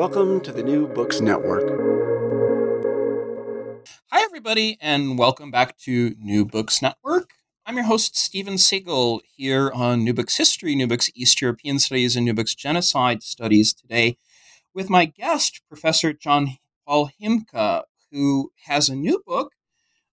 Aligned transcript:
Welcome 0.00 0.40
to 0.44 0.52
the 0.52 0.62
New 0.62 0.86
Books 0.86 1.20
Network. 1.20 1.68
Hi, 4.10 4.22
everybody, 4.22 4.78
and 4.80 5.18
welcome 5.18 5.50
back 5.50 5.76
to 5.80 6.14
New 6.18 6.46
Books 6.46 6.80
Network. 6.80 7.32
I'm 7.66 7.74
your 7.74 7.84
host, 7.84 8.16
Steven 8.16 8.54
Seegel, 8.54 9.20
here 9.36 9.70
on 9.74 10.02
New 10.02 10.14
Books 10.14 10.38
History, 10.38 10.74
New 10.74 10.86
Books 10.86 11.10
East 11.14 11.42
European 11.42 11.78
Studies, 11.78 12.16
and 12.16 12.24
New 12.24 12.32
Books 12.32 12.54
Genocide 12.54 13.22
Studies 13.22 13.74
today 13.74 14.16
with 14.72 14.88
my 14.88 15.04
guest, 15.04 15.60
Professor 15.68 16.14
John 16.14 16.56
Paul 16.86 17.10
Himka, 17.20 17.82
who 18.10 18.52
has 18.64 18.88
a 18.88 18.96
new 18.96 19.22
book 19.26 19.52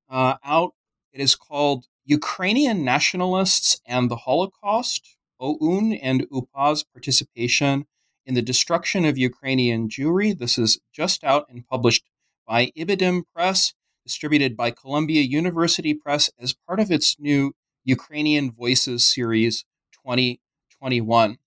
uh, 0.10 0.36
out. 0.44 0.74
It 1.14 1.22
is 1.22 1.34
called 1.34 1.86
Ukrainian 2.06 2.84
Nationalists 2.84 3.80
and 3.86 4.12
the 4.12 4.18
Holocaust, 4.18 5.16
OUN 5.40 5.94
and 5.94 6.28
UPA's 6.30 6.84
Participation 6.84 7.86
in 8.28 8.36
the 8.36 8.42
Destruction 8.42 9.06
of 9.06 9.18
Ukrainian 9.18 9.88
Jewry. 9.88 10.38
This 10.38 10.58
is 10.58 10.80
just 10.94 11.24
out 11.24 11.46
and 11.50 11.66
published 11.66 12.04
by 12.46 12.72
Ibidem 12.78 13.24
Press, 13.34 13.74
distributed 14.06 14.58
by 14.58 14.70
Columbia 14.70 15.22
University 15.22 15.94
Press 15.94 16.30
as 16.38 16.54
part 16.54 16.82
of 16.82 16.92
its 16.92 17.16
new 17.18 17.54
Ukrainian 17.86 18.52
Voices 18.52 19.08
series 19.08 19.64
2021. 19.94 21.38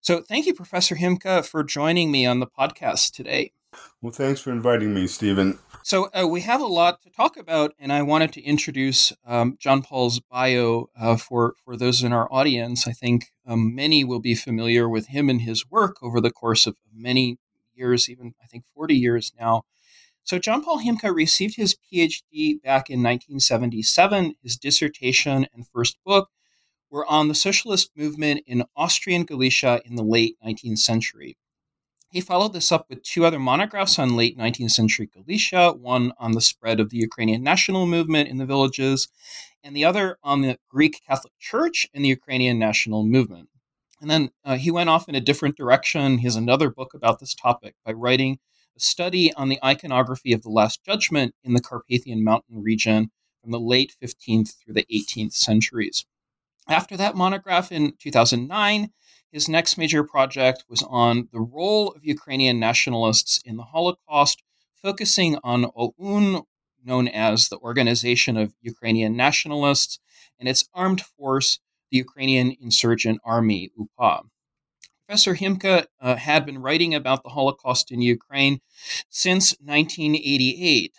So, 0.00 0.22
thank 0.22 0.46
you, 0.46 0.54
Professor 0.54 0.94
Himka, 0.94 1.44
for 1.44 1.64
joining 1.64 2.12
me 2.12 2.26
on 2.26 2.38
the 2.38 2.46
podcast 2.46 3.12
today. 3.12 3.52
Well, 4.02 4.12
thanks 4.12 4.40
for 4.40 4.52
inviting 4.52 4.94
me, 4.94 5.06
Stephen. 5.06 5.58
So, 5.82 6.08
uh, 6.12 6.26
we 6.26 6.40
have 6.40 6.60
a 6.60 6.66
lot 6.66 7.00
to 7.02 7.10
talk 7.10 7.36
about, 7.36 7.72
and 7.78 7.92
I 7.92 8.02
wanted 8.02 8.32
to 8.32 8.42
introduce 8.42 9.12
um, 9.24 9.56
John 9.58 9.82
Paul's 9.82 10.20
bio 10.20 10.90
uh, 10.98 11.16
for, 11.16 11.54
for 11.64 11.76
those 11.76 12.02
in 12.02 12.12
our 12.12 12.28
audience. 12.32 12.86
I 12.88 12.92
think 12.92 13.26
um, 13.46 13.74
many 13.74 14.04
will 14.04 14.20
be 14.20 14.34
familiar 14.34 14.88
with 14.88 15.08
him 15.08 15.30
and 15.30 15.42
his 15.42 15.70
work 15.70 15.96
over 16.02 16.20
the 16.20 16.32
course 16.32 16.66
of 16.66 16.76
many 16.92 17.38
years, 17.74 18.10
even 18.10 18.34
I 18.42 18.46
think 18.46 18.64
40 18.74 18.94
years 18.94 19.32
now. 19.38 19.62
So, 20.24 20.38
John 20.40 20.64
Paul 20.64 20.80
Himka 20.80 21.14
received 21.14 21.56
his 21.56 21.76
PhD 21.76 22.60
back 22.60 22.90
in 22.90 23.00
1977. 23.02 24.34
His 24.42 24.56
dissertation 24.56 25.46
and 25.54 25.68
first 25.68 25.98
book 26.04 26.30
were 26.90 27.06
on 27.06 27.28
the 27.28 27.34
socialist 27.34 27.90
movement 27.96 28.42
in 28.46 28.64
Austrian 28.76 29.24
Galicia 29.24 29.80
in 29.84 29.94
the 29.94 30.02
late 30.02 30.36
19th 30.44 30.78
century. 30.78 31.36
He 32.16 32.22
followed 32.22 32.54
this 32.54 32.72
up 32.72 32.86
with 32.88 33.02
two 33.02 33.26
other 33.26 33.38
monographs 33.38 33.98
on 33.98 34.16
late 34.16 34.38
19th 34.38 34.70
century 34.70 35.06
Galicia, 35.06 35.72
one 35.72 36.14
on 36.18 36.32
the 36.32 36.40
spread 36.40 36.80
of 36.80 36.88
the 36.88 36.96
Ukrainian 36.96 37.42
national 37.42 37.84
movement 37.84 38.30
in 38.30 38.38
the 38.38 38.46
villages, 38.46 39.08
and 39.62 39.76
the 39.76 39.84
other 39.84 40.16
on 40.22 40.40
the 40.40 40.58
Greek 40.70 41.02
Catholic 41.06 41.34
Church 41.38 41.86
and 41.92 42.02
the 42.02 42.08
Ukrainian 42.08 42.58
national 42.58 43.04
movement. 43.04 43.50
And 44.00 44.10
then 44.10 44.30
uh, 44.46 44.56
he 44.56 44.70
went 44.70 44.88
off 44.88 45.10
in 45.10 45.14
a 45.14 45.20
different 45.20 45.58
direction. 45.58 46.16
He 46.16 46.24
has 46.24 46.36
another 46.36 46.70
book 46.70 46.94
about 46.94 47.18
this 47.18 47.34
topic 47.34 47.74
by 47.84 47.92
writing 47.92 48.38
a 48.74 48.80
study 48.80 49.30
on 49.34 49.50
the 49.50 49.62
iconography 49.62 50.32
of 50.32 50.40
the 50.40 50.48
Last 50.48 50.82
Judgment 50.86 51.34
in 51.44 51.52
the 51.52 51.60
Carpathian 51.60 52.24
Mountain 52.24 52.62
region 52.62 53.10
from 53.42 53.50
the 53.52 53.60
late 53.60 53.94
15th 54.02 54.54
through 54.54 54.72
the 54.72 54.86
18th 54.90 55.34
centuries. 55.34 56.06
After 56.66 56.96
that 56.96 57.14
monograph 57.14 57.70
in 57.70 57.92
2009, 57.98 58.90
his 59.36 59.50
next 59.50 59.76
major 59.76 60.02
project 60.02 60.64
was 60.66 60.82
on 60.88 61.28
the 61.30 61.40
role 61.40 61.90
of 61.92 62.02
Ukrainian 62.02 62.58
nationalists 62.58 63.38
in 63.44 63.58
the 63.58 63.64
Holocaust, 63.64 64.42
focusing 64.80 65.36
on 65.44 65.66
OUN, 65.76 66.44
known 66.82 67.06
as 67.06 67.50
the 67.50 67.58
Organization 67.58 68.38
of 68.38 68.54
Ukrainian 68.62 69.14
Nationalists, 69.14 69.98
and 70.40 70.48
its 70.48 70.66
armed 70.72 71.02
force, 71.02 71.60
the 71.90 71.98
Ukrainian 71.98 72.56
Insurgent 72.62 73.20
Army, 73.26 73.70
UPA. 73.78 74.22
Professor 75.06 75.34
Himka 75.34 75.84
uh, 76.00 76.16
had 76.16 76.46
been 76.46 76.62
writing 76.62 76.94
about 76.94 77.22
the 77.22 77.28
Holocaust 77.28 77.92
in 77.92 78.00
Ukraine 78.00 78.60
since 79.10 79.54
1988. 79.60 80.94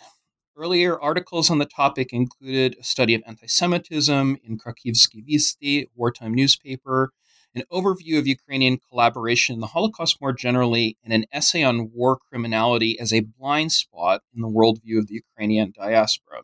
Earlier 0.56 1.00
articles 1.00 1.50
on 1.50 1.58
the 1.58 1.66
topic 1.66 2.14
included 2.14 2.78
a 2.80 2.84
study 2.84 3.16
of 3.16 3.24
anti 3.26 3.48
Semitism 3.48 4.38
in 4.44 4.60
Krakivski 4.60 5.26
Visti, 5.28 5.88
wartime 5.96 6.36
newspaper, 6.36 7.14
an 7.56 7.64
overview 7.72 8.18
of 8.20 8.28
Ukrainian 8.28 8.78
collaboration 8.90 9.54
in 9.56 9.60
the 9.60 9.68
Holocaust 9.68 10.22
more 10.22 10.34
generally, 10.34 10.98
and 11.04 11.14
an 11.14 11.26
essay 11.32 11.64
on 11.64 11.92
war 11.94 12.18
criminality 12.18 13.00
as 13.00 13.12
a 13.12 13.22
blind 13.22 13.72
spot 13.72 14.22
in 14.36 14.42
the 14.42 14.48
worldview 14.48 14.98
of 15.00 15.08
the 15.08 15.16
Ukrainian 15.16 15.74
diaspora. 15.76 16.42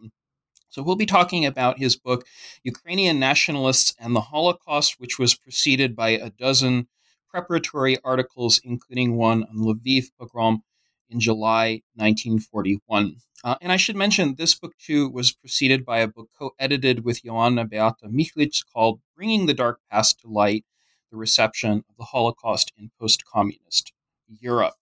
So 0.69 0.81
we'll 0.81 0.95
be 0.95 1.05
talking 1.05 1.45
about 1.45 1.77
his 1.77 1.95
book, 1.95 2.25
Ukrainian 2.63 3.19
Nationalists 3.19 3.93
and 3.99 4.15
the 4.15 4.21
Holocaust, 4.21 4.95
which 4.97 5.19
was 5.19 5.35
preceded 5.35 5.95
by 5.95 6.09
a 6.09 6.31
dozen 6.31 6.87
preparatory 7.29 7.99
articles, 8.03 8.59
including 8.63 9.15
one 9.15 9.43
on 9.43 9.57
Lviv 9.57 10.05
pogrom 10.19 10.63
in 11.09 11.19
July 11.19 11.83
1941. 11.95 13.17
Uh, 13.43 13.55
and 13.61 13.71
I 13.71 13.77
should 13.77 13.95
mention 13.95 14.35
this 14.35 14.55
book 14.55 14.73
too 14.79 15.09
was 15.09 15.33
preceded 15.33 15.85
by 15.85 15.99
a 15.99 16.07
book 16.07 16.29
co-edited 16.39 17.03
with 17.03 17.23
Joanna 17.23 17.65
Beata 17.65 18.07
Michlich 18.07 18.63
called 18.73 19.01
"Bringing 19.15 19.45
the 19.45 19.53
Dark 19.53 19.79
Past 19.91 20.21
to 20.21 20.27
Light: 20.27 20.65
The 21.13 21.18
Reception 21.18 21.85
of 21.90 21.96
the 21.97 22.06
Holocaust 22.06 22.74
in 22.78 22.91
Post-Communist 23.00 23.94
Europe." 24.28 24.74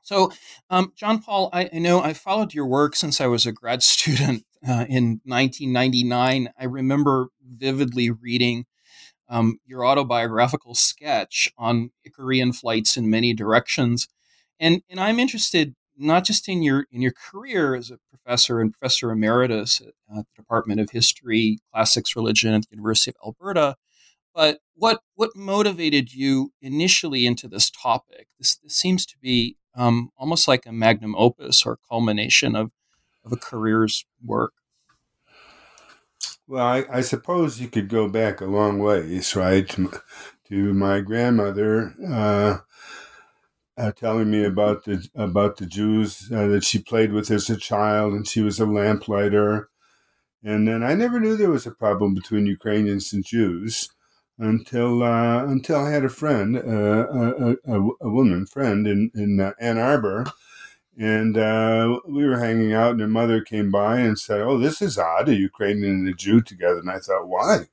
So, 0.00 0.30
um, 0.70 0.92
John 0.94 1.20
Paul, 1.20 1.50
I, 1.52 1.68
I, 1.72 1.78
know 1.80 2.00
I 2.00 2.12
followed 2.12 2.54
your 2.54 2.66
work 2.66 2.94
since 2.94 3.20
I 3.20 3.26
was 3.26 3.44
a 3.44 3.50
grad 3.50 3.82
student 3.82 4.44
uh, 4.66 4.86
in 4.88 5.20
1999. 5.24 6.48
I 6.56 6.64
remember 6.64 7.30
vividly 7.44 8.10
reading 8.10 8.66
um, 9.28 9.58
your 9.66 9.84
autobiographical 9.84 10.76
sketch 10.76 11.52
on 11.58 11.90
Icarian 12.08 12.54
flights 12.54 12.96
in 12.96 13.10
many 13.10 13.34
directions. 13.34 14.06
And, 14.60 14.82
and 14.88 15.00
I'm 15.00 15.18
interested 15.18 15.74
not 15.96 16.24
just 16.24 16.48
in 16.48 16.62
your 16.62 16.86
in 16.92 17.00
your 17.02 17.12
career 17.12 17.74
as 17.74 17.90
a 17.90 17.98
professor 18.10 18.60
and 18.60 18.72
professor 18.72 19.10
emeritus 19.10 19.80
at, 19.80 19.88
at 20.16 20.26
the 20.26 20.42
Department 20.42 20.80
of 20.80 20.90
History, 20.90 21.58
Classics, 21.72 22.14
Religion 22.14 22.54
at 22.54 22.62
the 22.62 22.76
University 22.76 23.10
of 23.10 23.16
Alberta, 23.24 23.76
but 24.36 24.60
what 24.74 25.00
what 25.14 25.34
motivated 25.34 26.12
you 26.12 26.52
initially 26.60 27.26
into 27.26 27.48
this 27.48 27.70
topic? 27.70 28.28
This, 28.38 28.56
this 28.56 28.76
seems 28.76 29.06
to 29.06 29.16
be 29.20 29.56
um, 29.74 30.10
almost 30.18 30.46
like 30.46 30.66
a 30.66 30.72
magnum 30.72 31.16
opus 31.16 31.64
or 31.64 31.78
culmination 31.88 32.54
of 32.54 32.70
of 33.24 33.32
a 33.32 33.36
career's 33.36 34.04
work. 34.22 34.52
Well, 36.46 36.64
I, 36.64 36.84
I, 36.88 37.00
suppose 37.00 37.60
you 37.60 37.66
could 37.66 37.88
go 37.88 38.08
back 38.08 38.40
a 38.40 38.44
long 38.44 38.78
ways, 38.78 39.34
right? 39.34 39.68
To, 40.48 40.72
my 40.72 41.00
grandmother 41.00 41.92
uh, 42.08 42.58
uh, 43.76 43.90
telling 43.90 44.30
me 44.30 44.44
about 44.44 44.84
the 44.84 45.08
about 45.16 45.56
the 45.56 45.66
Jews 45.66 46.30
uh, 46.32 46.46
that 46.46 46.62
she 46.62 46.78
played 46.78 47.12
with 47.12 47.32
as 47.32 47.50
a 47.50 47.56
child, 47.56 48.12
and 48.12 48.28
she 48.28 48.42
was 48.42 48.60
a 48.60 48.66
lamplighter. 48.66 49.70
And 50.44 50.68
then 50.68 50.84
I 50.84 50.94
never 50.94 51.18
knew 51.18 51.36
there 51.36 51.50
was 51.50 51.66
a 51.66 51.72
problem 51.72 52.14
between 52.14 52.46
Ukrainians 52.46 53.12
and 53.12 53.24
Jews 53.24 53.88
until 54.38 55.02
uh, 55.02 55.44
until 55.44 55.76
I 55.76 55.90
had 55.90 56.04
a 56.04 56.08
friend, 56.08 56.56
uh, 56.56 56.60
a, 56.60 57.56
a, 57.66 57.80
a, 58.00 58.10
woman 58.10 58.46
friend 58.46 58.86
in 58.86 59.10
in 59.14 59.40
uh, 59.40 59.52
Ann 59.60 59.78
Arbor 59.78 60.26
and 60.98 61.36
uh, 61.36 62.00
we 62.08 62.26
were 62.26 62.38
hanging 62.38 62.72
out, 62.72 62.92
and 62.92 63.00
her 63.00 63.08
mother 63.08 63.42
came 63.42 63.70
by 63.70 63.98
and 63.98 64.18
said, 64.18 64.40
"Oh, 64.40 64.58
this 64.58 64.80
is 64.80 64.98
odd, 64.98 65.28
a 65.28 65.34
Ukrainian 65.34 65.90
and 65.90 66.08
a 66.08 66.14
Jew 66.14 66.40
together." 66.40 66.78
And 66.78 66.90
I 66.90 66.98
thought, 66.98 67.28
"Why? 67.28 67.66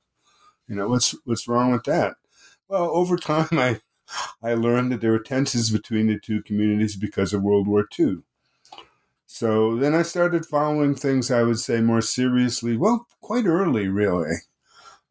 You 0.68 0.76
know, 0.76 0.88
what's 0.88 1.14
what's 1.24 1.48
wrong 1.48 1.72
with 1.72 1.84
that?" 1.84 2.16
Well, 2.68 2.90
over 2.90 3.16
time, 3.32 3.48
I 3.52 3.80
I 4.42 4.54
learned 4.54 4.92
that 4.92 5.00
there 5.00 5.12
were 5.12 5.18
tensions 5.18 5.70
between 5.70 6.08
the 6.08 6.18
two 6.18 6.42
communities 6.42 6.96
because 6.96 7.32
of 7.32 7.42
World 7.42 7.66
War 7.66 7.86
II. 7.98 8.18
so 9.26 9.76
then 9.76 9.94
I 9.94 10.02
started 10.02 10.46
following 10.46 10.94
things 10.94 11.30
I 11.30 11.42
would 11.44 11.58
say 11.58 11.80
more 11.80 12.02
seriously. 12.02 12.76
Well, 12.76 13.06
quite 13.22 13.46
early, 13.46 13.88
really. 13.88 14.34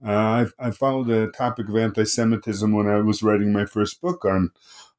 Uh, 0.06 0.46
I, 0.60 0.68
I, 0.68 0.72
followed 0.72 1.08
the 1.08 1.32
topic 1.32 1.70
of 1.70 1.78
anti-Semitism 1.78 2.74
when 2.74 2.88
I 2.88 3.00
was 3.00 3.24
writing 3.24 3.54
my 3.54 3.66
first 3.66 4.02
book 4.02 4.26
on 4.26 4.52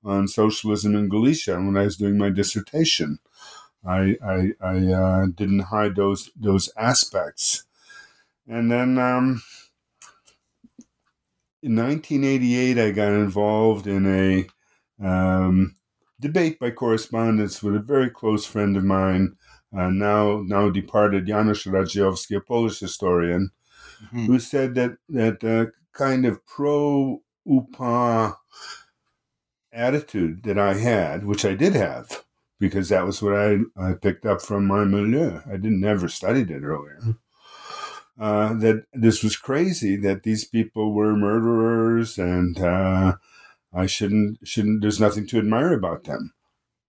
on 0.03 0.29
socialism 0.29 0.95
in 0.95 1.09
Galicia 1.09 1.57
when 1.57 1.77
I 1.77 1.85
was 1.85 1.97
doing 1.97 2.17
my 2.17 2.31
dissertation. 2.31 3.19
I 3.87 4.17
I, 4.25 4.53
I 4.63 4.93
uh, 4.93 5.27
didn't 5.27 5.61
hide 5.61 5.97
those 5.97 6.31
those 6.35 6.71
aspects, 6.77 7.65
and 8.49 8.73
then 8.73 8.99
um, 8.99 9.43
in 11.63 11.77
1988 11.77 12.79
I 12.79 12.91
got 12.91 13.13
involved 13.13 13.87
in 13.87 14.07
a 14.07 14.47
um, 15.05 15.77
debate 16.19 16.59
by 16.59 16.71
correspondence 16.71 17.63
with 17.63 17.77
a 17.77 17.81
very 17.81 18.09
close 18.09 18.47
friend 18.47 18.75
of 18.75 18.85
mine, 18.85 19.37
uh, 19.77 19.91
now 19.91 20.43
now 20.47 20.71
departed 20.71 21.27
Janusz 21.27 21.65
Radziejowski, 21.65 22.37
a 22.37 22.41
Polish 22.41 22.81
historian, 22.81 23.51
mm-hmm. 24.07 24.27
who 24.27 24.39
said 24.39 24.75
that 24.75 24.97
that 25.09 25.45
uh, 25.45 25.71
kind 25.93 26.25
of 26.27 26.45
pro 26.47 27.23
UPA 27.45 28.37
attitude 29.73 30.43
that 30.45 30.59
I 30.59 30.75
had, 30.75 31.25
which 31.25 31.45
I 31.45 31.55
did 31.55 31.75
have, 31.75 32.25
because 32.59 32.89
that 32.89 33.05
was 33.05 33.21
what 33.21 33.35
I, 33.35 33.59
I 33.77 33.95
picked 33.95 34.25
up 34.25 34.41
from 34.41 34.67
my 34.67 34.85
milieu. 34.85 35.41
I 35.47 35.57
didn't 35.57 35.81
never 35.81 36.09
studied 36.09 36.51
it 36.51 36.63
earlier. 36.63 37.17
Uh, 38.19 38.55
that 38.55 38.85
this 38.93 39.25
was 39.25 39.37
crazy 39.37 39.97
that 39.97 40.23
these 40.23 40.45
people 40.45 40.95
were 40.95 41.17
murderers 41.17 42.17
and 42.17 42.61
uh, 42.61 43.17
I 43.73 43.87
shouldn't 43.87 44.39
shouldn't 44.47 44.83
there's 44.83 45.01
nothing 45.01 45.27
to 45.29 45.39
admire 45.39 45.73
about 45.73 46.05
them. 46.05 46.33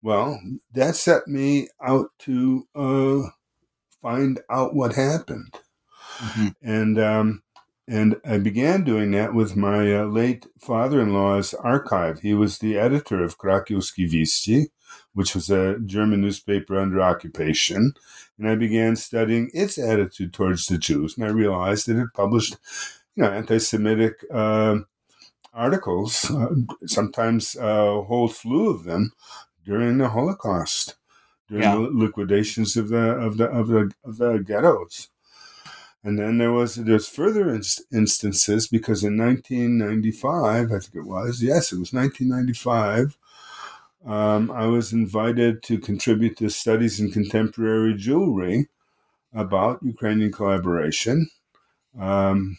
Well, 0.03 0.39
that 0.73 0.95
set 0.95 1.27
me 1.27 1.69
out 1.81 2.11
to 2.19 2.67
uh, 2.75 3.29
find 3.99 4.39
out 4.47 4.75
what 4.75 4.94
happened, 4.94 5.55
mm-hmm. 6.18 6.48
and 6.62 7.00
um, 7.00 7.44
and 7.88 8.18
I 8.25 8.38
began 8.38 8.84
doing 8.84 9.12
that 9.12 9.34
with 9.34 9.56
my 9.56 9.94
uh, 9.96 10.06
late 10.06 10.46
father-in-law's 10.60 11.54
archive. 11.54 12.19
He 12.19 12.34
was 12.34 12.58
the 12.58 12.78
editor 12.78 13.24
of 13.24 13.38
Krakowski 13.38 14.10
Wieści, 14.10 14.68
which 15.14 15.34
was 15.34 15.50
a 15.50 15.80
German 15.80 16.22
newspaper 16.22 16.78
under 16.78 17.02
occupation, 17.02 17.94
and 18.38 18.50
I 18.50 18.56
began 18.56 18.96
studying 18.96 19.50
its 19.54 19.78
attitude 19.78 20.34
towards 20.34 20.66
the 20.66 20.78
Jews. 20.78 21.18
And 21.18 21.25
I 21.25 21.30
realized 21.30 21.88
that 21.88 21.98
it 21.98 22.14
published, 22.14 22.58
you 23.16 23.24
know, 23.24 23.31
anti-Semitic 23.31 24.25
uh, 24.34 24.80
articles, 25.54 26.30
uh, 26.30 26.54
sometimes 26.86 27.56
a 27.56 28.02
whole 28.02 28.28
slew 28.28 28.69
of 28.69 28.84
them, 28.84 29.14
during 29.66 29.98
the 29.98 30.10
Holocaust, 30.10 30.96
during 31.48 31.64
yeah. 31.64 31.75
the 31.75 31.81
liquidations 31.81 32.78
of 32.78 32.90
the 32.90 32.98
of 32.98 33.38
the 33.38 33.46
of 33.46 33.68
the 33.68 33.92
of 34.04 34.18
the 34.18 34.38
ghettos. 34.40 35.10
And 36.07 36.18
then 36.18 36.38
there 36.38 36.54
was 36.54 36.75
there's 36.75 37.09
further 37.09 37.54
inst- 37.54 37.81
instances 37.92 38.69
because 38.69 39.04
in 39.04 39.18
1995, 39.18 40.71
I 40.71 40.80
think 40.80 40.95
it 40.95 41.06
was, 41.06 41.44
yes, 41.44 41.74
it 41.74 41.80
was 41.80 41.92
1995. 41.92 43.18
Um, 44.06 44.50
I 44.50 44.68
was 44.68 44.94
invited 44.94 45.62
to 45.63 45.77
contribute 45.77 46.38
to 46.38 46.48
studies 46.48 47.01
in 47.01 47.12
contemporary 47.12 47.94
Jewry 47.94 48.68
about 49.33 49.83
Ukrainian 49.83 50.31
collaboration. 50.31 51.27
Um, 52.00 52.57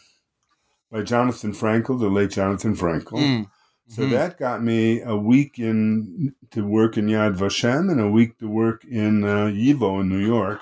by 0.92 1.00
Jonathan 1.00 1.54
Frankel, 1.54 1.98
the 1.98 2.10
late 2.10 2.32
Jonathan 2.32 2.76
Frankel. 2.76 3.18
Mm. 3.18 3.50
So 3.86 4.02
mm-hmm. 4.02 4.12
that 4.12 4.36
got 4.38 4.62
me 4.62 5.00
a 5.00 5.16
week 5.16 5.58
in 5.58 6.34
to 6.50 6.66
work 6.66 6.98
in 6.98 7.06
Yad 7.06 7.38
Vashem 7.38 7.90
and 7.90 7.98
a 7.98 8.10
week 8.10 8.36
to 8.40 8.46
work 8.46 8.84
in 8.84 9.24
uh, 9.24 9.46
YIVO 9.46 10.02
in 10.02 10.10
New 10.10 10.18
York. 10.18 10.60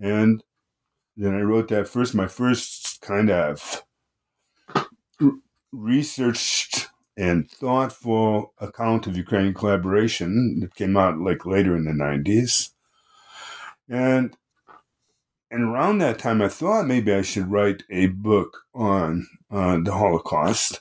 And 0.00 0.42
then 1.16 1.34
I 1.34 1.40
wrote 1.40 1.68
that 1.68 1.88
first, 1.88 2.14
my 2.14 2.26
first 2.26 3.00
kind 3.00 3.30
of 3.30 3.84
researched 5.72 6.88
and 7.16 7.48
thoughtful 7.50 8.52
account 8.58 9.06
of 9.06 9.16
Ukrainian 9.16 9.54
collaboration 9.54 10.58
that 10.60 10.74
came 10.74 10.96
out 10.96 11.18
like 11.18 11.46
later 11.46 11.76
in 11.76 11.84
the 11.84 11.92
90s. 11.92 12.70
And 13.88 14.36
and 15.50 15.62
around 15.62 15.98
that 15.98 16.18
time, 16.18 16.42
I 16.42 16.48
thought 16.48 16.88
maybe 16.88 17.12
I 17.14 17.22
should 17.22 17.48
write 17.48 17.84
a 17.88 18.06
book 18.06 18.62
on 18.74 19.28
uh, 19.52 19.78
the 19.84 19.92
Holocaust, 19.92 20.80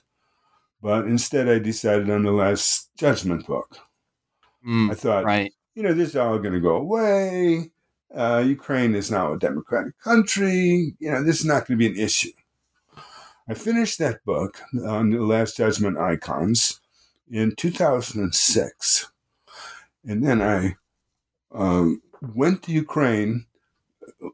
but 0.82 1.06
instead 1.06 1.48
I 1.48 1.60
decided 1.60 2.10
on 2.10 2.24
the 2.24 2.32
Last 2.32 2.90
Judgment 2.98 3.46
book. 3.46 3.78
Mm, 4.68 4.90
I 4.90 4.96
thought, 4.96 5.26
right. 5.26 5.54
you 5.76 5.84
know, 5.84 5.94
this 5.94 6.10
is 6.10 6.16
all 6.16 6.40
going 6.40 6.56
to 6.56 6.60
go 6.60 6.78
away. 6.78 7.73
Uh, 8.16 8.44
Ukraine 8.46 8.96
is 8.96 9.10
now 9.10 9.34
a 9.34 9.40
democratic 9.40 9.98
country. 10.00 10.96
You 11.00 11.12
know, 11.12 11.24
this 11.24 11.40
is 11.40 11.46
not 11.46 11.68
going 11.68 11.80
to 11.80 11.84
be 11.84 11.88
an 11.88 11.98
issue. 11.98 12.32
I 13.48 13.56
finished 13.56 14.00
that 14.00 14.24
book 14.24 14.62
on 14.86 15.10
the 15.10 15.20
Last 15.20 15.58
Judgment 15.58 15.98
icons 15.98 16.80
in 17.30 17.56
2006. 17.56 19.12
And 20.06 20.26
then 20.26 20.42
I 20.42 20.76
um, 21.52 22.02
went 22.22 22.64
to 22.64 22.72
Ukraine 22.72 23.46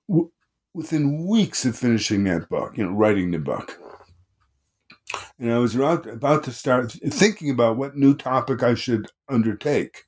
w- 0.07 0.31
within 0.73 1.25
weeks 1.25 1.65
of 1.65 1.77
finishing 1.77 2.23
that 2.25 2.49
book, 2.49 2.77
you 2.77 2.85
know, 2.85 2.91
writing 2.91 3.31
the 3.31 3.39
book. 3.39 3.79
And 5.39 5.51
I 5.51 5.57
was 5.57 5.73
about 5.75 6.43
to 6.43 6.51
start 6.51 6.91
thinking 6.91 7.49
about 7.49 7.77
what 7.77 7.95
new 7.95 8.15
topic 8.15 8.61
I 8.61 8.75
should 8.75 9.07
undertake. 9.27 10.05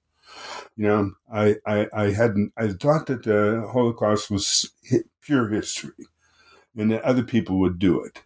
You 0.75 0.87
know, 0.87 1.11
I, 1.31 1.55
I, 1.65 1.87
I 1.93 2.11
hadn't, 2.11 2.53
I 2.57 2.69
thought 2.69 3.07
that 3.07 3.23
the 3.23 3.67
Holocaust 3.71 4.31
was 4.31 4.71
pure 5.21 5.49
history 5.49 6.07
and 6.75 6.91
that 6.91 7.03
other 7.03 7.23
people 7.23 7.59
would 7.59 7.79
do 7.79 8.03
it. 8.03 8.21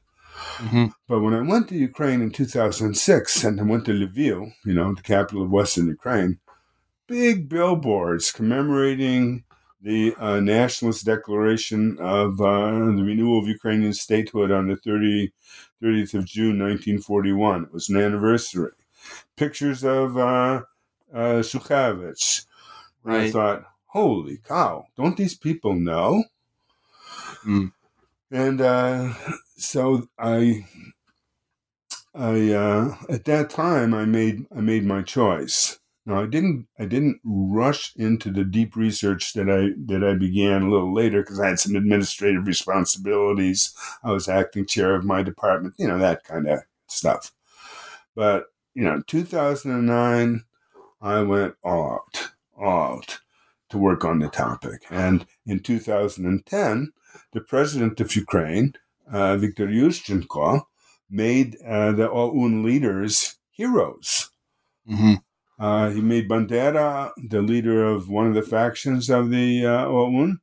Mm-hmm. 0.57 0.85
But 1.07 1.21
when 1.21 1.33
I 1.33 1.41
went 1.41 1.69
to 1.69 1.75
Ukraine 1.75 2.21
in 2.21 2.31
2006 2.31 3.43
and 3.43 3.59
I 3.59 3.63
went 3.63 3.85
to 3.85 3.91
Lviv, 3.91 4.53
you 4.65 4.73
know, 4.73 4.93
the 4.93 5.01
capital 5.01 5.43
of 5.43 5.51
Western 5.51 5.87
Ukraine, 5.87 6.39
big 7.07 7.49
billboards 7.49 8.31
commemorating 8.31 9.43
the 9.81 10.15
uh, 10.17 10.39
nationalist 10.39 11.05
declaration 11.05 11.97
of 11.99 12.41
uh, 12.41 12.71
the 12.71 13.03
renewal 13.05 13.39
of 13.39 13.47
Ukrainian 13.47 13.93
statehood 13.93 14.51
on 14.51 14.67
the 14.67 14.75
30, 14.75 15.31
30th 15.81 16.13
of 16.15 16.25
June 16.25 16.57
1941. 16.59 17.65
It 17.65 17.73
was 17.73 17.89
an 17.89 17.97
anniversary. 17.97 18.71
Pictures 19.37 19.83
of 19.83 20.17
uh, 20.17 20.63
uh, 21.13 21.41
Shukhevych. 21.41 22.45
Right. 23.03 23.23
I 23.23 23.31
thought, 23.31 23.65
holy 23.87 24.37
cow, 24.37 24.87
don't 24.97 25.17
these 25.17 25.35
people 25.35 25.75
know? 25.75 26.23
Mm. 27.45 27.71
And 28.31 28.61
uh, 28.61 29.13
so 29.55 30.07
I, 30.17 30.65
I 32.13 32.51
uh, 32.51 32.95
at 33.09 33.25
that 33.25 33.49
time 33.49 33.93
I 33.93 34.05
made 34.05 34.45
I 34.55 34.61
made 34.61 34.85
my 34.85 35.01
choice. 35.01 35.79
Now 36.05 36.21
I 36.21 36.25
didn't 36.25 36.67
I 36.79 36.85
didn't 36.85 37.19
rush 37.23 37.93
into 37.95 38.31
the 38.31 38.43
deep 38.43 38.75
research 38.75 39.33
that 39.33 39.49
I 39.49 39.73
that 39.85 40.03
I 40.03 40.13
began 40.15 40.63
a 40.63 40.69
little 40.69 40.93
later 40.93 41.21
because 41.21 41.39
I 41.39 41.49
had 41.49 41.59
some 41.59 41.75
administrative 41.75 42.47
responsibilities. 42.47 43.73
I 44.03 44.11
was 44.11 44.27
acting 44.27 44.65
chair 44.65 44.95
of 44.95 45.05
my 45.05 45.23
department, 45.23 45.75
you 45.77 45.87
know 45.87 45.97
that 45.99 46.23
kind 46.23 46.47
of 46.47 46.59
stuff. 46.87 47.31
But 48.15 48.45
you 48.73 48.83
know, 48.83 49.01
2009, 49.07 50.43
I 51.05 51.21
went 51.21 51.53
out, 51.63 52.31
out 52.59 53.19
to 53.69 53.77
work 53.77 54.03
on 54.03 54.17
the 54.17 54.27
topic. 54.27 54.81
And 54.89 55.27
in 55.45 55.59
2010, 55.59 56.93
the 57.31 57.41
president 57.41 58.01
of 58.01 58.15
Ukraine, 58.15 58.73
uh, 59.11 59.37
Viktor 59.37 59.67
Yushchenko, 59.67 60.63
made 61.07 61.57
uh, 61.61 61.91
the 61.91 62.09
OUN 62.09 62.63
leaders 62.63 63.35
heroes. 63.51 64.31
Mm-hmm. 64.89 65.13
Uh, 65.59 65.91
he 65.91 66.01
made 66.01 66.27
Bandera 66.27 67.11
the 67.29 67.43
leader 67.43 67.85
of 67.85 68.09
one 68.09 68.25
of 68.25 68.33
the 68.33 68.41
factions 68.41 69.07
of 69.07 69.29
the 69.29 69.63
uh, 69.63 69.85
OUN. 69.85 70.39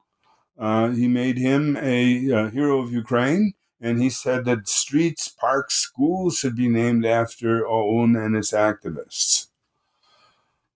Uh, 0.57 0.91
he 0.91 1.09
made 1.09 1.39
him 1.39 1.77
a, 1.77 2.31
a, 2.31 2.51
hero 2.51 2.79
of 2.79 2.93
Ukraine, 2.93 3.55
and 3.81 4.01
he 4.01 4.09
said 4.09 4.45
that 4.45 4.69
streets, 4.69 5.27
parks, 5.27 5.75
schools 5.75 6.37
should 6.37 6.55
be 6.55 6.69
named 6.69 7.05
after 7.05 7.67
OUN 7.67 8.15
and 8.15 8.37
its 8.37 8.53
activists. 8.53 9.49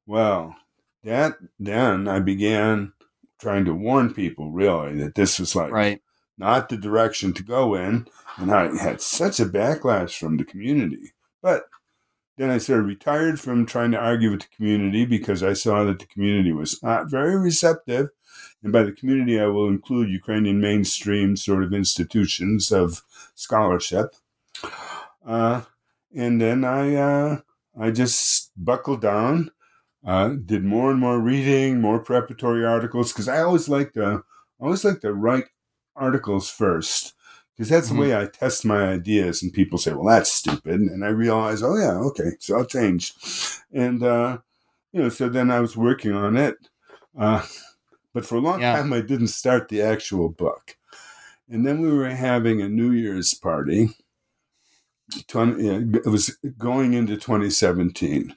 Well, 0.07 0.57
that 1.05 1.37
then 1.59 2.09
I 2.09 2.21
began 2.21 2.93
trying 3.41 3.65
to 3.67 3.75
warn 3.75 4.15
people 4.15 4.51
really 4.51 4.97
that 4.99 5.15
this 5.15 5.39
was 5.39 5.55
like 5.55 5.73
right. 5.73 6.01
not 6.39 6.69
the 6.69 6.77
direction 6.77 7.33
to 7.35 7.43
go 7.43 7.75
in, 7.75 8.07
and 8.37 8.53
I 8.53 8.75
had 8.77 9.01
such 9.01 9.41
a 9.41 9.47
backlash 9.47 10.19
from 10.19 10.37
the 10.37 10.45
community. 10.45 11.13
But 11.43 11.65
then 12.37 12.51
I 12.51 12.59
sort 12.59 12.81
of 12.81 12.87
retired 12.87 13.41
from 13.41 13.67
trying 13.67 13.93
to 13.93 13.99
argue 13.99 14.31
with 14.31 14.43
the 14.43 14.57
community 14.57 15.07
because 15.07 15.43
I 15.43 15.55
saw 15.55 15.85
that 15.85 15.99
the 15.99 16.07
community 16.07 16.53
was 16.53 16.83
not 16.83 17.11
very 17.11 17.37
receptive. 17.37 18.11
And 18.63 18.73
by 18.73 18.83
the 18.83 18.93
community, 18.93 19.41
I 19.41 19.47
will 19.47 19.69
include 19.69 20.11
Ukrainian 20.11 20.61
mainstream 20.61 21.37
sort 21.37 21.63
of 21.63 21.73
institutions 21.73 22.71
of 22.71 23.03
scholarship. 23.35 24.15
Uh, 25.25 25.63
and 26.15 26.41
then 26.41 26.65
I, 26.65 26.95
uh, 26.95 27.41
I 27.79 27.91
just 27.91 28.53
buckled 28.57 29.01
down. 29.01 29.51
Uh, 30.07 30.29
did 30.29 30.65
more 30.65 30.93
and 30.93 31.01
more 31.01 31.21
reading, 31.21 31.81
more 31.81 31.99
preparatory 31.99 32.65
articles 32.65 33.13
because 33.13 33.29
I 33.29 33.43
always 33.43 33.69
like 33.69 33.93
to 33.95 34.23
I 34.61 34.65
always 34.65 34.85
like 34.85 35.01
to 35.01 35.13
write 35.13 35.47
articles 35.97 36.49
first 36.49 37.15
because 37.55 37.69
that's 37.69 37.89
mm-hmm. 37.89 37.97
the 37.97 38.03
way 38.03 38.17
I 38.17 38.27
test 38.27 38.65
my 38.65 38.89
ideas. 38.89 39.43
And 39.43 39.53
people 39.53 39.79
say, 39.79 39.93
"Well, 39.93 40.05
that's 40.05 40.33
stupid," 40.33 40.81
and 40.81 41.05
I 41.05 41.09
realize, 41.09 41.63
"Oh 41.63 41.77
yeah, 41.77 41.99
okay, 42.09 42.37
so 42.39 42.57
I'll 42.57 42.65
change." 42.65 43.15
And 43.73 44.03
uh, 44.03 44.39
you 44.93 45.03
know, 45.03 45.09
so 45.09 45.29
then 45.29 45.51
I 45.51 45.61
was 45.61 45.77
working 45.77 46.13
on 46.13 46.37
it, 46.37 46.57
uh, 47.19 47.45
but 48.15 48.25
for 48.25 48.37
a 48.37 48.41
long 48.41 48.61
yeah. 48.61 48.77
time 48.77 48.93
I 48.93 49.01
didn't 49.01 49.29
start 49.29 49.69
the 49.69 49.83
actual 49.83 50.29
book. 50.29 50.77
And 51.49 51.67
then 51.67 51.81
we 51.81 51.93
were 51.93 52.09
having 52.09 52.61
a 52.61 52.69
New 52.69 52.93
Year's 52.93 53.35
party. 53.35 53.91
20, 55.29 55.99
it 55.99 56.07
was 56.07 56.37
going 56.59 56.95
into 56.95 57.15
2017 57.15 58.35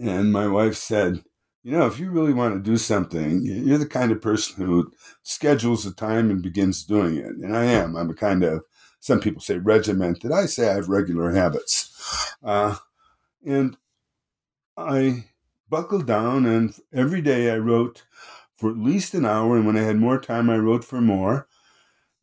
and 0.00 0.32
my 0.32 0.46
wife 0.46 0.74
said, 0.76 1.24
You 1.62 1.72
know, 1.72 1.86
if 1.86 1.98
you 1.98 2.10
really 2.10 2.32
want 2.32 2.54
to 2.54 2.70
do 2.70 2.76
something, 2.76 3.42
you're 3.44 3.78
the 3.78 3.86
kind 3.86 4.12
of 4.12 4.20
person 4.22 4.64
who 4.64 4.92
schedules 5.22 5.84
the 5.84 5.92
time 5.92 6.30
and 6.30 6.42
begins 6.42 6.84
doing 6.84 7.16
it. 7.16 7.26
And 7.26 7.56
I 7.56 7.64
am. 7.64 7.96
I'm 7.96 8.10
a 8.10 8.14
kind 8.14 8.42
of, 8.44 8.62
some 9.00 9.20
people 9.20 9.40
say 9.42 9.58
regimented. 9.58 10.32
I 10.32 10.46
say 10.46 10.70
I 10.70 10.74
have 10.74 10.88
regular 10.88 11.32
habits. 11.32 11.88
Uh, 12.42 12.76
and 13.46 13.76
I 14.76 15.26
buckled 15.68 16.06
down, 16.06 16.46
and 16.46 16.74
every 16.92 17.22
day 17.22 17.50
I 17.50 17.58
wrote 17.58 18.04
for 18.56 18.70
at 18.70 18.76
least 18.76 19.14
an 19.14 19.24
hour. 19.24 19.56
And 19.56 19.66
when 19.66 19.76
I 19.76 19.82
had 19.82 19.96
more 19.96 20.20
time, 20.20 20.50
I 20.50 20.56
wrote 20.58 20.84
for 20.84 21.00
more. 21.00 21.48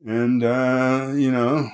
And, 0.05 0.43
uh, 0.43 1.11
you 1.15 1.31
know, 1.31 1.69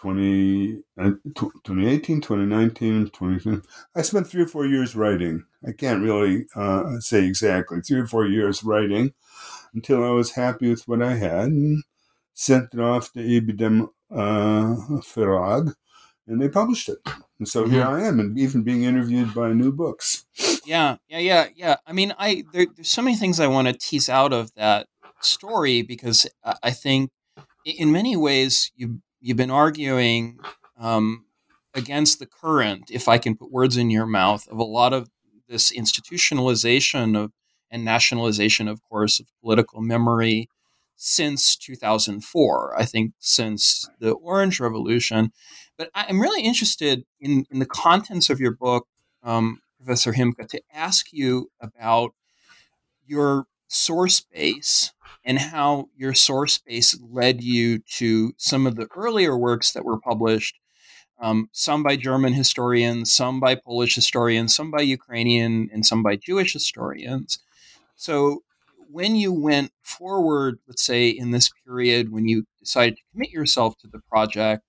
20, 0.00 0.82
uh, 0.98 1.10
2018, 1.34 2.20
2019, 2.20 3.04
2020. 3.06 3.62
I 3.94 4.02
spent 4.02 4.26
three 4.26 4.42
or 4.42 4.46
four 4.46 4.66
years 4.66 4.94
writing. 4.94 5.44
I 5.66 5.72
can't 5.72 6.02
really 6.02 6.46
uh, 6.54 7.00
say 7.00 7.24
exactly, 7.24 7.80
three 7.80 8.00
or 8.00 8.06
four 8.06 8.26
years 8.26 8.62
writing 8.62 9.14
until 9.74 10.04
I 10.04 10.10
was 10.10 10.32
happy 10.32 10.70
with 10.70 10.86
what 10.86 11.02
I 11.02 11.14
had 11.14 11.46
and 11.46 11.82
sent 12.34 12.72
it 12.72 12.80
off 12.80 13.12
to 13.12 13.20
Ibidem 13.20 13.88
uh, 14.10 14.76
Verlag 15.02 15.74
and 16.28 16.40
they 16.40 16.48
published 16.48 16.88
it. 16.88 16.98
And 17.38 17.48
so 17.48 17.64
mm-hmm. 17.64 17.72
here 17.72 17.84
I 17.84 18.04
am, 18.04 18.20
and 18.20 18.38
even 18.38 18.62
being 18.62 18.84
interviewed 18.84 19.34
by 19.34 19.52
new 19.52 19.72
books. 19.72 20.26
Yeah, 20.64 20.96
yeah, 21.08 21.18
yeah, 21.18 21.46
yeah. 21.56 21.76
I 21.86 21.92
mean, 21.92 22.14
I 22.18 22.44
there, 22.52 22.66
there's 22.76 22.90
so 22.90 23.02
many 23.02 23.16
things 23.16 23.40
I 23.40 23.46
want 23.46 23.68
to 23.68 23.74
tease 23.74 24.08
out 24.08 24.32
of 24.32 24.52
that 24.54 24.86
story 25.22 25.82
because 25.82 26.26
I 26.62 26.70
think, 26.70 27.10
in 27.64 27.90
many 27.90 28.16
ways, 28.16 28.70
you 28.76 29.00
you've 29.20 29.36
been 29.36 29.50
arguing 29.50 30.38
um, 30.78 31.24
against 31.74 32.18
the 32.18 32.26
current, 32.26 32.90
if 32.90 33.08
I 33.08 33.18
can 33.18 33.36
put 33.36 33.52
words 33.52 33.76
in 33.76 33.90
your 33.90 34.06
mouth, 34.06 34.46
of 34.48 34.58
a 34.58 34.64
lot 34.64 34.92
of 34.92 35.08
this 35.48 35.72
institutionalization 35.72 37.16
of 37.16 37.32
and 37.70 37.84
nationalization, 37.84 38.68
of 38.68 38.82
course, 38.82 39.20
of 39.20 39.26
political 39.42 39.80
memory 39.80 40.48
since 40.96 41.56
2004. 41.56 42.74
I 42.78 42.84
think 42.84 43.12
since 43.18 43.88
the 44.00 44.12
Orange 44.12 44.60
Revolution. 44.60 45.32
But 45.76 45.90
I'm 45.94 46.20
really 46.20 46.42
interested 46.42 47.04
in, 47.20 47.44
in 47.50 47.60
the 47.60 47.66
contents 47.66 48.30
of 48.30 48.40
your 48.40 48.50
book, 48.50 48.86
um, 49.22 49.60
Professor 49.76 50.12
Himka, 50.12 50.48
to 50.48 50.60
ask 50.72 51.12
you 51.12 51.50
about 51.60 52.14
your 53.06 53.46
source 53.68 54.20
base 54.20 54.92
and 55.24 55.38
how 55.38 55.88
your 55.96 56.14
source 56.14 56.58
base 56.58 56.98
led 57.02 57.42
you 57.42 57.78
to 57.80 58.32
some 58.38 58.66
of 58.66 58.76
the 58.76 58.88
earlier 58.96 59.36
works 59.36 59.72
that 59.72 59.84
were 59.84 60.00
published, 60.00 60.58
um, 61.20 61.48
some 61.52 61.82
by 61.82 61.96
German 61.96 62.32
historians, 62.32 63.12
some 63.12 63.40
by 63.40 63.54
Polish 63.54 63.94
historians, 63.94 64.54
some 64.54 64.70
by 64.70 64.80
Ukrainian, 64.80 65.68
and 65.72 65.84
some 65.84 66.02
by 66.02 66.16
Jewish 66.16 66.52
historians. 66.52 67.38
So, 67.96 68.42
when 68.90 69.16
you 69.16 69.32
went 69.32 69.72
forward, 69.82 70.60
let's 70.66 70.82
say 70.82 71.08
in 71.10 71.30
this 71.30 71.50
period 71.66 72.10
when 72.10 72.26
you 72.26 72.44
decided 72.58 72.96
to 72.96 73.02
commit 73.12 73.30
yourself 73.30 73.76
to 73.78 73.86
the 73.86 74.00
project 74.08 74.62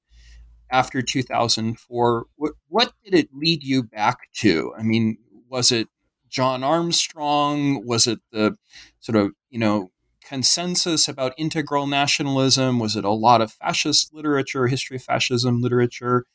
after 0.72 1.02
2004, 1.02 2.26
what, 2.36 2.54
what 2.68 2.94
did 3.04 3.14
it 3.14 3.30
lead 3.34 3.64
you 3.64 3.82
back 3.82 4.18
to? 4.36 4.74
I 4.78 4.84
mean, 4.84 5.18
was 5.50 5.72
it 5.72 5.88
John 6.30 6.64
Armstrong? 6.64 7.86
Was 7.86 8.08
it 8.08 8.20
the 8.32 8.58
sort 9.00 9.16
of, 9.16 9.32
you 9.50 9.60
know, 9.60 9.92
consensus 10.24 11.08
about 11.08 11.34
integral 11.38 11.88
nationalism? 11.88 12.80
Was 12.80 12.96
it 12.96 13.04
a 13.04 13.10
lot 13.10 13.42
of 13.42 13.52
fascist 13.52 14.14
literature, 14.14 14.68
history 14.68 14.98
of 14.98 15.04
fascism 15.04 15.62
literature? 15.62 16.26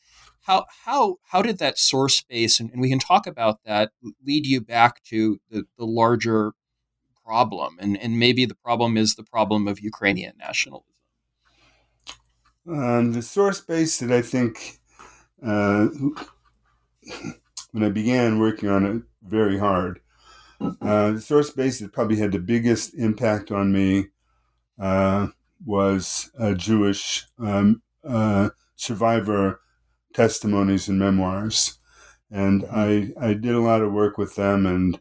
How 0.43 0.67
how 0.85 1.17
how 1.29 1.43
did 1.43 1.59
that 1.59 1.79
source 1.79 2.21
base, 2.21 2.61
and, 2.61 2.71
and 2.71 2.81
we 2.81 2.91
can 2.91 2.99
talk 2.99 3.27
about 3.27 3.61
that, 3.65 3.93
lead 4.25 4.47
you 4.47 4.61
back 4.61 5.03
to 5.05 5.41
the, 5.51 5.65
the 5.79 5.87
larger 5.87 6.53
problem? 7.25 7.77
And 7.79 7.97
and 7.97 8.19
maybe 8.19 8.45
the 8.45 8.55
problem 8.55 8.97
is 8.97 9.15
the 9.15 9.23
problem 9.23 9.67
of 9.69 9.81
Ukrainian 9.81 10.35
nationalism. 10.39 10.87
Um, 12.67 13.13
the 13.13 13.23
source 13.23 13.61
base 13.61 13.99
that 14.01 14.11
I 14.11 14.23
think 14.23 14.81
uh, 15.43 15.87
when 17.73 17.85
I 17.85 17.91
began 17.91 18.39
working 18.39 18.69
on 18.69 18.85
it 18.85 19.03
very 19.27 19.59
hard 19.59 20.01
uh, 20.81 21.13
the 21.13 21.21
source 21.21 21.51
base 21.51 21.81
that 21.81 21.93
probably 21.93 22.17
had 22.17 22.33
the 22.33 22.39
biggest 22.39 22.95
impact 22.95 23.51
on 23.51 23.73
me 23.73 24.07
uh, 24.81 25.29
was 25.65 26.31
Jewish 26.57 27.27
um, 27.39 27.83
uh, 28.07 28.51
survivor 28.77 29.61
testimonies 30.13 30.89
and 30.89 30.99
memoirs. 30.99 31.79
And. 32.31 32.65
I, 32.71 33.13
I 33.21 33.35
did 33.35 33.55
a 33.55 33.61
lot 33.61 33.83
of 33.83 33.93
work 33.93 34.19
with 34.19 34.35
them, 34.37 34.67
and 34.67 34.99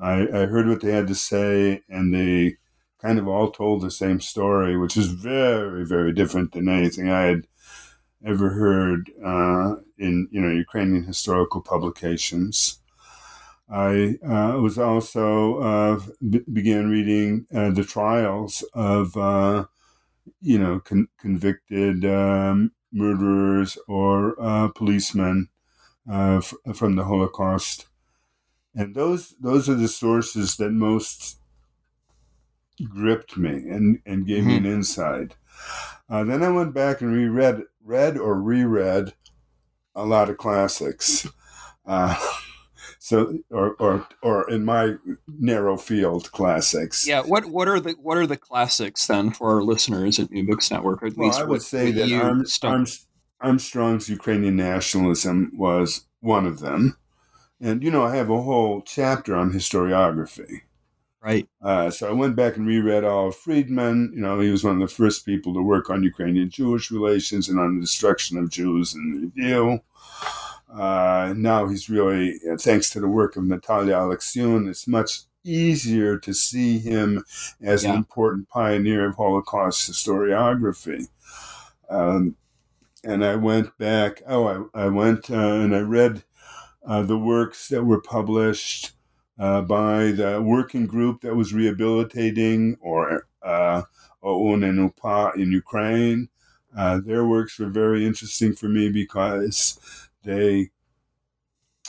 I, 0.00 0.22
I 0.22 0.46
heard 0.46 0.68
what 0.68 0.80
they 0.80 0.92
had 0.92 1.06
to 1.08 1.14
say, 1.14 1.82
and 1.88 2.14
they 2.14 2.56
kind 3.00 3.18
of 3.18 3.28
all 3.28 3.50
told 3.50 3.82
the 3.82 3.90
same 3.90 4.20
story, 4.20 4.76
which 4.76 4.96
is 4.96 5.08
very, 5.08 5.86
very 5.86 6.12
different 6.12 6.52
than 6.52 6.68
anything 6.68 7.08
I 7.10 7.22
had 7.22 7.46
ever 8.26 8.50
heard 8.50 9.10
uh, 9.24 9.76
in 9.98 10.28
you 10.30 10.40
know 10.40 10.50
Ukrainian 10.50 11.04
historical 11.04 11.60
publications. 11.60 12.80
I 13.68 14.16
uh, 14.26 14.58
was 14.60 14.78
also 14.78 15.58
uh, 15.58 16.00
b- 16.28 16.44
began 16.52 16.90
reading 16.90 17.46
uh, 17.54 17.70
the 17.70 17.84
trials 17.84 18.62
of 18.74 19.16
uh, 19.16 19.66
you 20.40 20.58
know 20.58 20.80
con- 20.80 21.08
convicted 21.18 22.04
um, 22.04 22.72
murderers 22.92 23.78
or 23.88 24.36
uh, 24.38 24.68
policemen 24.68 25.48
uh, 26.10 26.38
f- 26.38 26.76
from 26.76 26.96
the 26.96 27.04
Holocaust, 27.04 27.86
and 28.74 28.94
those 28.94 29.34
those 29.40 29.68
are 29.68 29.74
the 29.74 29.88
sources 29.88 30.56
that 30.56 30.70
most 30.70 31.38
gripped 32.88 33.36
me 33.38 33.50
and, 33.50 34.00
and 34.04 34.26
gave 34.26 34.40
mm-hmm. 34.40 34.48
me 34.48 34.56
an 34.56 34.66
insight. 34.66 35.36
then 36.10 36.42
I 36.42 36.50
went 36.50 36.74
back 36.74 37.00
and 37.00 37.12
reread 37.12 37.62
read 37.82 38.18
or 38.18 38.40
reread 38.40 39.14
a 39.94 40.04
lot 40.04 40.28
of 40.28 40.36
classics. 40.36 41.26
So, 43.04 43.38
or, 43.50 43.74
or, 43.74 44.08
or 44.22 44.50
in 44.50 44.64
my 44.64 44.94
narrow 45.28 45.76
field, 45.76 46.32
classics. 46.32 47.06
Yeah. 47.06 47.20
What, 47.20 47.44
what 47.44 47.68
are 47.68 47.78
the, 47.78 47.94
what 48.00 48.16
are 48.16 48.26
the 48.26 48.38
classics 48.38 49.06
then 49.06 49.30
for 49.30 49.56
our 49.56 49.62
listeners 49.62 50.18
at 50.18 50.30
New 50.30 50.46
Books 50.46 50.70
Network? 50.70 51.02
At 51.02 51.14
well, 51.14 51.28
least 51.28 51.38
I 51.38 51.44
would 51.44 51.60
say 51.60 51.90
that 51.90 52.10
Arm, 52.10 52.46
Arm, 52.62 52.86
Armstrong's 53.42 54.08
Ukrainian 54.08 54.56
nationalism 54.56 55.52
was 55.54 56.06
one 56.20 56.46
of 56.46 56.60
them. 56.60 56.96
And, 57.60 57.82
you 57.82 57.90
know, 57.90 58.04
I 58.04 58.16
have 58.16 58.30
a 58.30 58.40
whole 58.40 58.80
chapter 58.80 59.36
on 59.36 59.52
historiography. 59.52 60.62
Right. 61.22 61.46
Uh, 61.60 61.90
so 61.90 62.08
I 62.08 62.12
went 62.12 62.36
back 62.36 62.56
and 62.56 62.66
reread 62.66 63.04
all 63.04 63.28
of 63.28 63.36
Friedman. 63.36 64.12
You 64.14 64.22
know, 64.22 64.40
he 64.40 64.50
was 64.50 64.64
one 64.64 64.80
of 64.80 64.88
the 64.88 64.94
first 64.94 65.26
people 65.26 65.52
to 65.52 65.62
work 65.62 65.90
on 65.90 66.04
Ukrainian 66.04 66.48
Jewish 66.48 66.90
relations 66.90 67.50
and 67.50 67.60
on 67.60 67.74
the 67.74 67.82
destruction 67.82 68.38
of 68.38 68.48
Jews 68.48 68.94
in 68.94 69.12
the 69.12 69.20
review. 69.26 69.80
Uh, 70.74 71.32
now 71.36 71.68
he's 71.68 71.88
really, 71.88 72.40
uh, 72.50 72.56
thanks 72.56 72.90
to 72.90 73.00
the 73.00 73.08
work 73.08 73.36
of 73.36 73.44
Natalia 73.44 73.94
Aleksiun, 73.94 74.68
it's 74.68 74.88
much 74.88 75.20
easier 75.44 76.18
to 76.18 76.32
see 76.32 76.78
him 76.78 77.22
as 77.62 77.84
yeah. 77.84 77.90
an 77.90 77.96
important 77.96 78.48
pioneer 78.48 79.06
of 79.06 79.14
Holocaust 79.14 79.90
historiography. 79.90 81.08
Um, 81.88 82.36
and 83.04 83.24
I 83.24 83.36
went 83.36 83.76
back, 83.78 84.22
oh, 84.26 84.70
I, 84.74 84.84
I 84.84 84.88
went 84.88 85.30
uh, 85.30 85.34
and 85.34 85.76
I 85.76 85.80
read 85.80 86.24
uh, 86.86 87.02
the 87.02 87.18
works 87.18 87.68
that 87.68 87.84
were 87.84 88.00
published 88.00 88.92
uh, 89.38 89.60
by 89.62 90.12
the 90.12 90.40
working 90.42 90.86
group 90.86 91.20
that 91.20 91.34
was 91.34 91.52
rehabilitating 91.52 92.76
or 92.80 93.26
uh, 93.42 93.82
OUN 94.22 94.64
and 94.64 94.78
UPA 94.78 95.32
in 95.36 95.52
Ukraine. 95.52 96.28
Uh, 96.76 97.00
their 97.04 97.24
works 97.24 97.58
were 97.58 97.68
very 97.68 98.06
interesting 98.06 98.54
for 98.54 98.68
me 98.68 98.88
because 98.88 99.78
they 100.24 100.70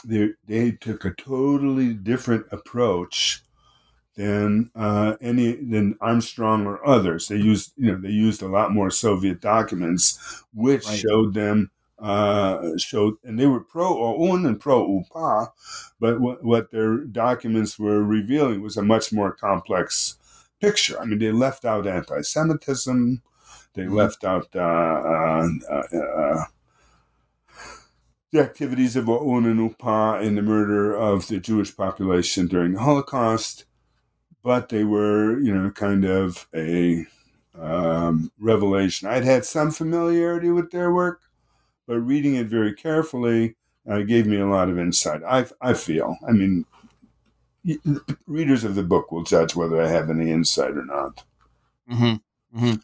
they 0.04 0.30
they 0.46 0.72
took 0.72 1.04
a 1.04 1.14
totally 1.14 1.94
different 1.94 2.46
approach 2.52 3.42
than 4.16 4.70
uh, 4.74 5.16
any 5.20 5.52
than 5.52 5.96
Armstrong 6.00 6.66
or 6.66 6.86
others. 6.86 7.28
They 7.28 7.36
used 7.36 7.72
you 7.76 7.92
know 7.92 8.00
they 8.00 8.10
used 8.10 8.42
a 8.42 8.48
lot 8.48 8.72
more 8.72 8.90
Soviet 8.90 9.40
documents, 9.40 10.44
which 10.54 10.86
right. 10.86 10.98
showed 10.98 11.34
them 11.34 11.70
uh, 11.98 12.76
showed, 12.76 13.14
and 13.24 13.38
they 13.38 13.46
were 13.46 13.60
pro 13.60 13.88
OUN 13.88 14.44
and 14.44 14.60
pro 14.60 14.86
UPA, 14.86 15.52
but 15.98 16.20
what, 16.20 16.44
what 16.44 16.70
their 16.70 16.98
documents 16.98 17.78
were 17.78 18.04
revealing 18.04 18.60
was 18.60 18.76
a 18.76 18.82
much 18.82 19.12
more 19.12 19.32
complex 19.32 20.18
picture. 20.60 21.00
I 21.00 21.04
mean, 21.06 21.18
they 21.18 21.32
left 21.32 21.64
out 21.64 21.86
anti-Semitism, 21.86 23.22
they 23.74 23.82
mm-hmm. 23.82 23.94
left 23.94 24.24
out 24.24 24.48
uh, 24.54 24.58
uh, 24.60 25.48
uh, 25.70 25.98
uh 25.98 26.44
the 28.32 28.40
activities 28.40 28.96
of 28.96 29.08
OUN 29.08 29.46
and 29.46 29.60
UPA 29.60 30.20
in 30.22 30.34
the 30.34 30.42
murder 30.42 30.94
of 30.94 31.28
the 31.28 31.38
Jewish 31.38 31.76
population 31.76 32.46
during 32.46 32.72
the 32.72 32.80
Holocaust, 32.80 33.64
but 34.42 34.68
they 34.68 34.84
were, 34.84 35.38
you 35.40 35.54
know, 35.54 35.70
kind 35.70 36.04
of 36.04 36.48
a 36.54 37.06
um, 37.58 38.30
revelation. 38.38 39.08
I'd 39.08 39.24
had 39.24 39.44
some 39.44 39.70
familiarity 39.70 40.50
with 40.50 40.70
their 40.70 40.92
work, 40.92 41.22
but 41.86 42.00
reading 42.00 42.34
it 42.34 42.46
very 42.48 42.74
carefully 42.74 43.56
uh, 43.88 44.00
gave 44.00 44.26
me 44.26 44.38
a 44.38 44.46
lot 44.46 44.68
of 44.68 44.78
insight. 44.78 45.22
I, 45.24 45.46
I 45.60 45.74
feel. 45.74 46.16
I 46.26 46.32
mean, 46.32 46.66
readers 48.26 48.64
of 48.64 48.74
the 48.74 48.82
book 48.82 49.10
will 49.10 49.22
judge 49.22 49.54
whether 49.54 49.80
I 49.80 49.88
have 49.88 50.10
any 50.10 50.30
insight 50.30 50.72
or 50.72 50.84
not. 50.84 51.24
Mm-hmm. 51.90 52.58
Mm-hmm. 52.58 52.74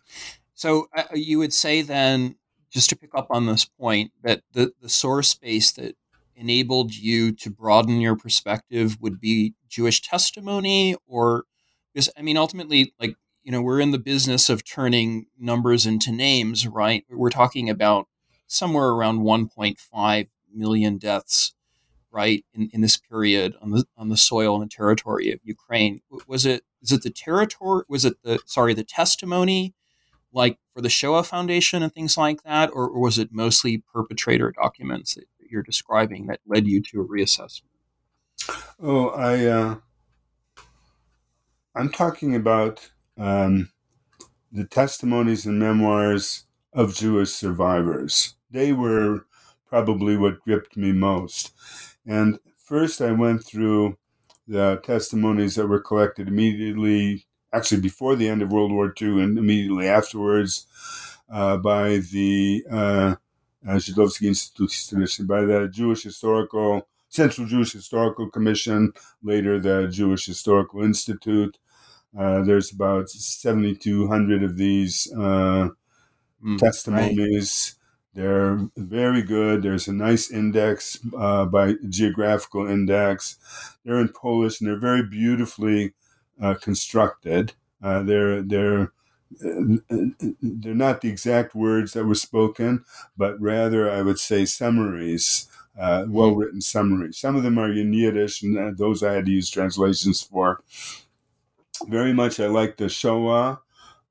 So 0.55 0.89
uh, 0.97 1.05
you 1.15 1.39
would 1.39 1.53
say 1.53 1.83
then, 1.83 2.37
just 2.73 2.89
to 2.91 2.97
pick 2.97 3.11
up 3.15 3.27
on 3.31 3.47
this 3.47 3.65
point, 3.65 4.13
that 4.23 4.43
the, 4.53 4.73
the 4.81 4.89
source 4.89 5.35
base 5.35 5.73
that 5.73 5.95
enabled 6.35 6.95
you 6.95 7.33
to 7.33 7.51
broaden 7.51 8.01
your 8.01 8.17
perspective 8.17 8.97
would 9.01 9.21
be 9.21 9.55
Jewish 9.69 10.01
testimony, 10.01 10.97
or 11.07 11.45
because 11.93 12.09
I 12.17 12.23
mean, 12.23 12.37
ultimately, 12.37 12.95
like 12.99 13.17
you 13.43 13.53
know, 13.53 13.61
we're 13.61 13.81
in 13.81 13.91
the 13.91 13.99
business 13.99 14.49
of 14.49 14.65
turning 14.65 15.27
numbers 15.39 15.85
into 15.85 16.13
names, 16.13 16.67
right? 16.67 17.05
We're 17.11 17.31
talking 17.31 17.69
about 17.69 18.07
somewhere 18.47 18.89
around 18.89 19.21
1.5 19.21 20.29
million 20.55 20.99
deaths, 20.99 21.55
right, 22.11 22.45
in, 22.55 22.71
in 22.73 22.81
this 22.81 22.97
period 22.97 23.55
on 23.61 23.71
the 23.71 23.85
on 23.97 24.09
the 24.09 24.17
soil 24.17 24.63
and 24.63 24.71
territory 24.71 25.31
of 25.33 25.41
Ukraine. 25.43 26.01
Was 26.27 26.47
it 26.47 26.65
is 26.83 26.93
it 26.93 27.03
the 27.03 27.11
territory? 27.11 27.85
Was 27.89 28.05
it 28.05 28.15
the 28.23 28.39
sorry 28.47 28.75
the 28.75 28.85
testimony, 28.85 29.75
like 30.33 30.59
for 30.75 30.81
the 30.81 30.89
Shoah 30.89 31.25
Foundation 31.25 31.83
and 31.83 31.93
things 31.93 32.17
like 32.17 32.43
that, 32.45 32.71
or, 32.73 32.89
or 32.89 33.01
was 33.01 33.19
it 33.19 33.31
mostly 33.33 33.83
perpetrator 33.93 34.53
documents 34.53 35.15
that, 35.15 35.25
you're 35.51 35.63
describing 35.63 36.29
that 36.29 36.41
led 36.47 36.67
you 36.67 36.81
to 36.81 37.03
a 37.03 37.05
reassessment? 37.07 37.65
Oh, 38.83 39.09
I 39.09 39.45
uh, 39.45 39.77
I'm 41.75 41.91
talking 41.91 42.35
about 42.35 42.91
um, 43.19 43.71
the 44.51 44.65
testimonies 44.65 45.45
and 45.45 45.59
memoirs 45.59 46.47
of 46.73 46.95
Jewish 46.95 47.33
survivors 47.33 48.35
they 48.53 48.73
were 48.73 49.27
probably 49.67 50.17
what 50.17 50.41
gripped 50.41 50.77
me 50.77 50.93
most. 50.93 51.53
And 52.07 52.39
first, 52.59 53.01
I 53.01 53.13
went 53.13 53.45
through 53.45 53.97
the 54.47 54.81
testimonies 54.85 55.55
that 55.57 55.67
were 55.67 55.81
collected 55.81 56.29
immediately, 56.29 57.27
actually 57.53 57.81
before 57.81 58.17
the 58.17 58.29
end 58.29 58.43
of 58.43 58.53
World 58.53 58.73
War 58.73 58.93
II 59.01 59.23
and 59.23 59.39
immediately 59.39 59.89
afterwards, 59.89 60.67
uh, 61.31 61.57
by 61.57 61.99
the 61.99 62.65
uh, 62.71 63.15
Żydowski 63.67 64.29
Instytut, 64.29 65.27
by 65.27 65.43
the 65.43 65.69
Jewish 65.69 66.03
Historical 66.03 66.87
Central 67.09 67.47
Jewish 67.47 67.73
Historical 67.73 68.31
Commission, 68.31 68.93
later 69.23 69.61
the 69.61 69.89
Jewish 69.89 70.27
Historical 70.27 70.83
Institute. 70.83 71.59
Uh, 72.17 72.43
there's 72.43 72.73
about 72.73 73.09
7,200 73.11 74.43
of 74.43 74.57
these 74.57 75.13
uh, 75.17 75.69
mm, 76.45 76.59
testimonies. 76.59 77.77
Right. 77.77 77.79
They're 78.15 78.59
very 78.77 79.23
good. 79.23 79.63
There's 79.63 79.89
a 79.89 79.93
nice 79.93 80.31
index 80.31 80.99
uh, 81.17 81.47
by 81.47 81.77
geographical 81.89 82.67
index. 82.67 83.39
They're 83.85 84.01
in 84.01 84.09
Polish 84.09 84.61
and 84.61 84.69
they're 84.69 84.79
very 84.79 85.03
beautifully 85.03 85.95
uh, 86.43 86.55
constructed. 86.55 87.55
Uh, 87.83 88.03
they're 88.03 88.43
they're 88.43 88.93
they're 89.41 90.75
not 90.75 91.01
the 91.01 91.09
exact 91.09 91.55
words 91.55 91.93
that 91.93 92.05
were 92.05 92.15
spoken, 92.15 92.85
but 93.17 93.41
rather 93.41 93.91
I 93.91 94.03
would 94.03 94.19
say 94.19 94.45
summaries, 94.45 95.49
uh, 95.79 96.05
well 96.09 96.35
written 96.35 96.61
summaries. 96.61 97.19
Some 97.19 97.37
of 97.37 97.43
them 97.43 97.59
are 97.59 97.73
in 97.73 97.95
Yiddish, 97.95 98.43
and 98.43 98.59
uh, 98.59 98.73
those 98.77 99.03
I 99.03 99.15
had 99.15 99.27
to 99.27 99.31
use 99.31 99.49
translations 99.49 100.23
for. 100.23 100.63
Very 101.89 102.13
much, 102.13 102.39
I 102.39 102.47
like 102.47 102.77
the 102.77 102.89
Shoah 102.89 103.61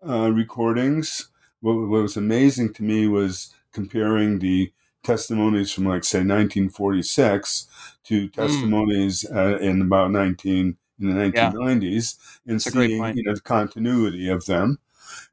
uh, 0.08 0.32
recordings. 0.32 1.30
What, 1.60 1.74
what 1.74 2.02
was 2.02 2.18
amazing 2.18 2.74
to 2.74 2.84
me 2.84 3.08
was 3.08 3.54
comparing 3.72 4.40
the 4.40 4.74
testimonies 5.04 5.72
from 5.72 5.86
like 5.86 6.04
say 6.04 6.20
1946 6.20 7.68
to 8.04 8.22
hmm. 8.22 8.28
testimonies 8.28 9.26
mm. 9.30 9.36
uh, 9.36 9.58
in 9.58 9.82
about 9.82 10.12
19 10.12 10.78
in 11.02 11.08
the 11.08 11.14
1990s 11.14 12.18
yeah. 12.46 12.52
and 12.52 12.62
seeing 12.62 13.16
you 13.16 13.24
know 13.24 13.34
the 13.34 13.42
continuity 13.42 14.30
of 14.30 14.46
them 14.46 14.80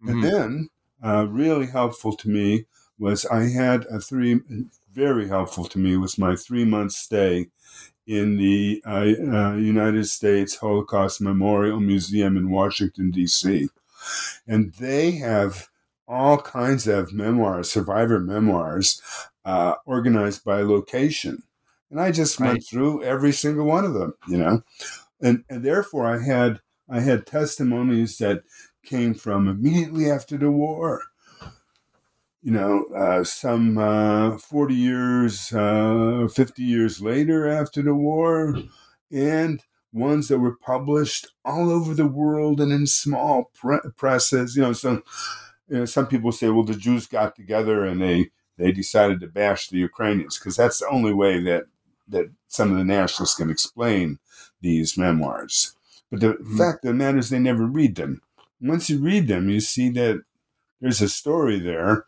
mm-hmm. 0.02 0.09
and 0.09 0.24
then 0.24 0.70
uh, 1.02 1.26
really 1.28 1.66
helpful 1.66 2.12
to 2.12 2.28
me 2.28 2.64
was 2.98 3.24
i 3.26 3.48
had 3.48 3.85
a 3.87 4.00
three 4.00 4.40
very 4.92 5.28
helpful 5.28 5.64
to 5.64 5.78
me 5.78 5.96
was 5.96 6.18
my 6.18 6.35
three 6.35 6.64
month 6.64 6.92
stay 6.92 7.46
in 8.07 8.37
the 8.37 8.83
uh, 8.87 9.04
uh 9.31 9.54
united 9.54 10.07
states 10.07 10.57
holocaust 10.57 11.20
memorial 11.20 11.81
museum 11.81 12.37
in 12.37 12.50
washington 12.50 13.11
d.c 13.11 13.68
and 14.46 14.72
they 14.74 15.12
have 15.12 15.68
all 16.09 16.38
kinds 16.38 16.88
of 16.88 17.12
memoirs, 17.12 17.70
survivor 17.70 18.18
memoirs, 18.18 19.00
uh, 19.44 19.74
organized 19.85 20.44
by 20.44 20.62
location. 20.62 21.42
And 21.90 22.00
I 22.00 22.11
just 22.11 22.40
right. 22.40 22.48
went 22.48 22.66
through 22.66 23.02
every 23.04 23.33
single 23.33 23.66
one 23.66 23.85
of 23.85 23.94
them, 23.94 24.14
you 24.26 24.38
know, 24.38 24.62
and, 25.20 25.44
and 25.48 25.64
therefore 25.64 26.07
I 26.07 26.22
had 26.22 26.61
I 26.88 27.00
had 27.00 27.26
testimonies 27.26 28.18
that 28.18 28.42
came 28.85 29.14
from 29.14 29.48
immediately 29.48 30.11
after 30.11 30.38
the 30.38 30.50
war. 30.50 31.02
You 32.42 32.52
know, 32.52 32.85
uh, 32.94 33.24
some 33.24 33.76
uh, 33.76 34.38
40 34.38 34.74
years, 34.74 35.52
uh, 35.52 36.28
50 36.33 36.62
years 36.62 37.02
later 37.02 37.46
after 37.48 37.83
the 37.83 37.94
war, 37.94 38.57
and 39.11 39.62
ones 39.92 40.28
that 40.28 40.38
were 40.38 40.57
published 40.57 41.28
all 41.44 41.70
over 41.70 41.94
the 41.94 42.07
world 42.07 42.61
and 42.61 42.72
in 42.72 42.87
small 42.87 43.50
pre- 43.54 43.81
presses. 43.96 44.57
You 44.57 44.62
know, 44.62 44.72
so 44.72 45.02
you 45.68 45.78
know, 45.78 45.85
some 45.85 46.07
people 46.07 46.33
say, 46.33 46.48
well, 46.48 46.64
the 46.64 46.74
Jews 46.74 47.07
got 47.07 47.37
together 47.37 47.85
and 47.85 48.00
they 48.00 48.31
they 48.57 48.72
decided 48.72 49.20
to 49.20 49.26
bash 49.26 49.68
the 49.68 49.78
Ukrainians 49.78 50.38
because 50.38 50.57
that's 50.57 50.81
the 50.81 50.88
only 50.88 51.12
way 51.12 51.40
that 51.42 51.64
that 52.09 52.31
some 52.48 52.70
of 52.70 52.78
the 52.78 52.85
nationalists 52.85 53.37
can 53.37 53.50
explain 53.50 54.18
these 54.61 54.99
memoirs. 54.99 55.75
But 56.11 56.21
the 56.21 56.35
mm-hmm. 56.35 56.57
fact 56.57 56.85
of 56.85 56.88
the 56.88 56.94
matter 56.94 57.18
is, 57.18 57.31
they 57.31 57.38
never 57.38 57.66
read 57.66 57.97
them. 57.97 58.23
Once 58.61 58.90
you 58.90 58.99
read 58.99 59.29
them, 59.29 59.49
you 59.49 59.61
see 59.61 59.88
that 59.90 60.23
there's 60.81 61.01
a 61.01 61.09
story 61.09 61.59
there 61.59 62.07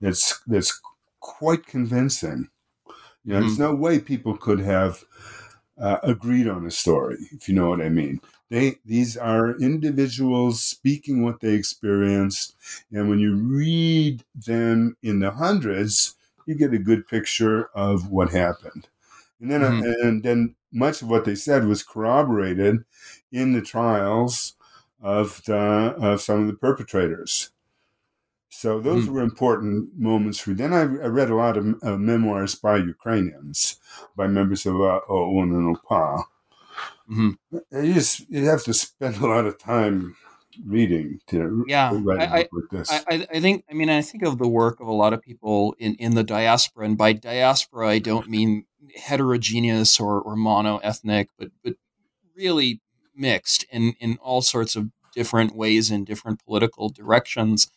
that's 0.00 0.40
that's 0.46 0.80
quite 1.20 1.66
convincing. 1.66 2.48
You 3.24 3.32
know, 3.32 3.38
mm-hmm. 3.38 3.46
there's 3.46 3.58
no 3.58 3.74
way 3.74 3.98
people 3.98 4.36
could 4.36 4.60
have 4.60 5.04
uh, 5.78 5.98
agreed 6.02 6.48
on 6.48 6.66
a 6.66 6.70
story, 6.70 7.18
if 7.32 7.48
you 7.48 7.54
know 7.54 7.68
what 7.68 7.80
I 7.80 7.88
mean. 7.88 8.20
They 8.50 8.76
these 8.84 9.16
are 9.16 9.56
individuals 9.58 10.62
speaking 10.62 11.24
what 11.24 11.40
they 11.40 11.54
experienced, 11.54 12.54
and 12.92 13.08
when 13.08 13.18
you 13.18 13.34
read 13.34 14.22
them 14.34 14.96
in 15.02 15.20
the 15.20 15.32
hundreds, 15.32 16.14
you 16.46 16.54
get 16.54 16.74
a 16.74 16.78
good 16.78 17.08
picture 17.08 17.70
of 17.74 18.10
what 18.10 18.30
happened. 18.30 18.88
And 19.40 19.50
then 19.50 19.62
mm-hmm. 19.62 20.06
and 20.06 20.22
then 20.22 20.54
much 20.74 21.00
of 21.00 21.08
what 21.08 21.24
they 21.24 21.34
said 21.34 21.66
was 21.66 21.82
corroborated 21.82 22.84
in 23.32 23.52
the 23.52 23.62
trials 23.62 24.54
of 25.00 25.42
the, 25.44 25.56
of 25.56 26.20
some 26.20 26.42
of 26.42 26.46
the 26.46 26.54
perpetrators. 26.54 27.50
So 28.48 28.80
those 28.80 29.04
mm-hmm. 29.04 29.14
were 29.14 29.22
important 29.22 29.98
moments 29.98 30.38
for 30.38 30.50
me. 30.50 30.56
Then 30.56 30.72
I, 30.72 30.82
I 30.82 31.08
read 31.08 31.28
a 31.28 31.34
lot 31.34 31.56
of 31.56 31.74
uh, 31.82 31.96
memoirs 31.96 32.54
by 32.54 32.76
Ukrainians, 32.76 33.76
by 34.16 34.26
members 34.26 34.64
of 34.64 34.76
uh, 34.80 35.00
OUN 35.10 35.50
and 35.52 35.76
UPA. 35.76 36.24
Mm-hmm. 37.10 37.58
You 37.84 37.94
just 37.94 38.28
you 38.30 38.46
have 38.46 38.62
to 38.64 38.72
spend 38.72 39.16
a 39.16 39.26
lot 39.26 39.44
of 39.44 39.58
time 39.58 40.16
reading 40.64 41.20
to 41.28 41.64
yeah 41.66 41.90
write 42.02 42.28
I, 42.28 42.36
like 42.36 42.48
this. 42.70 42.90
I, 42.90 43.26
I 43.32 43.40
think 43.40 43.64
I 43.70 43.74
mean 43.74 43.90
I 43.90 44.02
think 44.02 44.22
of 44.24 44.38
the 44.38 44.48
work 44.48 44.80
of 44.80 44.86
a 44.86 44.92
lot 44.92 45.12
of 45.12 45.22
people 45.22 45.74
in, 45.78 45.94
in 45.96 46.14
the 46.14 46.24
diaspora, 46.24 46.86
and 46.86 46.98
by 46.98 47.12
diaspora 47.12 47.88
I 47.88 47.98
don't 47.98 48.28
mean 48.28 48.66
heterogeneous 48.96 49.98
or, 49.98 50.20
or 50.20 50.36
mono 50.36 50.78
ethnic, 50.78 51.28
but 51.38 51.50
but 51.62 51.74
really 52.36 52.80
mixed 53.14 53.64
in 53.70 53.94
in 54.00 54.18
all 54.20 54.42
sorts 54.42 54.76
of 54.76 54.90
different 55.14 55.54
ways 55.54 55.90
in 55.90 56.04
different 56.04 56.44
political 56.44 56.88
directions. 56.88 57.70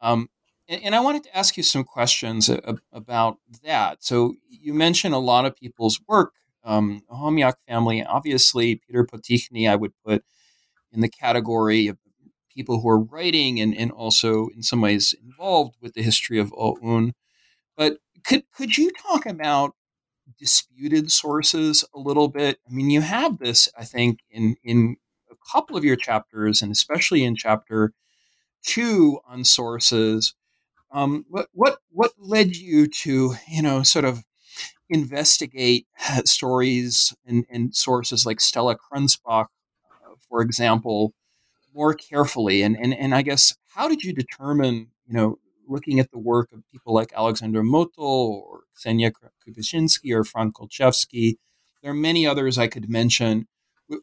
Um, 0.00 0.28
and, 0.68 0.82
and, 0.82 0.94
I 0.94 1.00
wanted 1.00 1.24
to 1.24 1.36
ask 1.36 1.56
you 1.56 1.62
some 1.62 1.82
questions 1.82 2.48
a, 2.48 2.76
about 2.92 3.38
that. 3.64 4.04
So 4.04 4.34
you 4.48 4.74
mentioned 4.74 5.14
a 5.14 5.18
lot 5.18 5.46
of 5.46 5.56
people's 5.56 6.00
work 6.06 6.34
um, 6.66 7.02
Chomiak 7.10 7.54
family, 7.68 8.04
obviously, 8.04 8.74
Peter 8.74 9.04
Potichnyj, 9.04 9.70
I 9.70 9.76
would 9.76 9.92
put 10.04 10.24
in 10.92 11.00
the 11.00 11.08
category 11.08 11.86
of 11.86 11.96
people 12.56 12.80
who 12.80 12.88
are 12.88 12.98
writing 12.98 13.60
and, 13.60 13.76
and 13.76 13.92
also 13.92 14.48
in 14.56 14.62
some 14.62 14.80
ways 14.80 15.14
involved 15.22 15.76
with 15.80 15.94
the 15.94 16.02
history 16.02 16.38
of 16.38 16.52
OUN. 16.58 17.12
But 17.76 17.98
could 18.24 18.44
could 18.52 18.78
you 18.78 18.90
talk 18.92 19.26
about 19.26 19.74
disputed 20.38 21.12
sources 21.12 21.84
a 21.94 21.98
little 21.98 22.28
bit? 22.28 22.58
I 22.66 22.72
mean, 22.72 22.90
you 22.90 23.02
have 23.02 23.38
this, 23.38 23.68
I 23.78 23.84
think, 23.84 24.20
in 24.30 24.56
in 24.64 24.96
a 25.30 25.34
couple 25.52 25.76
of 25.76 25.84
your 25.84 25.96
chapters, 25.96 26.62
and 26.62 26.72
especially 26.72 27.22
in 27.22 27.36
chapter 27.36 27.92
two 28.64 29.20
on 29.28 29.44
sources. 29.44 30.34
Um, 30.90 31.26
what 31.28 31.48
what 31.52 31.78
what 31.90 32.12
led 32.18 32.56
you 32.56 32.88
to 32.88 33.34
you 33.48 33.62
know 33.62 33.82
sort 33.82 34.04
of 34.04 34.24
investigate 34.88 35.86
stories 36.24 37.14
and, 37.26 37.44
and 37.50 37.74
sources 37.74 38.24
like 38.24 38.40
Stella 38.40 38.76
Krenzbach, 38.76 39.46
uh, 39.46 40.14
for 40.28 40.40
example, 40.42 41.12
more 41.76 41.94
carefully? 41.94 42.62
And, 42.62 42.76
and 42.76 42.94
and 42.94 43.14
I 43.14 43.22
guess 43.22 43.54
how 43.68 43.88
did 43.88 44.02
you 44.02 44.12
determine 44.12 44.88
you 45.06 45.14
know 45.14 45.38
looking 45.68 46.00
at 46.00 46.10
the 46.10 46.18
work 46.18 46.52
of 46.52 46.62
people 46.72 46.94
like 46.94 47.12
Alexander 47.14 47.62
Motyl 47.62 47.98
or 47.98 48.60
Ksenia 48.76 49.12
Kubishinsky 49.46 50.14
or 50.14 50.24
Frank 50.24 50.54
Golczewski, 50.54 51.36
there 51.82 51.90
are 51.90 51.94
many 51.94 52.26
others 52.26 52.58
I 52.58 52.68
could 52.68 52.88
mention. 52.88 53.46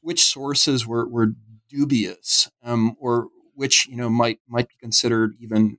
Which 0.02 0.24
sources 0.24 0.88
were, 0.88 1.06
were 1.10 1.34
dubious, 1.68 2.50
um, 2.64 2.96
or 3.02 3.28
which 3.54 3.86
you 3.88 3.98
know 3.98 4.10
might 4.10 4.40
might 4.48 4.70
be 4.70 4.76
considered 4.80 5.36
even 5.42 5.78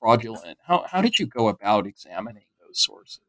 fraudulent? 0.00 0.56
How 0.66 0.86
how 0.88 1.02
did 1.02 1.18
you 1.18 1.26
go 1.26 1.48
about 1.48 1.86
examining 1.86 2.46
those 2.58 2.80
sources? 2.80 3.20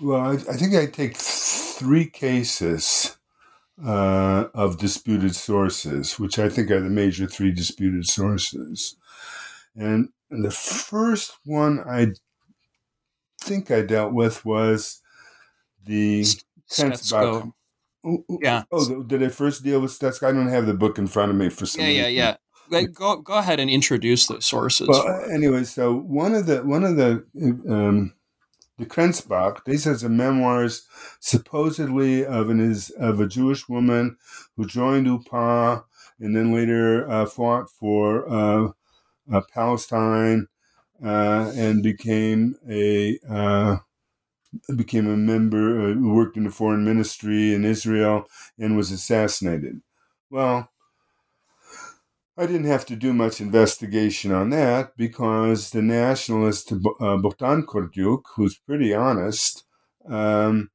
Well, 0.00 0.20
I, 0.20 0.32
I 0.32 0.56
think 0.56 0.74
I 0.74 0.84
take 0.84 1.16
three 1.16 2.04
cases 2.04 3.16
uh, 3.84 4.46
of 4.54 4.78
disputed 4.78 5.34
sources, 5.34 6.18
which 6.18 6.38
I 6.38 6.48
think 6.48 6.70
are 6.70 6.80
the 6.80 6.90
major 6.90 7.26
three 7.26 7.52
disputed 7.52 8.06
sources. 8.06 8.96
And 9.74 10.10
the 10.30 10.50
first 10.50 11.36
one 11.44 11.80
I 11.80 12.08
think 13.40 13.70
I 13.70 13.82
dealt 13.82 14.12
with 14.12 14.44
was 14.44 15.02
the 15.84 16.24
Stetsko. 16.70 17.52
Oh, 18.04 18.24
yeah. 18.40 18.64
Oh, 18.72 19.02
did 19.02 19.22
I 19.22 19.28
first 19.28 19.62
deal 19.62 19.80
with 19.80 19.92
Stetsko? 19.92 20.28
I 20.28 20.32
don't 20.32 20.48
have 20.48 20.66
the 20.66 20.74
book 20.74 20.98
in 20.98 21.06
front 21.06 21.30
of 21.30 21.36
me 21.36 21.48
for 21.48 21.66
some. 21.66 21.82
Yeah, 21.84 21.90
yeah, 21.90 22.08
yeah. 22.08 22.36
Like, 22.68 22.92
go 22.92 23.16
go 23.16 23.34
ahead 23.34 23.60
and 23.60 23.68
introduce 23.68 24.26
those 24.26 24.46
sources. 24.46 24.88
Well, 24.88 25.24
anyway, 25.30 25.64
so 25.64 25.94
one 25.94 26.34
of 26.34 26.46
the 26.46 26.62
one 26.64 26.84
of 26.84 26.96
the 26.96 27.24
um, 27.68 28.14
the 28.78 28.86
Krenzbach, 28.86 29.64
these 29.64 29.86
are 29.86 29.96
the 29.96 30.08
memoirs 30.08 30.86
supposedly 31.20 32.24
of 32.24 32.50
an 32.50 32.60
is 32.60 32.90
of 32.90 33.20
a 33.20 33.26
Jewish 33.28 33.68
woman 33.68 34.16
who 34.56 34.66
joined 34.66 35.06
UPA 35.06 35.84
and 36.20 36.36
then 36.36 36.52
later 36.54 37.08
uh, 37.10 37.26
fought 37.26 37.70
for 37.70 38.28
uh, 38.28 38.68
uh, 39.32 39.40
Palestine 39.52 40.48
uh, 41.04 41.52
and 41.54 41.82
became 41.82 42.56
a 42.68 43.18
uh, 43.28 43.78
became 44.76 45.08
a 45.08 45.16
member, 45.16 45.90
uh, 45.90 45.94
worked 45.94 46.36
in 46.36 46.44
the 46.44 46.50
foreign 46.50 46.84
ministry 46.84 47.54
in 47.54 47.64
Israel, 47.64 48.26
and 48.58 48.76
was 48.76 48.90
assassinated. 48.90 49.80
Well, 50.30 50.70
I 52.36 52.46
didn't 52.46 52.64
have 52.64 52.86
to 52.86 52.96
do 52.96 53.12
much 53.12 53.40
investigation 53.40 54.32
on 54.32 54.50
that 54.50 54.96
because 54.96 55.70
the 55.70 55.82
nationalist 55.82 56.72
uh, 56.72 56.76
Kordyuk, 57.18 58.22
who's 58.34 58.56
pretty 58.56 58.94
honest, 58.94 59.64
um, 60.08 60.70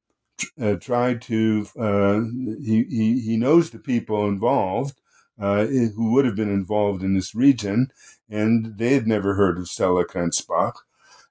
uh, 0.60 0.74
tried 0.74 1.20
to, 1.22 1.66
uh, 1.78 2.20
he, 2.62 2.84
he, 2.84 3.20
he 3.20 3.36
knows 3.36 3.70
the 3.70 3.80
people 3.80 4.28
involved 4.28 5.00
uh, 5.40 5.66
who 5.66 6.12
would 6.12 6.24
have 6.24 6.36
been 6.36 6.52
involved 6.52 7.02
in 7.02 7.14
this 7.14 7.34
region, 7.34 7.90
and 8.28 8.78
they 8.78 8.94
had 8.94 9.06
never 9.06 9.34
heard 9.34 9.58
of 9.58 9.68
Stella 9.68 10.04
Krenzbach. 10.04 10.74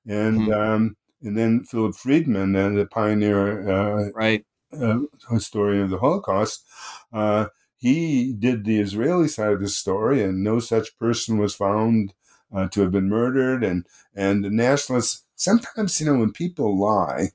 And 0.05 0.41
mm-hmm. 0.41 0.51
um, 0.51 0.97
and 1.21 1.37
then 1.37 1.63
Philip 1.63 1.95
Friedman, 1.95 2.55
uh, 2.55 2.69
the 2.69 2.85
pioneer, 2.85 3.69
uh, 3.69 4.09
right, 4.11 4.45
uh, 4.79 4.99
historian 5.31 5.83
of 5.83 5.89
the 5.89 5.97
Holocaust, 5.97 6.63
uh, 7.11 7.47
he 7.77 8.33
did 8.33 8.65
the 8.65 8.79
Israeli 8.79 9.27
side 9.27 9.53
of 9.53 9.61
the 9.61 9.69
story, 9.69 10.23
and 10.23 10.43
no 10.43 10.59
such 10.59 10.97
person 10.97 11.37
was 11.37 11.55
found 11.55 12.13
uh, 12.53 12.67
to 12.69 12.81
have 12.81 12.91
been 12.91 13.09
murdered. 13.09 13.63
And 13.63 13.85
and 14.15 14.43
the 14.43 14.49
nationalists 14.49 15.23
sometimes, 15.35 15.99
you 15.99 16.07
know, 16.07 16.19
when 16.19 16.31
people 16.31 16.77
lie, 16.77 17.29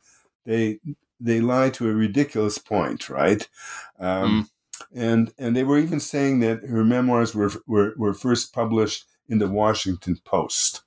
they 0.45 0.81
they 1.21 1.41
lie 1.41 1.71
to 1.71 1.89
a 1.89 1.95
ridiculous 1.95 2.59
point, 2.59 3.09
right? 3.09 3.49
Um, 3.99 4.45
mm. 4.45 4.49
And 4.95 5.33
and 5.39 5.55
they 5.55 5.65
were 5.65 5.79
even 5.79 6.01
saying 6.01 6.41
that 6.41 6.65
her 6.65 6.85
memoirs 6.85 7.35
were 7.35 7.53
were, 7.67 7.95
were 7.97 8.15
first 8.15 8.53
published 8.53 9.07
in 9.29 9.39
the 9.39 9.49
Washington 9.49 10.19
Post. 10.25 10.83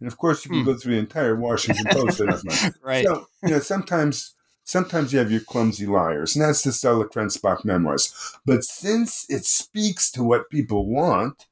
And 0.00 0.08
of 0.10 0.18
course, 0.18 0.44
you 0.44 0.50
can 0.50 0.60
hmm. 0.60 0.66
go 0.66 0.74
through 0.74 0.94
the 0.94 1.00
entire 1.00 1.36
Washington 1.36 1.86
Post. 1.90 2.20
right. 2.82 3.06
So, 3.06 3.26
you 3.42 3.50
know, 3.50 3.60
sometimes 3.60 4.34
sometimes 4.64 5.12
you 5.12 5.18
have 5.18 5.30
your 5.30 5.40
clumsy 5.40 5.86
liars, 5.86 6.34
and 6.34 6.44
that's 6.44 6.62
the 6.62 6.72
Stella 6.72 7.08
Krenzbach 7.08 7.64
memoirs. 7.64 8.12
But 8.44 8.64
since 8.64 9.26
it 9.28 9.44
speaks 9.44 10.10
to 10.12 10.24
what 10.24 10.50
people 10.50 10.86
want, 10.86 11.46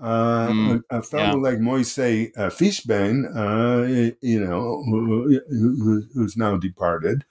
uh, 0.00 0.48
mm, 0.48 0.82
a, 0.90 0.98
a, 0.98 1.02
fellow 1.02 1.38
yeah. 1.38 1.50
like 1.50 1.58
Moise 1.58 1.98
uh, 1.98 2.50
Fishbein, 2.50 3.24
uh, 3.34 4.12
you 4.20 4.44
know, 4.44 4.82
who, 4.84 5.40
who, 5.48 6.02
who's 6.12 6.36
now 6.36 6.56
departed, 6.56 7.24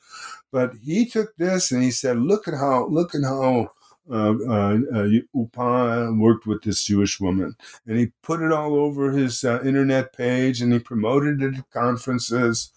but 0.51 0.73
he 0.83 1.05
took 1.05 1.35
this 1.37 1.71
and 1.71 1.83
he 1.83 1.91
said, 1.91 2.17
"Look 2.17 2.47
at 2.47 2.55
how, 2.55 2.87
look 2.87 3.13
at 3.13 3.23
how 3.23 3.71
uh, 4.09 4.35
uh, 4.47 4.77
uh, 4.93 5.03
UPA 5.33 6.13
worked 6.17 6.45
with 6.45 6.63
this 6.63 6.83
Jewish 6.83 7.19
woman, 7.19 7.55
and 7.87 7.97
he 7.97 8.11
put 8.21 8.41
it 8.41 8.51
all 8.51 8.75
over 8.75 9.11
his 9.11 9.43
uh, 9.43 9.61
internet 9.63 10.13
page, 10.13 10.61
and 10.61 10.71
he 10.71 10.79
promoted 10.79 11.41
it 11.41 11.57
at 11.57 11.71
conferences. 11.71 12.71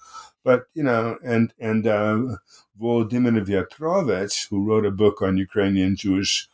But 0.45 0.67
you 0.75 0.83
know, 0.83 1.19
and 1.25 1.53
and 1.59 1.87
uh, 1.87 2.37
Volodymyr 2.81 3.45
Viatrovych, 3.45 4.49
who 4.49 4.65
wrote 4.65 4.87
a 4.87 4.91
book 4.91 5.21
on 5.23 5.37
Ukrainian 5.37 5.97
Jewish 5.97 6.49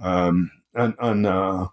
um, 0.00 0.50
on, 0.74 0.94
on 0.98 1.26
uh, 1.26 1.66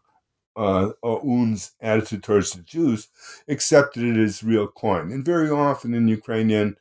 uh, 0.56 0.92
OUN's 1.04 1.72
attitude 1.82 2.24
towards 2.24 2.52
the 2.52 2.62
Jews, 2.62 3.08
accepted 3.48 4.04
it 4.04 4.18
as 4.18 4.44
real 4.44 4.68
coin. 4.68 5.12
And 5.12 5.24
very 5.24 5.50
often 5.50 5.94
in 5.94 6.08
Ukrainian 6.08 6.78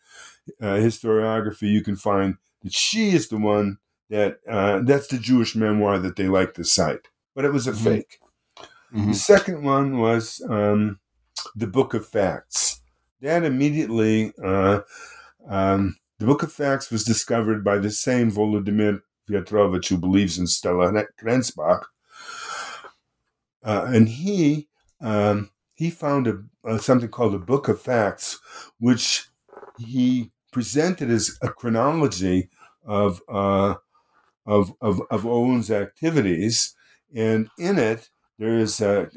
uh, 0.60 0.76
historiography, 0.76 1.70
you 1.70 1.82
can 1.82 1.96
find 1.96 2.36
that 2.62 2.72
she 2.72 3.10
is 3.10 3.28
the 3.28 3.38
one 3.38 3.78
that 4.10 4.40
uh, 4.48 4.80
that's 4.80 5.08
the 5.08 5.18
Jewish 5.18 5.54
memoir 5.54 5.98
that 5.98 6.16
they 6.16 6.28
like 6.28 6.54
to 6.54 6.64
cite, 6.64 7.08
but 7.34 7.44
it 7.44 7.52
was 7.52 7.66
a 7.66 7.72
mm-hmm. 7.72 7.84
fake. 7.84 8.20
Mm-hmm. 8.92 9.10
The 9.10 9.14
second 9.14 9.62
one 9.62 9.98
was 9.98 10.42
um, 10.48 10.98
the 11.54 11.66
Book 11.66 11.94
of 11.94 12.06
Facts. 12.06 12.80
That 13.20 13.44
immediately, 13.44 14.32
uh, 14.42 14.80
um, 15.48 15.96
the 16.18 16.26
Book 16.26 16.42
of 16.42 16.52
Facts 16.52 16.90
was 16.90 17.04
discovered 17.04 17.64
by 17.64 17.78
the 17.78 17.90
same 17.90 18.30
Volodymyr 18.30 19.00
Viatrovych 19.28 19.88
who 19.88 19.96
believes 19.98 20.38
in 20.38 20.46
Stella 20.46 20.92
Krenzbach, 21.20 21.84
uh, 23.64 23.86
and 23.88 24.08
he 24.08 24.68
um, 25.00 25.50
he 25.74 25.90
found 25.90 26.26
a, 26.26 26.42
a, 26.64 26.78
something 26.78 27.08
called 27.08 27.34
a 27.34 27.38
Book 27.38 27.68
of 27.68 27.80
Facts, 27.80 28.38
which 28.78 29.28
he 29.78 30.30
presented 30.52 31.10
as 31.10 31.38
a 31.42 31.48
chronology 31.48 32.48
of 32.84 33.20
uh, 33.28 33.74
of, 34.46 34.72
of, 34.80 35.00
of 35.10 35.26
OUN's 35.26 35.70
activities. 35.70 36.74
And 37.14 37.48
in 37.58 37.78
it, 37.78 38.10
there 38.38 38.58
is 38.58 38.80
a, 38.80 39.08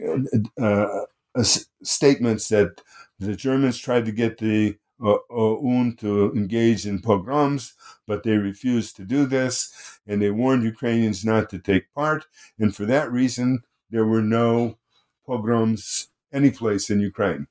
a, 0.59 1.05
a 1.35 1.43
statements 1.83 2.49
that 2.49 2.81
the 3.21 3.35
Germans 3.35 3.77
tried 3.77 4.05
to 4.05 4.11
get 4.11 4.37
the 4.37 4.77
uh, 5.03 5.17
OUN 5.31 5.95
to 5.97 6.31
engage 6.33 6.85
in 6.85 7.01
pogroms, 7.01 7.73
but 8.07 8.23
they 8.23 8.37
refused 8.37 8.95
to 8.97 9.03
do 9.05 9.25
this, 9.25 9.99
and 10.05 10.21
they 10.21 10.31
warned 10.31 10.63
Ukrainians 10.63 11.25
not 11.25 11.49
to 11.49 11.59
take 11.59 11.93
part. 11.93 12.25
And 12.59 12.75
for 12.75 12.85
that 12.85 13.11
reason, 13.11 13.63
there 13.89 14.05
were 14.05 14.21
no 14.21 14.77
pogroms 15.25 16.09
anyplace 16.33 16.89
in 16.89 16.99
Ukraine, 16.99 17.47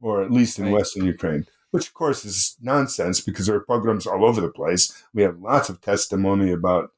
or 0.00 0.22
at 0.22 0.30
least 0.30 0.58
in 0.58 0.66
right. 0.66 0.74
Western 0.74 1.04
Ukraine 1.04 1.46
which 1.72 1.88
of 1.88 1.94
course 1.94 2.24
is 2.24 2.56
nonsense 2.60 3.20
because 3.20 3.46
there 3.46 3.56
are 3.56 3.64
pogroms 3.64 4.06
all 4.06 4.26
over 4.26 4.40
the 4.40 4.50
place. 4.50 5.02
We 5.14 5.22
have 5.22 5.40
lots 5.40 5.70
of 5.70 5.80
testimony 5.80 6.52
about 6.52 6.90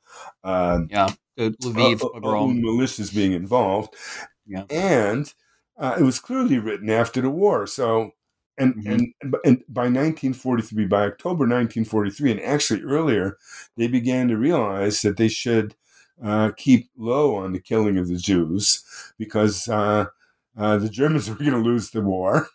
uh, 0.42 0.80
yeah, 0.90 1.10
Lviv 1.38 2.04
uh, 2.04 2.08
pogrom. 2.08 2.60
militias 2.60 3.14
being 3.14 3.32
involved, 3.32 3.94
yeah. 4.46 4.64
and 4.68 5.32
uh, 5.78 5.96
it 5.98 6.02
was 6.02 6.20
clearly 6.20 6.58
written 6.58 6.90
after 6.90 7.20
the 7.20 7.30
war. 7.30 7.66
So, 7.66 8.12
and, 8.56 8.74
mm-hmm. 8.74 8.90
and 8.90 9.14
and 9.44 9.64
by 9.68 9.82
1943, 9.82 10.86
by 10.86 11.04
October 11.04 11.44
1943, 11.44 12.32
and 12.32 12.40
actually 12.40 12.82
earlier, 12.82 13.36
they 13.76 13.88
began 13.88 14.28
to 14.28 14.36
realize 14.36 15.02
that 15.02 15.16
they 15.16 15.28
should 15.28 15.74
uh, 16.22 16.52
keep 16.56 16.90
low 16.96 17.34
on 17.36 17.52
the 17.52 17.60
killing 17.60 17.98
of 17.98 18.08
the 18.08 18.16
Jews 18.16 18.84
because 19.18 19.68
uh, 19.68 20.06
uh, 20.56 20.76
the 20.78 20.88
Germans 20.88 21.28
were 21.30 21.36
going 21.36 21.50
to 21.50 21.58
lose 21.58 21.90
the 21.90 22.02
war 22.02 22.48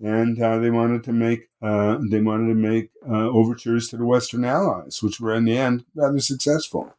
and 0.00 0.40
uh, 0.40 0.58
they 0.58 0.70
wanted 0.70 1.02
to 1.04 1.12
make 1.12 1.48
uh, 1.62 1.98
they 2.10 2.20
wanted 2.20 2.48
to 2.48 2.54
make 2.54 2.90
uh, 3.08 3.28
overtures 3.28 3.88
to 3.88 3.96
the 3.96 4.04
Western 4.04 4.44
Allies, 4.44 5.02
which 5.02 5.20
were 5.20 5.34
in 5.34 5.44
the 5.44 5.56
end 5.56 5.84
rather 5.94 6.20
successful. 6.20 6.94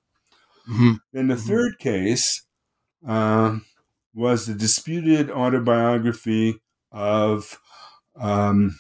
Mm-hmm. 0.70 0.94
Then 1.14 1.28
the 1.28 1.36
mm-hmm. 1.36 1.48
third 1.48 1.80
case 1.80 2.44
uh, 3.08 3.58
was 4.18 4.48
the 4.48 4.56
disputed 4.56 5.30
autobiography 5.30 6.60
of 6.92 7.60
um, 8.20 8.80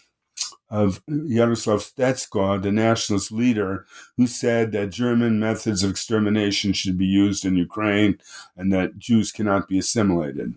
of 0.70 1.02
Yaroslav 1.08 1.80
Stetsko, 1.80 2.62
the 2.62 2.72
nationalist 2.72 3.32
leader, 3.32 3.86
who 4.18 4.28
said 4.28 4.72
that 4.74 4.90
German 4.90 5.40
methods 5.40 5.84
of 5.84 5.92
extermination 5.92 6.74
should 6.74 6.98
be 6.98 7.06
used 7.06 7.46
in 7.46 7.56
Ukraine 7.56 8.20
and 8.58 8.74
that 8.74 8.98
Jews 8.98 9.32
cannot 9.32 9.70
be 9.70 9.78
assimilated. 9.78 10.56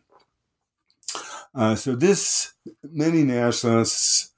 Uh, 1.55 1.77
so 1.77 1.95
this, 1.95 2.55
many 2.83 3.23
nationalists, 3.23 4.33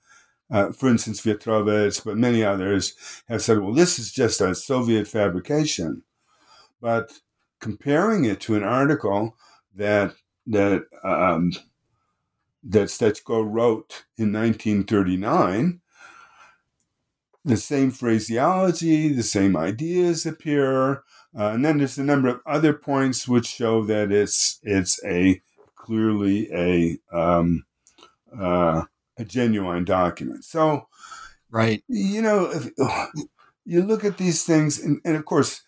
uh, 0.50 0.72
for 0.72 0.88
instance, 0.90 1.22
Vetrovets, 1.22 2.04
but 2.04 2.18
many 2.18 2.44
others, 2.44 2.94
have 3.28 3.40
said, 3.40 3.60
well, 3.60 3.72
this 3.72 3.98
is 3.98 4.12
just 4.12 4.42
a 4.42 4.54
Soviet 4.54 5.08
fabrication. 5.08 6.02
But 6.82 7.12
comparing 7.60 8.26
it 8.26 8.40
to 8.40 8.56
an 8.56 8.64
article 8.64 9.36
that 9.74 10.14
that 10.46 10.84
um, 11.04 11.52
that 12.64 12.88
Stetsko 12.88 13.42
wrote 13.44 14.04
in 14.16 14.32
1939, 14.32 15.80
the 17.44 17.56
same 17.56 17.90
phraseology, 17.90 19.12
the 19.12 19.22
same 19.22 19.56
ideas 19.56 20.26
appear, 20.26 21.02
uh, 21.36 21.48
and 21.48 21.64
then 21.64 21.78
there's 21.78 21.98
a 21.98 22.04
number 22.04 22.28
of 22.28 22.40
other 22.46 22.72
points 22.72 23.26
which 23.26 23.46
show 23.46 23.84
that 23.84 24.12
it's 24.12 24.60
it's 24.62 25.02
a 25.04 25.40
clearly 25.74 26.48
a 26.52 26.98
um, 27.16 27.64
uh, 28.38 28.82
a 29.18 29.24
genuine 29.24 29.84
document. 29.84 30.44
So, 30.44 30.88
right, 31.50 31.82
you 31.88 32.22
know, 32.22 32.50
if, 32.50 32.70
you 33.64 33.82
look 33.82 34.04
at 34.04 34.18
these 34.18 34.44
things, 34.44 34.80
and, 34.82 35.00
and 35.04 35.16
of 35.16 35.24
course, 35.24 35.62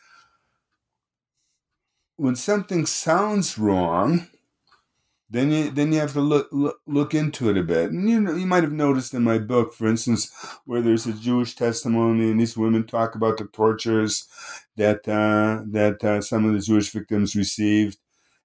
when 2.16 2.36
something 2.36 2.86
sounds 2.86 3.58
wrong 3.58 4.28
then 5.30 5.50
you 5.50 5.70
then 5.70 5.92
you 5.92 6.00
have 6.00 6.12
to 6.12 6.20
look, 6.20 6.48
look 6.52 6.78
look 6.86 7.14
into 7.14 7.48
it 7.50 7.56
a 7.56 7.62
bit. 7.62 7.90
And 7.90 8.08
you 8.08 8.20
know, 8.20 8.34
you 8.34 8.46
might 8.46 8.62
have 8.62 8.72
noticed 8.72 9.14
in 9.14 9.24
my 9.24 9.38
book, 9.38 9.72
for 9.72 9.86
instance, 9.86 10.30
where 10.64 10.82
there's 10.82 11.06
a 11.06 11.12
Jewish 11.12 11.54
testimony, 11.54 12.30
and 12.30 12.40
these 12.40 12.56
women 12.56 12.86
talk 12.86 13.14
about 13.14 13.38
the 13.38 13.46
tortures 13.46 14.26
that 14.76 15.08
uh, 15.08 15.64
that 15.70 16.04
uh, 16.04 16.20
some 16.20 16.44
of 16.44 16.52
the 16.52 16.60
Jewish 16.60 16.90
victims 16.90 17.34
received, 17.34 17.98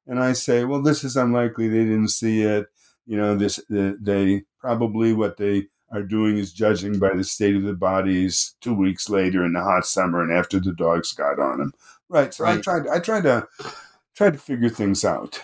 and 0.08 0.20
I 0.20 0.34
say, 0.34 0.64
well, 0.64 0.82
this 0.82 1.04
is 1.04 1.18
unlikely. 1.18 1.68
They 1.68 1.84
didn't 1.84 2.10
see 2.10 2.42
it. 2.44 2.68
You 3.06 3.18
know, 3.18 3.36
this 3.36 3.60
they 3.70 4.44
probably 4.60 5.14
what 5.14 5.38
they 5.38 5.68
are 5.92 6.04
doing 6.04 6.38
is 6.38 6.54
judging 6.54 7.00
by 7.00 7.14
the 7.16 7.24
state 7.24 7.56
of 7.56 7.64
the 7.64 7.74
bodies 7.74 8.56
two 8.62 8.74
weeks 8.74 9.10
later 9.10 9.44
in 9.44 9.54
the 9.54 9.62
hot 9.64 9.86
summer 9.86 10.22
and 10.22 10.32
after 10.32 10.60
the 10.60 10.74
dogs 10.74 11.14
got 11.14 11.40
on 11.40 11.58
them. 11.58 11.74
Right. 12.08 12.34
So 12.34 12.44
right. 12.44 12.60
I 12.60 12.62
tried. 12.62 12.88
I 12.88 13.00
tried 13.00 13.24
to 13.24 13.48
try 14.16 14.30
to 14.32 14.38
figure 14.38 14.70
things 14.70 15.04
out. 15.04 15.44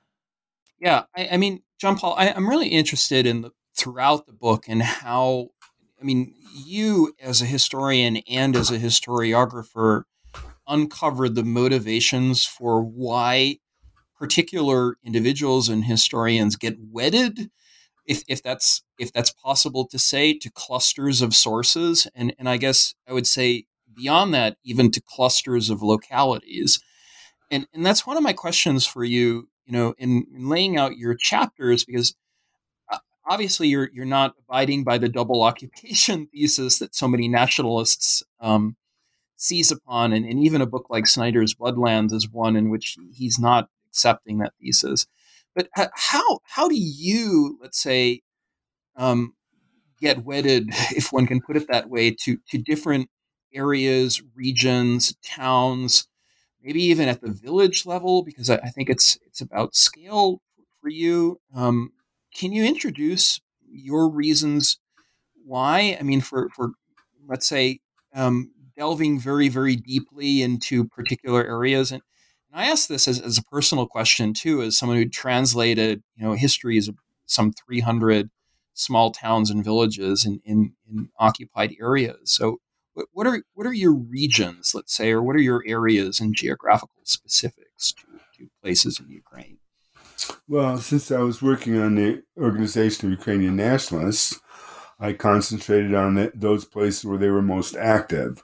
Yeah, 0.81 1.03
I, 1.15 1.29
I 1.33 1.37
mean, 1.37 1.61
John 1.79 1.95
Paul, 1.95 2.15
I, 2.17 2.27
am 2.27 2.49
really 2.49 2.69
interested 2.69 3.27
in 3.27 3.41
the 3.41 3.51
throughout 3.77 4.25
the 4.25 4.33
book 4.33 4.65
and 4.67 4.81
how, 4.81 5.49
I 5.99 6.03
mean, 6.03 6.33
you 6.53 7.13
as 7.21 7.41
a 7.41 7.45
historian 7.45 8.17
and 8.27 8.55
as 8.55 8.69
a 8.71 8.79
historiographer 8.79 10.03
uncovered 10.67 11.35
the 11.35 11.43
motivations 11.43 12.45
for 12.45 12.83
why 12.83 13.57
particular 14.17 14.97
individuals 15.03 15.69
and 15.69 15.85
historians 15.85 16.55
get 16.55 16.77
wedded 16.79 17.49
if, 18.05 18.23
if 18.27 18.43
that's 18.43 18.83
if 18.99 19.13
that's 19.13 19.31
possible 19.31 19.87
to 19.87 19.99
say 19.99 20.33
to 20.33 20.49
clusters 20.49 21.21
of 21.21 21.35
sources. 21.35 22.07
And 22.15 22.33
and 22.39 22.49
I 22.49 22.57
guess 22.57 22.95
I 23.07 23.13
would 23.13 23.27
say 23.27 23.65
beyond 23.93 24.33
that 24.33 24.57
even 24.63 24.89
to 24.91 25.01
clusters 25.01 25.69
of 25.69 25.83
localities. 25.83 26.83
And 27.51 27.67
and 27.73 27.85
that's 27.85 28.07
one 28.07 28.17
of 28.17 28.23
my 28.23 28.33
questions 28.33 28.85
for 28.85 29.03
you 29.03 29.47
you 29.65 29.73
know, 29.73 29.93
in, 29.97 30.25
in 30.33 30.49
laying 30.49 30.77
out 30.77 30.97
your 30.97 31.15
chapters, 31.15 31.85
because 31.85 32.15
uh, 32.91 32.97
obviously 33.29 33.67
you're 33.67 33.89
you're 33.93 34.05
not 34.05 34.35
abiding 34.39 34.83
by 34.83 34.97
the 34.97 35.09
double 35.09 35.41
occupation 35.41 36.27
thesis 36.33 36.79
that 36.79 36.95
so 36.95 37.07
many 37.07 37.27
nationalists 37.27 38.23
um, 38.39 38.75
seize 39.35 39.71
upon, 39.71 40.13
and, 40.13 40.25
and 40.25 40.39
even 40.39 40.61
a 40.61 40.65
book 40.65 40.87
like 40.89 41.07
Snyder's 41.07 41.53
Bloodlands 41.53 42.13
is 42.13 42.29
one 42.29 42.55
in 42.55 42.69
which 42.69 42.97
he's 43.13 43.39
not 43.39 43.69
accepting 43.87 44.39
that 44.39 44.53
thesis. 44.61 45.05
But 45.55 45.69
how 45.75 46.39
how 46.43 46.67
do 46.69 46.77
you, 46.77 47.57
let's 47.61 47.81
say, 47.81 48.21
um, 48.95 49.33
get 49.99 50.23
wedded, 50.23 50.69
if 50.95 51.11
one 51.11 51.27
can 51.27 51.41
put 51.41 51.57
it 51.57 51.67
that 51.69 51.89
way, 51.89 52.11
to 52.21 52.37
to 52.49 52.57
different 52.57 53.09
areas, 53.53 54.21
regions, 54.35 55.13
towns, 55.23 56.07
maybe 56.63 56.83
even 56.83 57.09
at 57.09 57.21
the 57.21 57.31
village 57.31 57.85
level, 57.85 58.23
because 58.23 58.49
I, 58.49 58.55
I 58.57 58.69
think 58.69 58.89
it's 58.89 59.17
it's 59.25 59.41
about 59.41 59.75
scale 59.75 60.41
for 60.81 60.89
you. 60.89 61.39
Um, 61.55 61.91
can 62.35 62.51
you 62.51 62.63
introduce 62.63 63.39
your 63.69 64.09
reasons 64.09 64.79
why? 65.45 65.97
I 65.99 66.03
mean, 66.03 66.21
for 66.21 66.49
for 66.55 66.71
let's 67.27 67.47
say 67.47 67.79
um, 68.13 68.51
delving 68.75 69.19
very 69.19 69.49
very 69.49 69.75
deeply 69.75 70.41
into 70.41 70.87
particular 70.87 71.43
areas, 71.43 71.91
and, 71.91 72.01
and 72.51 72.61
I 72.61 72.67
ask 72.67 72.87
this 72.87 73.07
as, 73.07 73.19
as 73.19 73.37
a 73.37 73.43
personal 73.43 73.87
question 73.87 74.33
too, 74.33 74.61
as 74.61 74.77
someone 74.77 74.97
who 74.97 75.09
translated 75.09 76.03
you 76.15 76.25
know 76.25 76.33
histories 76.33 76.87
of 76.87 76.95
some 77.25 77.53
three 77.53 77.79
hundred 77.79 78.29
small 78.73 79.11
towns 79.11 79.49
and 79.51 79.63
villages 79.63 80.25
in, 80.25 80.41
in, 80.45 80.73
in 80.89 81.09
occupied 81.19 81.75
areas. 81.79 82.31
So 82.31 82.59
what 83.11 83.27
are 83.27 83.43
what 83.53 83.67
are 83.67 83.73
your 83.73 83.93
regions, 83.93 84.73
let's 84.73 84.93
say, 84.95 85.11
or 85.11 85.21
what 85.21 85.35
are 85.35 85.41
your 85.41 85.63
areas 85.65 86.19
and 86.19 86.35
geographical 86.35 87.01
specifics 87.03 87.93
to, 87.93 88.05
to 88.37 88.49
places 88.61 88.99
in 88.99 89.09
Ukraine? 89.09 89.57
Well, 90.47 90.77
since 90.77 91.11
I 91.11 91.19
was 91.19 91.41
working 91.41 91.79
on 91.79 91.95
the 91.95 92.23
Organization 92.37 93.07
of 93.07 93.17
Ukrainian 93.17 93.55
Nationalists, 93.55 94.39
I 94.99 95.13
concentrated 95.13 95.95
on 95.95 96.15
the, 96.15 96.31
those 96.35 96.65
places 96.65 97.05
where 97.05 97.17
they 97.17 97.29
were 97.29 97.41
most 97.41 97.75
active, 97.75 98.43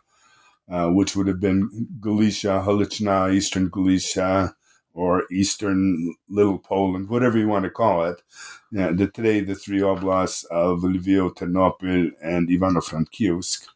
uh, 0.72 0.90
which 0.90 1.16
would 1.16 1.28
have 1.28 1.40
been 1.40 1.88
Galicia, 2.00 2.64
Halychyna, 2.66 3.34
Eastern 3.34 3.70
Galicia, 3.70 4.56
or 4.94 5.24
Eastern 5.32 6.16
Little 6.28 6.58
Poland, 6.58 7.10
whatever 7.10 7.38
you 7.38 7.48
want 7.48 7.66
to 7.66 7.70
call 7.70 8.04
it. 8.06 8.24
Yeah, 8.72 8.92
the, 8.92 9.08
today, 9.08 9.42
the 9.42 9.54
three 9.54 9.82
oblasts 9.82 10.44
of 10.46 10.80
Lviv, 10.80 11.36
Ternopil, 11.36 12.12
and 12.22 12.50
Ivano-Frankivsk. 12.50 13.68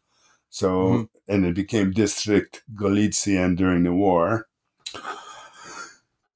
So, 0.52 0.68
mm-hmm. 0.68 1.32
and 1.32 1.46
it 1.46 1.54
became 1.54 1.92
District 1.92 2.62
Galician 2.74 3.54
during 3.54 3.84
the 3.84 3.94
war. 3.94 4.48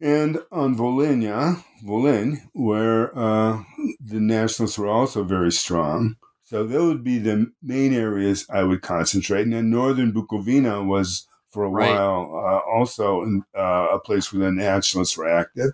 And 0.01 0.39
on 0.51 0.75
Volhynia, 0.75 1.63
Volyn, 1.85 2.39
where 2.55 3.17
uh, 3.17 3.63
the 4.01 4.19
nationalists 4.19 4.79
were 4.79 4.89
also 4.89 5.23
very 5.23 5.53
strong. 5.53 6.17
So 6.45 6.67
those 6.67 6.95
would 6.95 7.05
be 7.05 7.19
the 7.19 7.53
main 7.63 7.93
areas 7.93 8.47
I 8.49 8.63
would 8.63 8.81
concentrate. 8.81 9.43
And 9.43 9.53
then 9.53 9.69
northern 9.69 10.15
Bukovina 10.15 10.87
was 10.87 11.29
for 11.51 11.65
a 11.65 11.69
right. 11.69 11.91
while 11.91 12.43
uh, 12.43 12.75
also 12.75 13.21
in, 13.21 13.43
uh, 13.55 13.89
a 13.93 13.99
place 13.99 14.33
where 14.33 14.47
the 14.47 14.51
nationalists 14.51 15.19
were 15.19 15.29
active. 15.29 15.73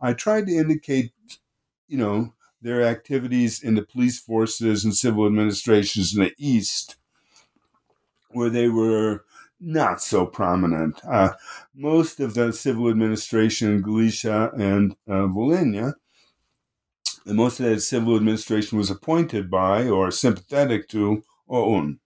I 0.00 0.12
tried 0.12 0.46
to 0.46 0.52
indicate, 0.52 1.10
you 1.88 1.98
know, 1.98 2.34
their 2.62 2.82
activities 2.82 3.60
in 3.60 3.74
the 3.74 3.82
police 3.82 4.20
forces 4.20 4.84
and 4.84 4.94
civil 4.94 5.26
administrations 5.26 6.14
in 6.14 6.22
the 6.22 6.32
east 6.38 6.94
where 8.32 8.50
they 8.50 8.68
were 8.68 9.24
not 9.60 10.00
so 10.00 10.24
prominent. 10.24 11.00
Uh, 11.04 11.34
most 11.74 12.20
of 12.20 12.34
the 12.34 12.52
civil 12.52 12.88
administration 12.88 13.72
in 13.72 13.82
Galicia 13.82 14.50
and 14.56 14.92
uh, 15.06 15.26
Volhynia, 15.26 15.94
and 17.26 17.36
most 17.36 17.60
of 17.60 17.66
that 17.66 17.80
civil 17.80 18.16
administration 18.16 18.78
was 18.78 18.90
appointed 18.90 19.50
by 19.50 19.86
or 19.86 20.10
sympathetic 20.10 20.88
to 20.88 21.22
OUN. 21.50 22.00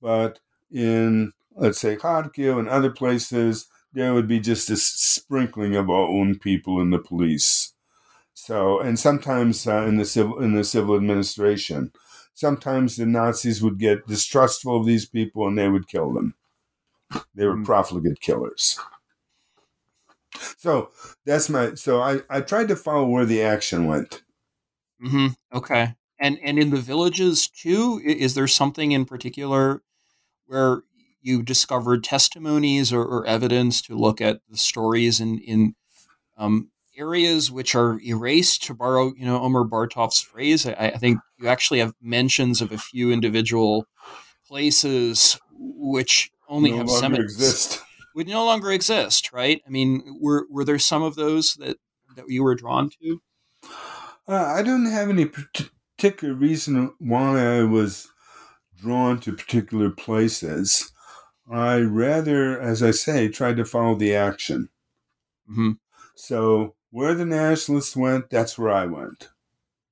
But 0.00 0.38
in, 0.70 1.32
let's 1.56 1.80
say, 1.80 1.96
Kharkiv 1.96 2.58
and 2.58 2.68
other 2.68 2.90
places, 2.90 3.66
there 3.92 4.14
would 4.14 4.28
be 4.28 4.40
just 4.40 4.70
a 4.70 4.76
sprinkling 4.76 5.74
of 5.74 5.90
OUN 5.90 6.38
people 6.38 6.80
in 6.80 6.90
the 6.90 6.98
police. 6.98 7.72
So, 8.34 8.80
and 8.80 8.98
sometimes 8.98 9.66
uh, 9.66 9.84
in 9.84 9.96
the 9.96 10.04
civil 10.04 10.38
in 10.40 10.54
the 10.54 10.64
civil 10.64 10.96
administration 10.96 11.92
sometimes 12.34 12.96
the 12.96 13.06
Nazis 13.06 13.62
would 13.62 13.78
get 13.78 14.06
distrustful 14.06 14.78
of 14.78 14.86
these 14.86 15.06
people 15.06 15.48
and 15.48 15.56
they 15.56 15.68
would 15.68 15.88
kill 15.88 16.12
them. 16.12 16.34
They 17.34 17.46
were 17.46 17.56
hmm. 17.56 17.64
profligate 17.64 18.20
killers. 18.20 18.78
So 20.58 20.90
that's 21.24 21.48
my. 21.48 21.74
So 21.74 22.00
I 22.00 22.20
I 22.28 22.40
tried 22.40 22.68
to 22.68 22.76
follow 22.76 23.06
where 23.06 23.24
the 23.24 23.42
action 23.42 23.86
went. 23.86 24.22
Mm-hmm. 25.02 25.28
Okay. 25.56 25.94
And 26.18 26.38
and 26.42 26.58
in 26.58 26.70
the 26.70 26.80
villages 26.80 27.48
too, 27.48 28.00
is 28.04 28.34
there 28.34 28.48
something 28.48 28.92
in 28.92 29.04
particular 29.04 29.82
where 30.46 30.82
you 31.22 31.42
discovered 31.42 32.04
testimonies 32.04 32.92
or, 32.92 33.02
or 33.02 33.26
evidence 33.26 33.80
to 33.82 33.96
look 33.96 34.20
at 34.20 34.40
the 34.50 34.58
stories 34.58 35.20
in 35.20 35.38
in 35.38 35.74
um, 36.36 36.70
areas 36.96 37.50
which 37.50 37.74
are 37.74 38.00
erased? 38.00 38.62
To 38.64 38.74
borrow, 38.74 39.12
you 39.16 39.24
know, 39.24 39.40
Omer 39.40 39.64
Bartov's 39.64 40.20
phrase, 40.20 40.66
I, 40.66 40.72
I 40.72 40.96
think 40.96 41.20
you 41.38 41.48
actually 41.48 41.80
have 41.80 41.94
mentions 42.00 42.60
of 42.60 42.72
a 42.72 42.78
few 42.78 43.10
individual 43.10 43.86
places 44.46 45.38
which 45.58 46.30
only 46.48 46.70
no 46.70 46.78
have 46.78 46.90
cemeteries 46.90 47.34
exist. 47.34 47.80
would 48.14 48.28
no 48.28 48.44
longer 48.44 48.70
exist, 48.70 49.32
right? 49.32 49.62
I 49.66 49.70
mean, 49.70 50.18
were 50.20 50.46
were 50.50 50.64
there 50.64 50.78
some 50.78 51.02
of 51.02 51.14
those 51.14 51.54
that 51.54 51.76
that 52.16 52.24
you 52.28 52.42
were 52.42 52.54
drawn 52.54 52.90
to? 53.02 53.20
Uh, 54.26 54.44
I 54.44 54.62
don't 54.62 54.86
have 54.86 55.10
any 55.10 55.26
particular 55.26 56.34
reason 56.34 56.92
why 56.98 57.58
I 57.58 57.62
was 57.64 58.08
drawn 58.80 59.20
to 59.20 59.32
particular 59.32 59.90
places. 59.90 60.92
I 61.50 61.80
rather, 61.80 62.58
as 62.58 62.82
I 62.82 62.90
say, 62.90 63.28
tried 63.28 63.56
to 63.56 63.64
follow 63.64 63.94
the 63.94 64.14
action. 64.14 64.70
Mm-hmm. 65.50 65.72
So 66.14 66.74
where 66.94 67.14
the 67.14 67.26
nationalists 67.26 67.96
went, 67.96 68.30
that's 68.30 68.56
where 68.56 68.70
I 68.70 68.86
went. 68.86 69.30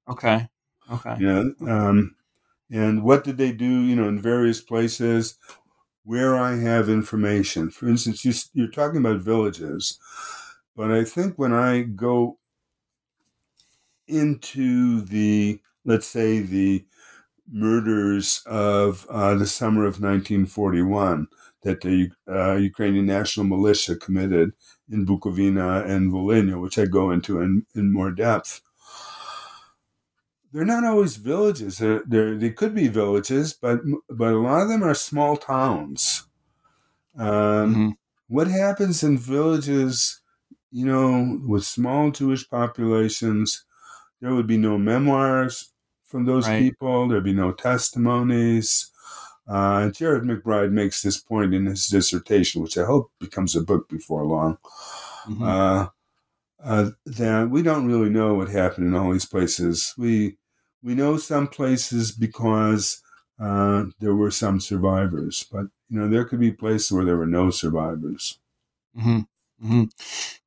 Okay. 0.09 0.49
Okay. 0.89 1.17
Know, 1.19 1.53
um, 1.67 2.15
and 2.71 3.03
what 3.03 3.25
did 3.25 3.39
they 3.39 3.51
do? 3.51 3.67
You 3.67 3.97
know, 3.97 4.07
in 4.07 4.23
various 4.23 4.61
places 4.61 5.37
where 6.05 6.37
I 6.37 6.59
have 6.59 6.89
information. 6.89 7.71
For 7.71 7.89
instance, 7.89 8.25
you, 8.25 8.33
you're 8.55 8.71
talking 8.71 8.99
about 8.99 9.21
villages, 9.21 9.99
but 10.77 10.93
I 10.93 11.03
think 11.03 11.37
when 11.37 11.53
I 11.53 11.83
go 11.83 12.39
into 14.07 15.01
the, 15.01 15.61
let's 15.85 16.07
say, 16.07 16.39
the 16.39 16.85
murders 17.51 18.45
of 18.47 19.07
uh, 19.11 19.35
the 19.35 19.47
summer 19.49 19.87
of 19.87 20.01
1941 20.01 21.27
that 21.63 21.81
the 21.83 22.11
uh, 22.29 22.55
Ukrainian 22.57 23.07
National 23.07 23.47
Militia 23.47 23.97
committed 23.97 24.53
in 24.91 25.07
Bukovina 25.07 25.87
and 25.89 26.13
Volhynia, 26.13 26.61
which 26.61 26.79
I 26.79 26.87
go 26.87 27.11
into 27.11 27.41
in, 27.41 27.67
in 27.75 27.93
more 27.93 28.11
depth. 28.11 28.63
They're 30.53 30.65
not 30.67 30.85
always 30.85 31.17
villages. 31.17 31.79
They're, 31.79 32.03
they're, 32.07 32.37
they 32.37 32.51
could 32.51 32.75
be 32.75 32.89
villages, 32.89 33.55
but 33.55 33.81
but 34.11 34.35
a 34.35 34.39
lot 34.39 34.63
of 34.63 34.69
them 34.69 34.83
are 34.83 34.95
small 34.95 35.37
towns. 35.37 36.25
Um, 37.17 37.75
Mm-hmm. 37.75 37.89
What 38.29 38.49
happens 38.49 39.03
in 39.03 39.19
villages, 39.19 40.21
you 40.71 40.87
know, 40.87 41.39
with 41.47 41.65
small 41.65 42.11
Jewish 42.11 42.49
populations, 42.49 43.65
there 44.21 44.35
would 44.35 44.47
be 44.47 44.57
no 44.59 44.79
memoirs 44.79 45.73
from 46.05 46.25
those 46.27 46.49
Right. 46.49 46.61
people. 46.63 47.09
There'd 47.09 47.25
be 47.25 47.35
no 47.35 47.53
testimonies. 47.53 48.92
Uh, 49.49 49.91
Jared 49.91 50.23
McBride 50.25 50.73
makes 50.73 51.03
this 51.03 51.19
point 51.19 51.55
in 51.55 51.67
his 51.67 51.87
dissertation, 51.89 52.63
which 52.63 52.79
I 52.79 52.85
hope 52.85 53.11
becomes 53.19 53.57
a 53.57 53.61
book 53.61 53.89
before 53.89 54.25
long. 54.25 54.59
Mhm. 55.27 55.43
Uh, 55.43 55.89
uh, 56.63 56.91
that 57.07 57.51
we 57.51 57.63
don't 57.63 57.87
really 57.87 58.11
know 58.11 58.35
what 58.35 58.49
happened 58.49 58.87
in 58.87 58.95
all 58.95 59.13
these 59.13 59.27
places. 59.27 59.95
We 59.99 60.37
we 60.83 60.95
know 60.95 61.17
some 61.17 61.49
places 61.49 62.13
because 62.13 63.03
uh, 63.41 63.87
there 64.01 64.15
were 64.15 64.31
some 64.31 64.61
survivors, 64.61 65.45
but 65.51 65.67
you 65.89 65.99
know 65.99 66.09
there 66.09 66.25
could 66.25 66.41
be 66.41 66.53
places 66.53 66.93
where 66.93 67.05
there 67.05 67.17
were 67.17 67.27
no 67.27 67.51
survivors. 67.51 68.39
hmm 68.97 69.21
hmm 69.61 69.85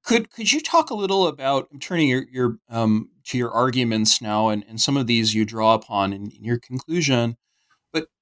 Could 0.03 0.31
could 0.31 0.51
you 0.51 0.61
talk 0.61 0.89
a 0.89 0.95
little 0.95 1.27
about 1.27 1.67
I'm 1.71 1.79
turning 1.79 2.07
your 2.09 2.25
your 2.31 2.57
um, 2.69 3.09
to 3.25 3.37
your 3.37 3.51
arguments 3.51 4.21
now, 4.21 4.49
and, 4.49 4.63
and 4.67 4.79
some 4.79 4.97
of 4.97 5.07
these 5.07 5.33
you 5.33 5.45
draw 5.45 5.73
upon 5.73 6.13
in, 6.13 6.29
in 6.31 6.43
your 6.43 6.59
conclusion, 6.59 7.37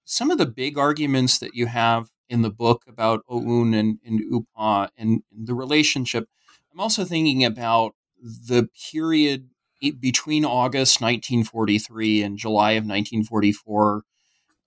some 0.05 0.31
of 0.31 0.37
the 0.37 0.45
big 0.45 0.77
arguments 0.77 1.37
that 1.39 1.55
you 1.55 1.67
have 1.67 2.09
in 2.29 2.41
the 2.41 2.49
book 2.49 2.83
about 2.87 3.23
OUN 3.29 3.73
and, 3.73 3.99
and 4.05 4.19
UPA 4.19 4.89
and, 4.97 5.23
and 5.31 5.47
the 5.47 5.53
relationship. 5.53 6.27
I'm 6.71 6.79
also 6.79 7.05
thinking 7.05 7.43
about 7.43 7.95
the 8.21 8.69
period 8.91 9.49
between 9.99 10.45
August 10.45 11.01
1943 11.01 12.23
and 12.23 12.37
July 12.37 12.71
of 12.71 12.83
1944 12.83 14.03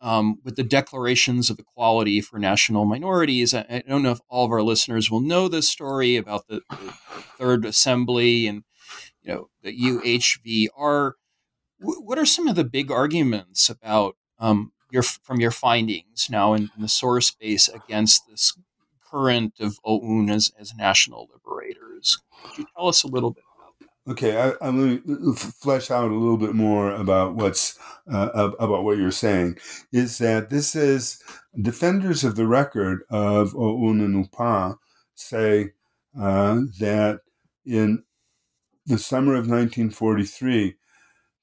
um, 0.00 0.38
with 0.44 0.56
the 0.56 0.62
declarations 0.62 1.48
of 1.50 1.58
equality 1.58 2.20
for 2.20 2.38
national 2.38 2.84
minorities. 2.84 3.54
I, 3.54 3.64
I 3.68 3.82
don't 3.88 4.02
know 4.02 4.12
if 4.12 4.20
all 4.28 4.44
of 4.44 4.52
our 4.52 4.62
listeners 4.62 5.10
will 5.10 5.20
know 5.20 5.48
this 5.48 5.68
story 5.68 6.16
about 6.16 6.46
the, 6.48 6.60
the 6.70 6.94
Third 7.38 7.64
Assembly 7.64 8.46
and 8.46 8.62
you 9.22 9.32
know 9.32 9.48
the 9.62 9.76
UHVR. 9.76 11.12
W- 11.80 12.00
what 12.02 12.18
are 12.18 12.26
some 12.26 12.46
of 12.46 12.56
the 12.56 12.64
big 12.64 12.90
arguments 12.90 13.70
about 13.70 14.16
um, 14.38 14.72
your 14.90 15.02
from 15.02 15.40
your 15.40 15.50
findings 15.50 16.28
now 16.30 16.54
in, 16.54 16.70
in 16.76 16.82
the 16.82 16.88
source 16.88 17.30
base 17.30 17.68
against 17.68 18.28
this 18.28 18.56
current 19.10 19.54
of 19.60 19.78
OUN 19.86 20.30
as, 20.30 20.52
as 20.58 20.74
national 20.74 21.28
liberators? 21.32 22.18
Could 22.44 22.58
you 22.58 22.66
tell 22.76 22.88
us 22.88 23.02
a 23.02 23.08
little 23.08 23.30
bit 23.30 23.44
about 23.56 23.74
that? 23.80 24.12
Okay, 24.12 24.40
I, 24.40 24.52
I'm 24.60 24.78
going 24.78 25.34
to 25.34 25.34
flesh 25.34 25.90
out 25.90 26.10
a 26.10 26.14
little 26.14 26.36
bit 26.36 26.54
more 26.54 26.92
about 26.92 27.34
what's 27.34 27.78
uh, 28.10 28.30
about 28.58 28.84
what 28.84 28.98
you're 28.98 29.10
saying. 29.10 29.58
Is 29.92 30.18
that 30.18 30.50
this 30.50 30.76
is 30.76 31.22
defenders 31.60 32.24
of 32.24 32.36
the 32.36 32.46
record 32.46 33.02
of 33.10 33.54
OUN 33.56 34.00
and 34.00 34.76
say 35.14 35.72
uh, 36.18 36.60
that 36.78 37.20
in 37.64 38.04
the 38.86 38.98
summer 38.98 39.32
of 39.32 39.48
1943, 39.48 40.76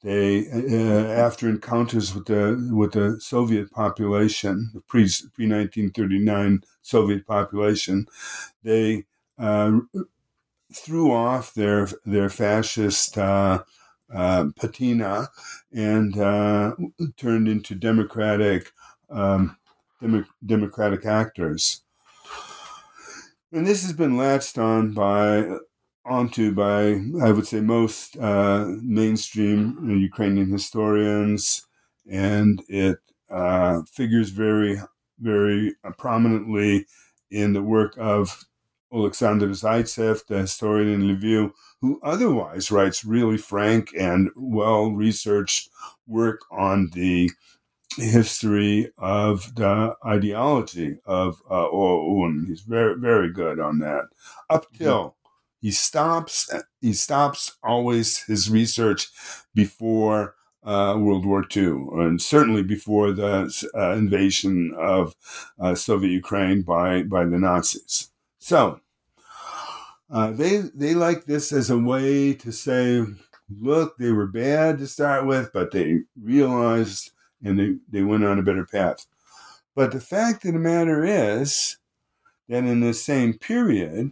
they 0.04 0.48
uh, 0.52 1.08
after 1.12 1.50
encounters 1.50 2.14
with 2.14 2.26
the 2.26 2.70
with 2.72 2.92
the 2.94 3.20
Soviet 3.22 3.72
population, 3.72 4.72
the 4.74 4.82
pre 4.82 5.08
pre 5.34 5.48
1939 5.48 6.64
Soviet 6.82 7.26
population, 7.26 8.08
they 8.64 9.06
uh, 9.40 9.80
threw 10.74 11.12
off 11.12 11.54
their 11.54 11.88
their 12.06 12.30
fascist 12.30 13.18
uh, 13.18 13.64
uh, 14.14 14.46
patina 14.58 15.30
and 15.72 16.18
uh, 16.18 16.76
turned 17.18 17.48
into 17.48 17.76
democratic 17.76 18.72
um, 19.10 19.58
demo- 20.02 20.26
democratic 20.46 21.06
actors. 21.06 21.82
And 23.52 23.68
this 23.68 23.84
has 23.84 23.94
been 23.94 24.18
latched 24.18 24.58
on 24.58 24.94
by 24.94 25.58
onto 26.06 26.54
by 26.54 27.02
I 27.22 27.32
would 27.32 27.48
say 27.48 27.62
most 27.62 28.18
uh, 28.18 28.66
mainstream 28.82 29.78
Ukrainian 30.02 30.52
historians, 30.52 31.66
and 32.10 32.62
it 32.68 33.00
uh, 33.30 33.82
figures 33.84 34.30
very 34.30 34.80
very 35.20 35.76
prominently 35.98 36.86
in 37.32 37.54
the 37.54 37.64
work 37.64 37.96
of 37.98 38.46
Alexander 38.94 39.48
Zaitsev, 39.48 40.28
the 40.28 40.40
historian 40.40 41.02
in 41.02 41.18
Lviv, 41.18 41.52
who 41.82 42.00
otherwise 42.04 42.70
writes 42.72 43.04
really 43.04 43.38
frank 43.38 43.90
and 43.98 44.30
well 44.36 44.92
researched 44.92 45.70
work 46.06 46.42
on 46.52 46.90
the 46.94 47.32
history 47.98 48.92
of 48.98 49.56
the 49.56 49.96
ideology 50.06 51.00
of 51.06 51.42
uh, 51.50 51.68
OUN. 51.70 52.46
He's 52.48 52.62
very, 52.62 52.96
very 52.96 53.32
good 53.32 53.60
on 53.60 53.80
that. 53.80 54.06
Up 54.50 54.66
till 54.74 55.16
he 55.64 55.72
stops, 55.72 56.54
he 56.82 56.92
stops 56.92 57.56
always 57.64 58.24
his 58.24 58.50
research 58.50 59.08
before 59.56 60.36
uh, 60.66 60.98
World 61.00 61.26
War 61.26 61.46
II, 61.56 61.88
and 61.94 62.22
certainly 62.22 62.64
before 62.64 63.14
the 63.14 63.70
uh, 63.74 63.92
invasion 63.94 64.76
of 64.78 65.16
uh, 65.58 65.74
Soviet 65.74 66.12
Ukraine 66.12 66.64
by 66.64 67.04
by 67.04 67.24
the 67.24 67.40
Nazis. 67.40 68.12
So 68.40 68.82
uh, 70.12 70.32
they 70.32 70.58
they 70.76 70.96
like 70.96 71.24
this 71.24 71.54
as 71.54 71.70
a 71.70 71.78
way 71.78 72.34
to 72.34 72.52
say, 72.52 73.06
look, 73.50 73.98
they 73.98 74.12
were 74.12 74.28
bad 74.28 74.80
to 74.80 74.88
start 74.88 75.26
with, 75.26 75.52
but 75.54 75.72
they 75.72 76.00
realized 76.22 77.12
and 77.42 77.58
they, 77.58 77.76
they 77.90 78.04
went 78.04 78.26
on 78.26 78.38
a 78.38 78.44
better 78.44 78.66
path. 78.66 79.06
But 79.76 79.94
the 79.94 80.02
fact 80.02 80.44
of 80.44 80.54
the 80.54 80.60
matter 80.60 81.06
is 81.06 81.78
that 82.50 82.66
in 82.66 82.82
the 82.82 82.94
same 82.94 83.34
period, 83.34 84.12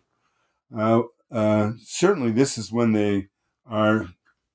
uh, 0.76 1.02
uh, 1.32 1.72
certainly 1.84 2.32
this 2.32 2.58
is 2.58 2.72
when 2.72 2.92
they 2.92 3.28
are 3.66 4.08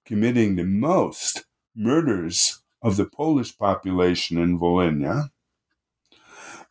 committing 0.04 0.56
the 0.56 0.64
most 0.64 1.44
murders 1.74 2.62
of 2.82 2.96
the 2.96 3.06
Polish 3.06 3.56
population 3.56 4.38
in 4.38 4.58
Volhynia. 4.58 5.30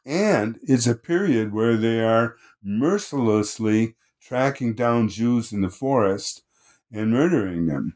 And 0.05 0.59
it's 0.63 0.87
a 0.87 0.95
period 0.95 1.51
where 1.51 1.75
they 1.75 2.01
are 2.03 2.35
mercilessly 2.63 3.95
tracking 4.21 4.73
down 4.73 5.09
Jews 5.09 5.51
in 5.51 5.61
the 5.61 5.69
forest 5.69 6.43
and 6.91 7.11
murdering 7.11 7.65
them 7.65 7.95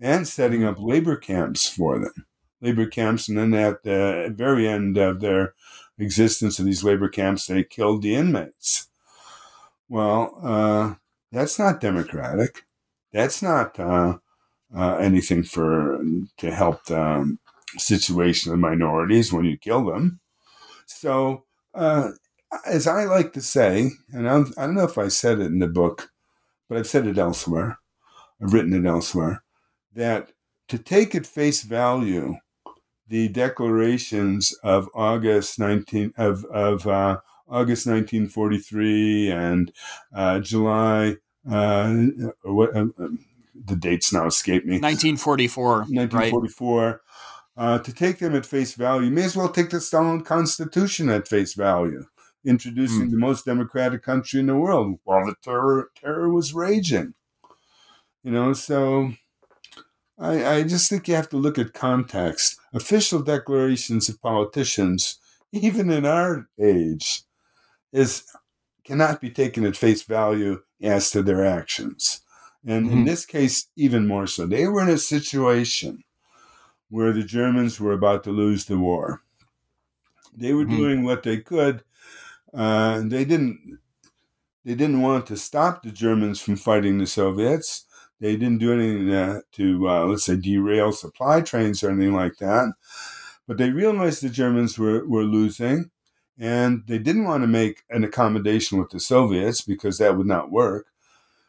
and 0.00 0.26
setting 0.26 0.64
up 0.64 0.76
labor 0.78 1.16
camps 1.16 1.68
for 1.68 1.98
them. 1.98 2.26
Labor 2.60 2.86
camps, 2.86 3.28
and 3.28 3.38
then 3.38 3.54
at 3.54 3.82
the 3.82 4.32
very 4.34 4.68
end 4.68 4.96
of 4.96 5.20
their 5.20 5.54
existence 5.98 6.58
of 6.58 6.64
these 6.64 6.84
labor 6.84 7.08
camps, 7.08 7.46
they 7.46 7.64
killed 7.64 8.02
the 8.02 8.14
inmates. 8.14 8.88
Well, 9.88 10.38
uh, 10.42 10.94
that's 11.32 11.58
not 11.58 11.80
democratic. 11.80 12.64
That's 13.12 13.42
not 13.42 13.78
uh, 13.80 14.18
uh, 14.74 14.96
anything 14.96 15.42
for 15.42 16.00
to 16.38 16.50
help 16.50 16.84
the 16.84 17.36
situation 17.78 18.52
of 18.52 18.58
minorities 18.58 19.32
when 19.32 19.44
you 19.44 19.56
kill 19.56 19.86
them. 19.86 20.20
So, 20.86 21.44
uh, 21.74 22.10
as 22.66 22.86
I 22.86 23.04
like 23.04 23.32
to 23.32 23.40
say, 23.40 23.90
and 24.12 24.28
I 24.28 24.32
don't, 24.34 24.58
I 24.58 24.66
don't 24.66 24.74
know 24.74 24.84
if 24.84 24.98
I 24.98 25.08
said 25.08 25.40
it 25.40 25.46
in 25.46 25.58
the 25.58 25.68
book, 25.68 26.10
but 26.68 26.76
I've 26.76 26.86
said 26.86 27.06
it 27.06 27.18
elsewhere. 27.18 27.78
I've 28.42 28.52
written 28.52 28.74
it 28.74 28.88
elsewhere 28.88 29.42
that 29.94 30.32
to 30.68 30.78
take 30.78 31.14
at 31.14 31.26
face 31.26 31.62
value 31.62 32.36
the 33.08 33.28
declarations 33.28 34.56
of 34.62 34.88
August 34.94 35.58
19 35.58 36.14
of 36.16 36.44
of 36.46 36.86
uh, 36.86 37.18
August 37.52 37.86
1943 37.86 39.30
and 39.30 39.72
uh, 40.14 40.40
July 40.40 41.16
uh, 41.50 41.94
what 42.42 42.76
uh, 42.76 42.86
the 43.64 43.76
dates 43.76 44.12
now 44.12 44.26
escape 44.26 44.64
me 44.64 44.78
1944 44.80 45.78
1944 45.80 46.86
right? 46.86 46.96
Uh, 47.54 47.78
to 47.78 47.92
take 47.92 48.18
them 48.18 48.34
at 48.34 48.46
face 48.46 48.74
value, 48.74 49.08
you 49.08 49.12
may 49.12 49.24
as 49.24 49.36
well 49.36 49.50
take 49.50 49.68
the 49.68 49.80
Stalin 49.80 50.22
Constitution 50.22 51.10
at 51.10 51.28
face 51.28 51.52
value, 51.52 52.06
introducing 52.46 53.08
mm. 53.08 53.10
the 53.10 53.18
most 53.18 53.44
democratic 53.44 54.02
country 54.02 54.40
in 54.40 54.46
the 54.46 54.56
world 54.56 54.98
while 55.04 55.26
the 55.26 55.34
terror 55.42 55.90
terror 55.94 56.32
was 56.32 56.54
raging. 56.54 57.12
You 58.24 58.30
know, 58.30 58.54
so 58.54 59.12
I, 60.18 60.54
I 60.54 60.62
just 60.62 60.88
think 60.88 61.08
you 61.08 61.14
have 61.14 61.28
to 61.30 61.36
look 61.36 61.58
at 61.58 61.74
context. 61.74 62.58
Official 62.72 63.20
declarations 63.20 64.08
of 64.08 64.22
politicians, 64.22 65.18
even 65.52 65.90
in 65.90 66.06
our 66.06 66.48
age, 66.58 67.24
is 67.92 68.24
cannot 68.84 69.20
be 69.20 69.30
taken 69.30 69.64
at 69.64 69.76
face 69.76 70.02
value 70.02 70.60
as 70.82 71.10
to 71.10 71.22
their 71.22 71.44
actions. 71.44 72.20
And 72.66 72.86
mm-hmm. 72.86 72.98
in 72.98 73.04
this 73.04 73.24
case, 73.26 73.68
even 73.76 74.06
more 74.06 74.26
so. 74.26 74.46
They 74.46 74.66
were 74.66 74.82
in 74.82 74.88
a 74.88 74.98
situation 74.98 76.02
where 76.88 77.12
the 77.12 77.22
Germans 77.22 77.80
were 77.80 77.92
about 77.92 78.24
to 78.24 78.30
lose 78.30 78.64
the 78.64 78.78
war. 78.78 79.22
They 80.36 80.52
were 80.52 80.64
mm-hmm. 80.64 80.76
doing 80.76 81.04
what 81.04 81.22
they 81.22 81.38
could. 81.38 81.82
Uh, 82.52 83.02
they 83.04 83.24
didn't. 83.24 83.78
They 84.64 84.74
didn't 84.74 85.02
want 85.02 85.26
to 85.26 85.36
stop 85.36 85.82
the 85.82 85.90
Germans 85.90 86.40
from 86.40 86.56
fighting 86.56 86.98
the 86.98 87.06
Soviets. 87.06 87.86
They 88.20 88.36
didn't 88.36 88.58
do 88.58 88.72
anything 88.72 89.12
uh, 89.12 89.40
to, 89.52 89.88
uh, 89.88 90.04
let's 90.06 90.24
say, 90.24 90.36
derail 90.36 90.92
supply 90.92 91.40
trains 91.40 91.82
or 91.82 91.90
anything 91.90 92.14
like 92.14 92.36
that. 92.36 92.72
But 93.48 93.58
they 93.58 93.70
realized 93.70 94.22
the 94.22 94.28
Germans 94.28 94.78
were, 94.78 95.04
were 95.08 95.24
losing, 95.24 95.90
and 96.38 96.82
they 96.86 96.98
didn't 96.98 97.24
want 97.24 97.42
to 97.42 97.48
make 97.48 97.82
an 97.90 98.04
accommodation 98.04 98.78
with 98.78 98.90
the 98.90 99.00
Soviets 99.00 99.60
because 99.62 99.98
that 99.98 100.16
would 100.16 100.26
not 100.26 100.50
work. 100.50 100.86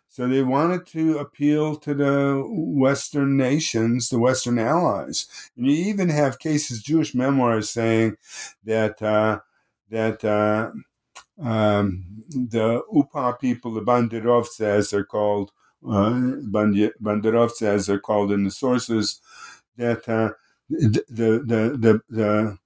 So 0.09 0.27
they 0.27 0.43
wanted 0.43 0.85
to 0.87 1.17
appeal 1.17 1.75
to 1.77 1.93
the 1.95 2.43
Western 2.47 3.35
nations, 3.35 4.09
the 4.09 4.19
Western 4.19 4.59
allies. 4.59 5.27
And 5.57 5.65
you 5.65 5.73
even 5.73 6.09
have 6.09 6.37
cases, 6.37 6.83
Jewish 6.83 7.15
memoirs 7.15 7.71
saying 7.71 8.17
that, 8.63 9.01
uh, 9.01 9.39
that, 9.89 10.23
uh, 10.23 10.71
um, 11.41 12.05
the 12.29 12.83
UPA 12.93 13.37
people, 13.41 13.73
the 13.73 13.81
Banderovs, 13.81 14.61
as 14.61 14.91
they're 14.91 15.03
called, 15.03 15.51
uh, 15.87 16.21
as 17.65 17.87
they're 17.87 17.99
called 17.99 18.31
in 18.31 18.43
the 18.43 18.51
sources, 18.51 19.19
that 19.77 20.07
uh, 20.07 20.33
the, 20.69 21.03
the, 21.09 21.77
the, 21.77 22.01
the, 22.09 22.57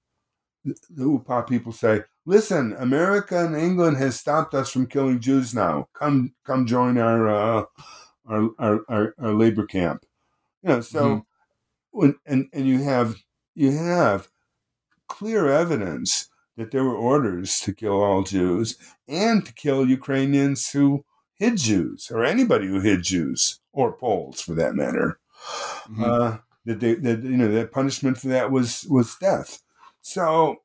the 0.89 1.03
UPA 1.03 1.43
people 1.43 1.71
say, 1.71 2.03
listen, 2.25 2.75
America 2.79 3.45
and 3.45 3.55
England 3.55 3.97
has 3.97 4.19
stopped 4.19 4.53
us 4.53 4.69
from 4.69 4.87
killing 4.87 5.19
Jews 5.19 5.53
now. 5.53 5.87
Come, 5.93 6.33
come 6.45 6.65
join 6.65 6.97
our, 6.97 7.27
uh, 7.27 7.63
our, 8.25 8.49
our, 8.59 8.79
our, 8.89 9.15
our, 9.19 9.33
labor 9.33 9.65
camp. 9.65 10.05
You 10.63 10.69
know, 10.69 10.81
so, 10.81 11.03
mm-hmm. 11.03 11.19
when, 11.91 12.15
and, 12.25 12.47
and 12.53 12.67
you 12.67 12.83
have, 12.83 13.15
you 13.55 13.71
have 13.71 14.29
clear 15.07 15.47
evidence 15.47 16.29
that 16.57 16.71
there 16.71 16.83
were 16.83 16.95
orders 16.95 17.59
to 17.61 17.73
kill 17.73 18.01
all 18.01 18.23
Jews 18.23 18.77
and 19.07 19.45
to 19.45 19.53
kill 19.53 19.87
Ukrainians 19.87 20.71
who 20.71 21.05
hid 21.35 21.57
Jews 21.57 22.09
or 22.11 22.25
anybody 22.25 22.67
who 22.67 22.81
hid 22.81 23.03
Jews 23.03 23.59
or 23.71 23.93
Poles 23.93 24.41
for 24.41 24.53
that 24.55 24.75
matter. 24.75 25.19
Mm-hmm. 25.87 26.03
Uh, 26.03 26.37
that 26.65 26.81
they, 26.81 26.95
that 26.95 27.23
you 27.23 27.37
know 27.37 27.51
that 27.51 27.71
punishment 27.71 28.17
for 28.17 28.27
that 28.27 28.51
was 28.51 28.85
was 28.89 29.15
death. 29.19 29.63
So 30.07 30.61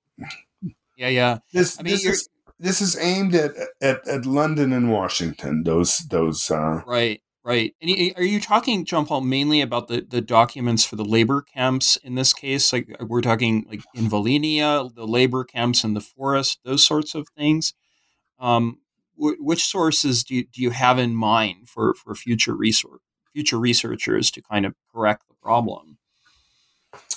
yeah, 0.97 1.09
yeah. 1.09 1.39
This 1.53 1.81
I 1.81 1.83
mean, 1.83 1.95
this 1.95 2.07
is 2.07 2.29
this 2.61 2.81
is 2.81 2.97
aimed 2.97 3.35
at, 3.35 3.51
at 3.81 4.07
at 4.07 4.25
London 4.25 4.73
and 4.73 4.93
Washington. 4.93 5.65
Those 5.65 5.99
those 5.99 6.49
uh, 6.49 6.83
right. 6.87 7.21
Right. 7.45 7.75
And 7.83 7.91
are 8.17 8.23
you 8.23 8.41
talking, 8.41 8.85
John 8.85 9.05
Paul, 9.05 9.23
mainly 9.23 9.63
about 9.63 9.89
the, 9.89 10.07
the 10.09 10.21
documents 10.21 10.85
for 10.85 10.95
the 10.95 11.05
labor 11.05 11.43
camps 11.43 11.97
in 11.97 12.15
this 12.15 12.33
case? 12.33 12.73
Like 12.73 12.97
we're 13.01 13.21
talking 13.21 13.67
like 13.69 13.83
in 13.97 14.09
Volhynia, 14.09 14.95
the 14.95 15.09
labor 15.09 15.43
camps 15.43 15.83
in 15.83 15.95
the 15.95 16.01
forest, 16.01 16.61
those 16.65 16.87
sorts 16.87 17.17
of 17.17 17.27
things. 17.37 17.75
Um, 18.39 18.79
w- 19.19 19.43
which 19.43 19.65
sources 19.65 20.23
do 20.23 20.37
you, 20.37 20.45
do 20.45 20.63
you 20.63 20.71
have 20.71 21.01
in 21.01 21.17
mind 21.17 21.69
for, 21.69 21.95
for 21.95 22.15
future 22.15 22.55
resource 22.55 23.01
future 23.33 23.59
researchers 23.59 24.31
to 24.31 24.41
kind 24.41 24.65
of 24.65 24.77
correct 24.95 25.25
the 25.27 25.35
problem? 25.43 25.99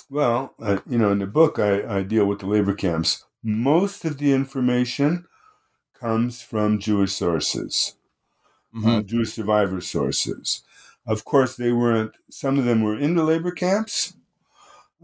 Well, 0.08 0.54
uh, 0.60 0.78
you 0.88 0.98
know, 0.98 1.10
in 1.10 1.18
the 1.18 1.26
book, 1.26 1.58
I, 1.58 1.98
I 1.98 2.02
deal 2.02 2.26
with 2.26 2.40
the 2.40 2.46
labor 2.46 2.74
camps. 2.74 3.24
Most 3.42 4.04
of 4.04 4.18
the 4.18 4.32
information 4.32 5.26
comes 5.94 6.42
from 6.42 6.78
Jewish 6.78 7.12
sources, 7.12 7.96
mm-hmm. 8.74 8.88
uh, 8.88 9.02
Jewish 9.02 9.32
survivor 9.32 9.80
sources. 9.80 10.62
Of 11.06 11.24
course, 11.24 11.56
they 11.56 11.72
weren't. 11.72 12.12
Some 12.30 12.58
of 12.58 12.64
them 12.64 12.82
were 12.82 12.98
in 12.98 13.14
the 13.16 13.24
labor 13.24 13.50
camps, 13.50 14.14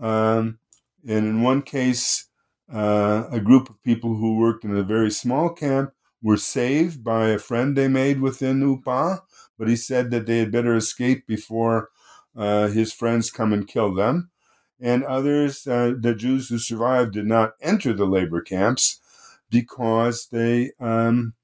um, 0.00 0.58
and 1.06 1.26
in 1.26 1.42
one 1.42 1.62
case, 1.62 2.26
uh, 2.72 3.24
a 3.30 3.40
group 3.40 3.70
of 3.70 3.82
people 3.82 4.16
who 4.16 4.38
worked 4.38 4.64
in 4.64 4.76
a 4.76 4.82
very 4.82 5.10
small 5.10 5.50
camp 5.50 5.92
were 6.22 6.36
saved 6.36 7.02
by 7.02 7.28
a 7.28 7.38
friend 7.38 7.76
they 7.76 7.88
made 7.88 8.20
within 8.20 8.60
UPA, 8.60 9.22
but 9.58 9.68
he 9.68 9.76
said 9.76 10.10
that 10.10 10.26
they 10.26 10.38
had 10.38 10.52
better 10.52 10.76
escape 10.76 11.26
before 11.26 11.90
uh, 12.36 12.68
his 12.68 12.92
friends 12.92 13.30
come 13.30 13.52
and 13.52 13.66
kill 13.66 13.92
them. 13.94 14.30
And 14.82 15.04
others, 15.04 15.66
uh, 15.66 15.94
the 15.98 16.14
Jews 16.14 16.48
who 16.48 16.58
survived, 16.58 17.12
did 17.12 17.26
not 17.26 17.54
enter 17.62 17.92
the 17.92 18.04
labor 18.04 18.42
camps 18.42 18.98
because 19.48 20.26
they 20.26 20.72
um, 20.80 21.34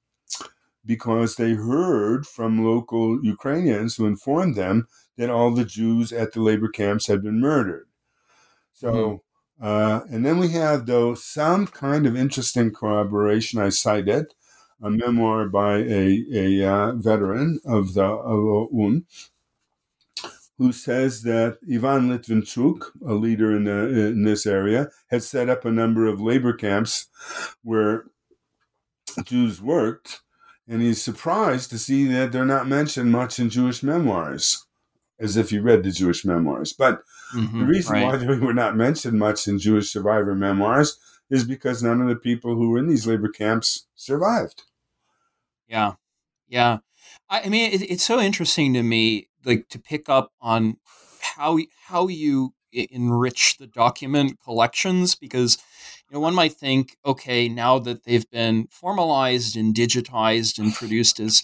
because 0.84 1.36
they 1.36 1.53
heard 1.53 2.26
from 2.26 2.64
local 2.64 3.24
Ukrainians 3.24 3.95
who 3.95 4.07
informed 4.07 4.57
them 4.57 4.89
that 5.16 5.30
all 5.30 5.53
the 5.53 5.64
Jews 5.64 6.12
at 6.12 6.32
the 6.32 6.41
labor 6.41 6.68
camps 6.68 7.07
had 7.07 7.22
been 7.22 7.41
murdered. 7.41 7.86
So. 8.72 8.93
Mm-hmm. 8.93 9.14
Uh, 9.61 10.03
and 10.09 10.24
then 10.24 10.39
we 10.39 10.51
have, 10.51 10.86
though, 10.86 11.16
some 11.16 11.66
kind 11.66 12.07
of 12.07 12.16
interesting 12.16 12.70
corroboration. 12.70 13.61
I 13.61 13.70
cited 13.70 14.26
a 14.80 14.91
memoir 14.91 15.49
by 15.49 15.78
a, 15.78 16.24
a 16.32 16.64
uh, 16.64 16.93
veteran 16.93 17.59
of 17.64 17.95
the 17.95 18.05
of 18.05 18.70
OUN 18.72 19.05
who 20.59 20.73
says 20.73 21.23
that 21.23 21.59
Ivan 21.73 22.09
Litvinchuk, 22.09 22.91
a 23.07 23.15
leader 23.15 23.57
in, 23.57 23.65
the, 23.65 24.09
in 24.09 24.25
this 24.25 24.45
area, 24.45 24.89
has 25.09 25.27
set 25.27 25.49
up 25.49 25.65
a 25.65 25.71
number 25.71 26.07
of 26.07 26.21
labor 26.21 26.53
camps 26.53 27.07
where 27.63 28.07
Jews 29.25 29.63
worked, 29.63 30.21
and 30.67 30.83
he's 30.83 31.01
surprised 31.01 31.71
to 31.71 31.79
see 31.79 32.07
that 32.09 32.33
they're 32.33 32.45
not 32.45 32.67
mentioned 32.67 33.13
much 33.13 33.39
in 33.39 33.51
Jewish 33.51 33.85
memoirs, 33.85 34.67
as 35.21 35.37
if 35.37 35.53
you 35.53 35.63
read 35.63 35.85
the 35.85 35.93
Jewish 35.93 36.25
memoirs. 36.25 36.73
But 36.73 37.03
mm-hmm, 37.35 37.61
the 37.61 37.67
reason 37.67 37.93
right. 37.95 38.05
why 38.05 38.17
they 38.17 38.27
were 38.27 38.53
not 38.53 38.77
mentioned 38.77 39.19
much 39.19 39.47
in 39.47 39.61
Jewish 39.61 39.91
survivor 39.91 40.35
memoirs 40.35 40.99
is 41.31 41.45
because 41.45 41.83
none 41.83 42.01
of 42.01 42.09
the 42.09 42.17
people 42.17 42.57
who 42.57 42.71
were 42.71 42.79
in 42.79 42.89
these 42.89 43.07
labor 43.07 43.29
camps 43.29 43.87
survived. 43.95 44.65
Yeah, 45.69 45.95
yeah. 46.49 46.79
I, 47.31 47.43
I 47.43 47.49
mean, 47.49 47.71
it, 47.73 47.83
it's 47.83 48.05
so 48.05 48.21
interesting 48.21 48.75
to 48.75 48.83
me, 48.83 49.28
like 49.49 49.68
to 49.70 49.78
pick 49.80 50.09
up 50.09 50.32
on 50.40 50.76
how 51.20 51.59
how 51.86 52.07
you 52.07 52.53
enrich 52.72 53.57
the 53.59 53.66
document 53.66 54.38
collections 54.44 55.14
because 55.14 55.59
you 56.09 56.14
know 56.14 56.20
one 56.20 56.34
might 56.34 56.53
think 56.53 56.96
okay 57.05 57.49
now 57.49 57.78
that 57.78 58.05
they've 58.05 58.30
been 58.30 58.66
formalized 58.70 59.57
and 59.57 59.74
digitized 59.74 60.59
and 60.59 60.74
produced 60.74 61.18
as 61.18 61.42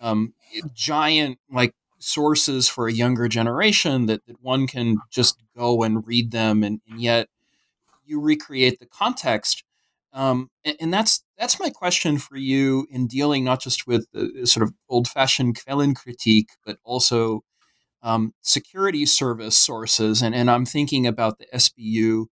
um, 0.00 0.34
giant 0.74 1.38
like 1.50 1.74
sources 1.98 2.68
for 2.68 2.86
a 2.86 2.92
younger 2.92 3.28
generation 3.28 4.06
that, 4.06 4.24
that 4.26 4.40
one 4.42 4.66
can 4.66 4.98
just 5.10 5.42
go 5.56 5.82
and 5.82 6.06
read 6.06 6.30
them 6.30 6.62
and, 6.62 6.80
and 6.88 7.00
yet 7.00 7.28
you 8.04 8.20
recreate 8.20 8.78
the 8.78 8.86
context 8.86 9.64
um, 10.12 10.50
and, 10.64 10.76
and, 10.80 10.94
that's 10.94 11.22
that's 11.36 11.60
my 11.60 11.70
question 11.70 12.18
for 12.18 12.36
you 12.36 12.86
in 12.90 13.06
dealing 13.06 13.44
not 13.44 13.60
just 13.60 13.86
with 13.86 14.06
the 14.12 14.46
sort 14.46 14.64
of 14.64 14.72
old-fashioned 14.88 15.58
Quellen 15.58 15.94
critique, 15.94 16.50
but 16.64 16.78
also 16.82 17.42
um, 18.02 18.32
security 18.40 19.04
service 19.04 19.56
sources. 19.56 20.22
And, 20.22 20.34
and 20.34 20.50
I'm 20.50 20.64
thinking 20.64 21.06
about 21.06 21.38
the 21.38 21.46
SBU 21.54 22.26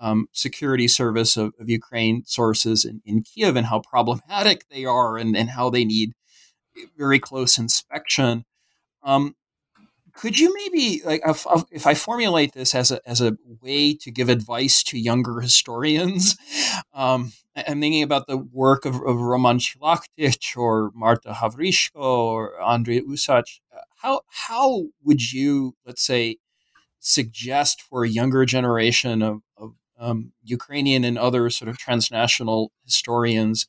um, 0.00 0.26
security 0.32 0.88
service 0.88 1.36
of, 1.36 1.52
of, 1.60 1.70
Ukraine 1.70 2.24
sources 2.26 2.84
in, 2.84 3.00
in 3.04 3.22
Kiev 3.22 3.54
and 3.54 3.66
how 3.66 3.80
problematic 3.80 4.64
they 4.68 4.84
are 4.84 5.16
and, 5.16 5.36
and 5.36 5.50
how 5.50 5.70
they 5.70 5.84
need 5.84 6.12
very 6.96 7.20
close 7.20 7.56
inspection. 7.56 8.44
Um, 9.04 9.36
could 10.14 10.38
you 10.38 10.54
maybe 10.54 11.02
like 11.04 11.22
if, 11.26 11.46
if, 11.70 11.86
I 11.86 11.94
formulate 11.94 12.52
this 12.52 12.74
as 12.74 12.90
a 12.90 13.00
as 13.06 13.20
a 13.20 13.36
way 13.60 13.94
to 13.94 14.10
give 14.10 14.28
advice 14.28 14.82
to 14.84 14.98
younger 14.98 15.40
historians? 15.40 16.36
Um, 16.94 17.32
I'm 17.56 17.80
thinking 17.80 18.02
about 18.02 18.26
the 18.26 18.36
work 18.36 18.84
of, 18.84 18.96
of 18.96 19.18
Roman 19.18 19.58
Szlachtic 19.58 20.56
or 20.56 20.90
Marta 20.94 21.30
Havryshko 21.30 21.94
or 21.94 22.62
Andrei 22.62 23.00
Usach. 23.00 23.60
How 23.96 24.20
how 24.28 24.84
would 25.02 25.32
you 25.32 25.74
let's 25.86 26.02
say 26.02 26.36
suggest 27.00 27.82
for 27.82 28.04
a 28.04 28.08
younger 28.08 28.44
generation 28.44 29.22
of, 29.22 29.40
of 29.56 29.74
um, 29.98 30.32
Ukrainian 30.42 31.04
and 31.04 31.18
other 31.18 31.50
sort 31.50 31.68
of 31.68 31.78
transnational 31.78 32.72
historians 32.84 33.66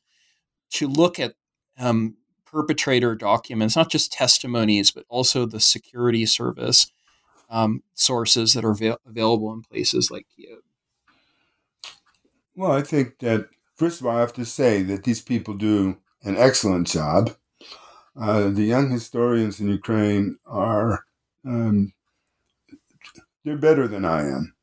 to 0.70 0.86
look 0.86 1.18
at 1.18 1.34
um, 1.78 2.16
perpetrator 2.54 3.16
documents, 3.16 3.74
not 3.74 3.90
just 3.90 4.12
testimonies, 4.12 4.92
but 4.92 5.04
also 5.08 5.44
the 5.44 5.58
security 5.58 6.24
service 6.24 6.92
um, 7.50 7.82
sources 7.94 8.54
that 8.54 8.64
are 8.64 8.74
va- 8.74 8.98
available 9.04 9.52
in 9.52 9.62
places 9.62 10.08
like 10.08 10.26
Kiev? 10.36 10.58
Well, 12.54 12.70
I 12.70 12.82
think 12.82 13.18
that, 13.18 13.48
first 13.74 14.00
of 14.00 14.06
all, 14.06 14.16
I 14.16 14.20
have 14.20 14.32
to 14.34 14.44
say 14.44 14.82
that 14.82 15.02
these 15.02 15.20
people 15.20 15.54
do 15.54 15.98
an 16.22 16.36
excellent 16.36 16.86
job. 16.86 17.32
Uh, 18.16 18.50
the 18.50 18.62
young 18.62 18.88
historians 18.88 19.58
in 19.58 19.68
Ukraine 19.68 20.38
are, 20.46 21.04
um, 21.44 21.92
they're 23.44 23.58
better 23.58 23.88
than 23.88 24.04
I 24.04 24.20
am. 24.20 24.54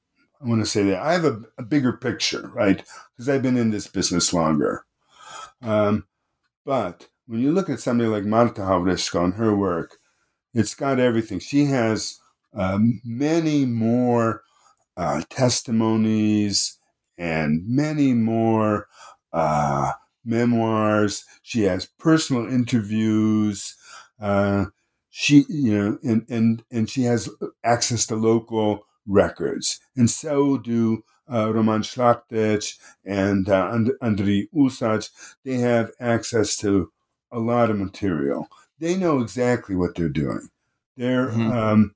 I 0.42 0.48
want 0.48 0.62
to 0.62 0.66
say 0.66 0.84
that. 0.84 1.02
I 1.02 1.12
have 1.12 1.26
a, 1.26 1.42
a 1.58 1.64
bigger 1.64 1.92
picture, 1.92 2.50
right? 2.54 2.82
Because 3.12 3.28
I've 3.28 3.44
been 3.44 3.58
in 3.58 3.72
this 3.72 3.88
business 3.88 4.32
longer. 4.32 4.86
Um, 5.62 6.08
but 6.64 7.10
when 7.32 7.40
you 7.40 7.54
look 7.54 7.70
at 7.70 7.80
somebody 7.80 8.10
like 8.10 8.26
Marta 8.26 8.60
Havryshko 8.60 9.24
and 9.24 9.34
her 9.36 9.56
work, 9.56 10.00
it's 10.54 10.76
got 10.76 11.00
everything. 11.00 11.40
She 11.40 11.64
has 11.64 12.20
um, 12.54 13.00
many 13.06 13.64
more 13.66 14.44
uh, 14.98 15.22
testimonies 15.30 16.78
and 17.18 17.64
many 17.66 18.14
more 18.14 18.88
uh, 19.32 19.94
memoirs. 20.26 21.24
She 21.42 21.62
has 21.62 21.86
personal 21.86 22.52
interviews. 22.52 23.78
Uh, 24.20 24.66
she, 25.10 25.46
you 25.48 25.78
know, 25.78 26.00
and, 26.04 26.26
and, 26.30 26.64
and 26.70 26.90
she 26.90 27.04
has 27.04 27.30
access 27.64 28.06
to 28.08 28.16
local 28.16 28.86
records. 29.08 29.80
And 29.96 30.10
so 30.10 30.58
do 30.58 31.06
uh, 31.32 31.54
Roman 31.54 31.84
Szlachtic 31.84 32.78
and 33.06 33.48
uh, 33.48 33.70
And-. 33.72 35.10
They 35.46 35.56
have 35.60 35.92
access 36.02 36.58
to 36.58 36.92
a 37.32 37.40
lot 37.40 37.70
of 37.70 37.78
material. 37.78 38.48
They 38.80 38.96
know 38.96 39.20
exactly 39.20 39.76
what 39.76 39.96
they're 39.96 40.10
doing. 40.10 40.50
They're 40.98 41.30
mm-hmm. 41.30 41.52
um, 41.52 41.96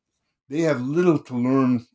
they 0.49 0.61
have 0.61 0.81
little 0.81 1.19
to 1.19 1.35
learn 1.35 1.87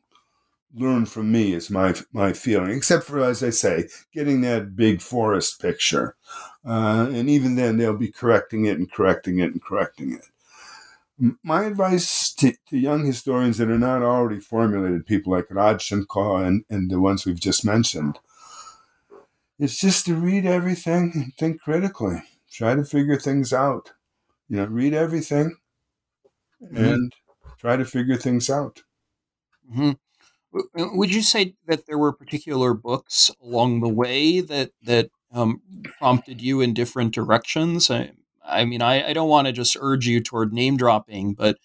learn 0.75 1.07
from 1.07 1.33
me 1.33 1.53
is 1.53 1.71
my 1.71 1.95
my 2.13 2.33
feeling, 2.33 2.71
except 2.71 3.05
for 3.05 3.23
as 3.23 3.43
I 3.43 3.51
say, 3.51 3.89
getting 4.13 4.41
that 4.43 4.77
big 4.77 5.01
forest 5.01 5.61
picture, 5.61 6.17
uh, 6.65 7.09
and 7.11 7.29
even 7.29 7.57
then 7.57 7.77
they'll 7.77 7.97
be 7.97 8.13
correcting 8.13 8.67
it 8.67 8.79
and 8.79 8.91
correcting 8.91 9.39
it 9.39 9.53
and 9.53 9.63
correcting 9.63 10.15
it. 10.15 10.27
My 11.43 11.65
advice 11.65 12.33
to, 12.35 12.55
to 12.69 12.79
young 12.79 13.05
historians 13.05 13.59
that 13.59 13.69
are 13.69 13.79
not 13.79 14.03
already 14.03 14.41
formulated, 14.41 15.05
people 15.05 15.35
like 15.35 15.49
Radchenko 15.49 16.47
and, 16.47 16.65
and 16.71 16.91
the 16.91 16.99
ones 16.99 17.27
we've 17.27 17.39
just 17.39 17.63
mentioned, 17.63 18.19
is 19.59 19.79
just 19.79 20.07
to 20.07 20.15
read 20.15 20.47
everything 20.47 21.13
and 21.15 21.35
think 21.37 21.61
critically 21.61 22.23
try 22.51 22.75
to 22.75 22.85
figure 22.85 23.19
things 23.19 23.53
out. 23.53 23.93
You 24.49 24.57
know, 24.57 24.65
read 24.67 24.95
everything 24.95 25.57
mm-hmm. 26.63 26.77
and 26.77 27.13
try 27.59 27.77
to 27.77 27.85
figure 27.85 28.17
things 28.17 28.51
out. 28.51 28.83
Mm-hmm. 29.71 29.93
Would 30.99 31.15
you 31.15 31.23
say 31.23 31.55
that 31.67 31.87
there 31.87 31.99
were 31.99 32.13
particular 32.13 32.75
books 32.75 33.31
along 33.41 33.81
the 33.81 33.89
way 33.89 34.41
that 34.41 34.73
that 34.83 35.11
um, 35.33 35.63
prompted 35.99 36.43
you 36.43 36.61
in 36.61 36.75
different 36.75 37.15
directions? 37.15 37.89
I, 37.89 38.13
I 38.45 38.65
mean, 38.65 38.83
I, 38.83 39.11
I 39.11 39.13
don't 39.13 39.29
want 39.29 39.47
to 39.47 39.53
just 39.53 39.77
urge 39.81 40.09
you 40.09 40.21
toward 40.21 40.53
name 40.53 40.77
dropping, 40.77 41.35
but 41.35 41.59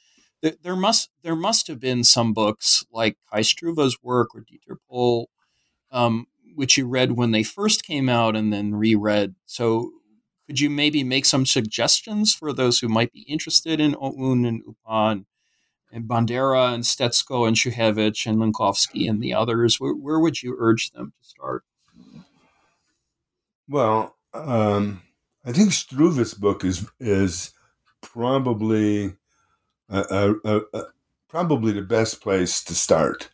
th- 0.44 0.60
there 0.62 0.76
must 0.76 1.10
there 1.24 1.36
must 1.36 1.68
have 1.68 1.80
been 1.80 2.04
some 2.04 2.32
books 2.32 2.86
like 2.92 3.18
Kai 3.32 3.42
Struve's 3.42 3.98
work 4.04 4.36
or 4.36 4.42
Dieter 4.42 4.78
Pohl, 4.88 5.30
um, 5.92 6.28
which 6.54 6.78
you 6.78 6.88
read 6.88 7.14
when 7.14 7.32
they 7.32 7.44
first 7.44 7.84
came 7.84 8.08
out 8.08 8.36
and 8.36 8.54
then 8.54 8.76
reread. 8.76 9.34
So 9.48 9.94
could 10.48 10.60
you 10.60 10.70
maybe 10.70 11.04
make 11.04 11.26
some 11.26 11.46
suggestions 11.46 12.34
for 12.34 12.54
those 12.54 12.80
who 12.80 12.88
might 12.88 13.12
be 13.12 13.22
interested 13.22 13.80
in 13.80 13.96
OUN 13.96 14.46
and 14.46 14.64
Upan 14.64 15.12
and, 15.12 15.26
and 15.91 16.06
Bandera 16.06 16.74
and 16.74 16.84
Stetsko 16.84 17.48
and 17.48 17.56
Shukhevych 17.56 18.26
and 18.28 18.38
Lenkavsky 18.38 19.10
and 19.10 19.22
the 19.22 19.34
others? 19.34 19.80
Where, 19.80 19.93
where 19.93 20.20
would 20.20 20.43
you 20.43 20.56
urge 20.60 20.91
them 20.91 21.14
to 21.22 21.28
start? 21.28 21.64
Well, 23.68 24.16
um, 24.34 25.02
I 25.43 25.52
think 25.52 25.74
Struve's 25.74 26.34
book 26.34 26.64
is 26.64 26.88
is 27.00 27.52
probably 28.02 29.16
a, 29.89 30.36
a, 30.43 30.62
a, 30.74 30.84
probably 31.28 31.72
the 31.72 31.82
best 31.82 32.22
place 32.22 32.64
to 32.64 32.76
start. 32.76 33.30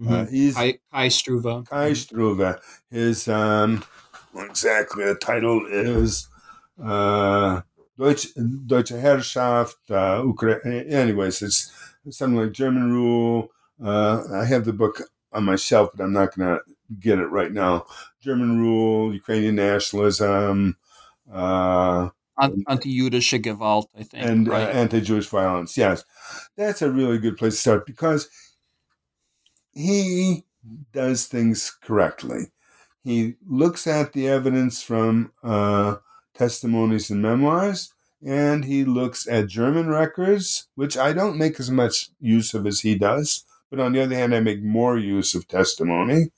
Mm-hmm. 0.00 0.12
Uh, 0.12 0.26
he's 0.26 0.54
Kai, 0.54 0.78
Kai 0.90 1.08
Struve. 1.08 1.66
Kai 1.68 1.92
Struve. 1.92 2.60
His 2.90 3.28
um, 3.28 3.84
exactly 4.34 5.04
the 5.04 5.14
title 5.14 5.66
is 5.66 6.28
uh, 6.34 6.37
Deutsche, 6.78 8.28
Deutsche 8.66 8.92
Herrschaft, 8.92 9.90
uh, 9.90 10.22
Ukraine. 10.24 10.60
Anyways, 10.88 11.42
it's 11.42 11.72
something 12.10 12.38
like 12.38 12.52
German 12.52 12.92
rule. 12.92 13.50
Uh, 13.82 14.22
I 14.32 14.44
have 14.44 14.64
the 14.64 14.72
book 14.72 15.02
on 15.32 15.44
my 15.44 15.56
shelf, 15.56 15.90
but 15.94 16.04
I'm 16.04 16.12
not 16.12 16.34
going 16.34 16.48
to 16.48 16.60
get 16.98 17.18
it 17.18 17.26
right 17.26 17.52
now. 17.52 17.86
German 18.20 18.58
rule, 18.58 19.12
Ukrainian 19.12 19.56
nationalism, 19.56 20.76
uh, 21.32 22.08
anti-Jüdische 22.40 23.42
Gewalt, 23.42 23.88
I 23.98 24.04
think, 24.04 24.24
and 24.24 24.48
uh, 24.48 24.52
right? 24.52 24.68
uh, 24.68 24.70
anti-Jewish 24.70 25.26
violence. 25.26 25.76
Yes, 25.76 26.04
that's 26.56 26.82
a 26.82 26.90
really 26.90 27.18
good 27.18 27.36
place 27.36 27.54
to 27.54 27.60
start 27.60 27.86
because 27.86 28.28
he 29.72 30.44
does 30.92 31.26
things 31.26 31.70
correctly. 31.82 32.52
He 33.04 33.34
looks 33.46 33.86
at 33.86 34.12
the 34.12 34.28
evidence 34.28 34.82
from 34.82 35.32
uh, 35.42 35.96
testimonies 36.38 37.10
and 37.10 37.20
memoirs, 37.20 37.92
and 38.24 38.64
he 38.64 38.84
looks 38.84 39.26
at 39.28 39.48
German 39.48 39.88
records, 39.88 40.68
which 40.76 40.96
I 40.96 41.12
don't 41.12 41.36
make 41.36 41.60
as 41.60 41.70
much 41.70 42.10
use 42.20 42.54
of 42.54 42.66
as 42.66 42.80
he 42.80 42.96
does. 42.96 43.44
But 43.70 43.80
on 43.80 43.92
the 43.92 44.02
other 44.02 44.14
hand, 44.14 44.34
I 44.34 44.40
make 44.40 44.62
more 44.62 44.96
use 44.96 45.34
of 45.34 45.46
testimony, 45.46 46.30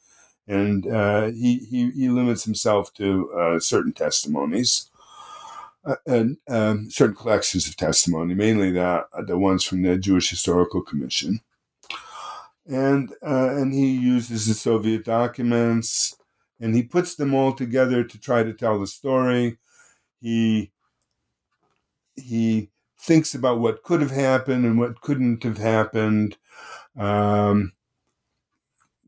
and 0.49 0.87
uh, 0.87 1.27
he, 1.27 1.59
he, 1.71 1.91
he 1.91 2.09
limits 2.09 2.45
himself 2.45 2.93
to 2.95 3.33
uh, 3.33 3.61
certain 3.61 3.93
testimonies. 3.93 4.91
Uh, 5.83 5.97
and 6.07 6.37
um, 6.51 6.91
certain 6.91 7.17
collections 7.17 7.67
of 7.67 7.75
testimony, 7.75 8.35
mainly 8.35 8.71
the 8.71 9.03
the 9.27 9.39
ones 9.39 9.65
from 9.65 9.81
the 9.81 9.97
Jewish 9.97 10.29
Historical 10.29 10.83
Commission, 10.83 11.41
and 12.67 13.11
uh, 13.27 13.49
and 13.57 13.73
he 13.73 13.91
uses 13.91 14.47
the 14.47 14.53
Soviet 14.53 15.07
documents, 15.07 16.15
and 16.61 16.77
he 16.77 16.83
puts 16.83 17.15
them 17.15 17.33
all 17.33 17.55
together 17.55 18.05
to 18.05 18.21
try 18.21 18.43
to 18.43 18.53
tell 18.53 18.79
the 18.79 18.87
story 18.87 19.57
he 20.21 20.71
he 22.17 22.71
thinks 22.99 23.35
about 23.35 23.61
what 23.61 23.83
could 23.83 24.01
have 24.01 24.11
happened 24.11 24.65
and 24.65 24.79
what 24.79 25.01
couldn't 25.01 25.43
have 25.43 25.59
happened. 25.59 26.37
Um, 26.97 27.73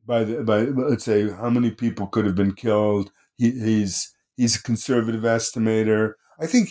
by 0.07 0.25
the 0.25 0.43
by, 0.43 0.63
let's 0.63 1.05
say 1.05 1.31
how 1.31 1.51
many 1.51 1.71
people 1.71 2.07
could 2.07 2.25
have 2.25 2.35
been 2.35 2.55
killed. 2.55 3.11
He, 3.37 3.51
he's 3.51 4.15
he's 4.37 4.57
a 4.57 4.63
conservative 4.63 5.23
estimator. 5.23 6.15
I 6.41 6.47
think 6.47 6.71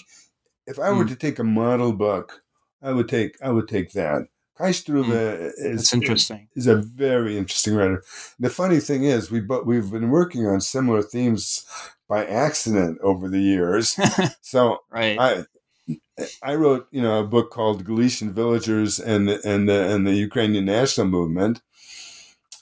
if 0.68 0.80
I 0.80 0.92
were 0.92 1.06
mm. 1.06 1.10
to 1.10 1.16
take 1.16 1.39
a 1.39 1.44
model 1.44 1.94
book, 1.94 2.42
I 2.82 2.92
would 2.92 3.08
take 3.08 3.36
I 3.42 3.52
would 3.52 3.68
take 3.68 3.92
that. 3.94 4.24
Kai 4.58 4.72
Struve 4.72 5.08
mm. 5.08 5.52
is 5.58 5.94
interesting. 5.94 6.48
Is 6.56 6.68
a 6.68 6.76
very 6.76 7.38
interesting 7.38 7.76
writer. 7.76 8.04
The 8.39 8.50
funny 8.50 8.80
thing 8.80 9.04
is, 9.04 9.32
we 9.32 9.39
but 9.39 9.66
we've 9.66 9.92
been 9.92 10.10
working 10.10 10.46
on 10.46 10.62
similar 10.62 11.02
themes 11.02 11.66
by 12.12 12.26
accident 12.26 12.99
over 13.01 13.30
the 13.30 13.39
years. 13.39 13.97
so 14.41 14.80
right. 14.91 15.18
I 15.18 15.45
I 16.43 16.55
wrote, 16.55 16.88
you 16.91 17.01
know, 17.01 17.22
a 17.22 17.26
book 17.26 17.51
called 17.51 17.86
Galician 17.86 18.34
Villagers 18.34 18.99
and 18.99 19.30
the, 19.30 19.39
and 19.45 19.70
the, 19.70 19.95
and 19.95 20.05
the 20.05 20.14
Ukrainian 20.14 20.66
National 20.66 21.07
Movement. 21.07 21.62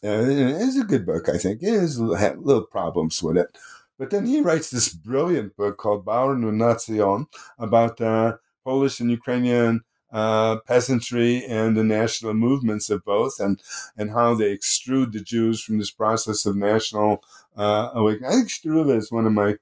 Uh, 0.03 0.21
it's 0.63 0.77
a 0.77 0.83
good 0.83 1.03
book, 1.03 1.29
I 1.29 1.39
think. 1.39 1.63
It 1.63 1.73
has 1.73 1.99
little 1.99 2.67
problems 2.67 3.23
with 3.23 3.37
it. 3.37 3.57
But 3.97 4.11
then 4.11 4.27
he 4.27 4.39
writes 4.39 4.69
this 4.69 4.93
brilliant 4.93 5.57
book 5.57 5.77
called 5.77 6.05
Bauern 6.05 6.47
und 6.47 6.59
Nation 6.59 7.25
about 7.57 7.99
uh, 7.99 8.37
Polish 8.63 8.99
and 8.99 9.09
Ukrainian 9.09 9.81
uh, 10.12 10.57
peasantry 10.68 11.45
and 11.45 11.78
the 11.78 11.84
national 11.84 12.34
movements 12.34 12.89
of 12.89 13.03
both, 13.05 13.39
and 13.39 13.62
and 13.97 14.12
how 14.12 14.34
they 14.36 14.55
extrude 14.55 15.12
the 15.12 15.22
Jews 15.22 15.62
from 15.62 15.78
this 15.78 15.91
process 15.91 16.45
of 16.45 16.55
national 16.55 17.24
uh, 17.55 17.89
awakening. 17.93 18.30
I 18.30 18.34
think 18.34 18.49
Struve 18.49 18.89
is 18.89 19.12
one 19.12 19.26
of 19.26 19.34
my 19.34 19.57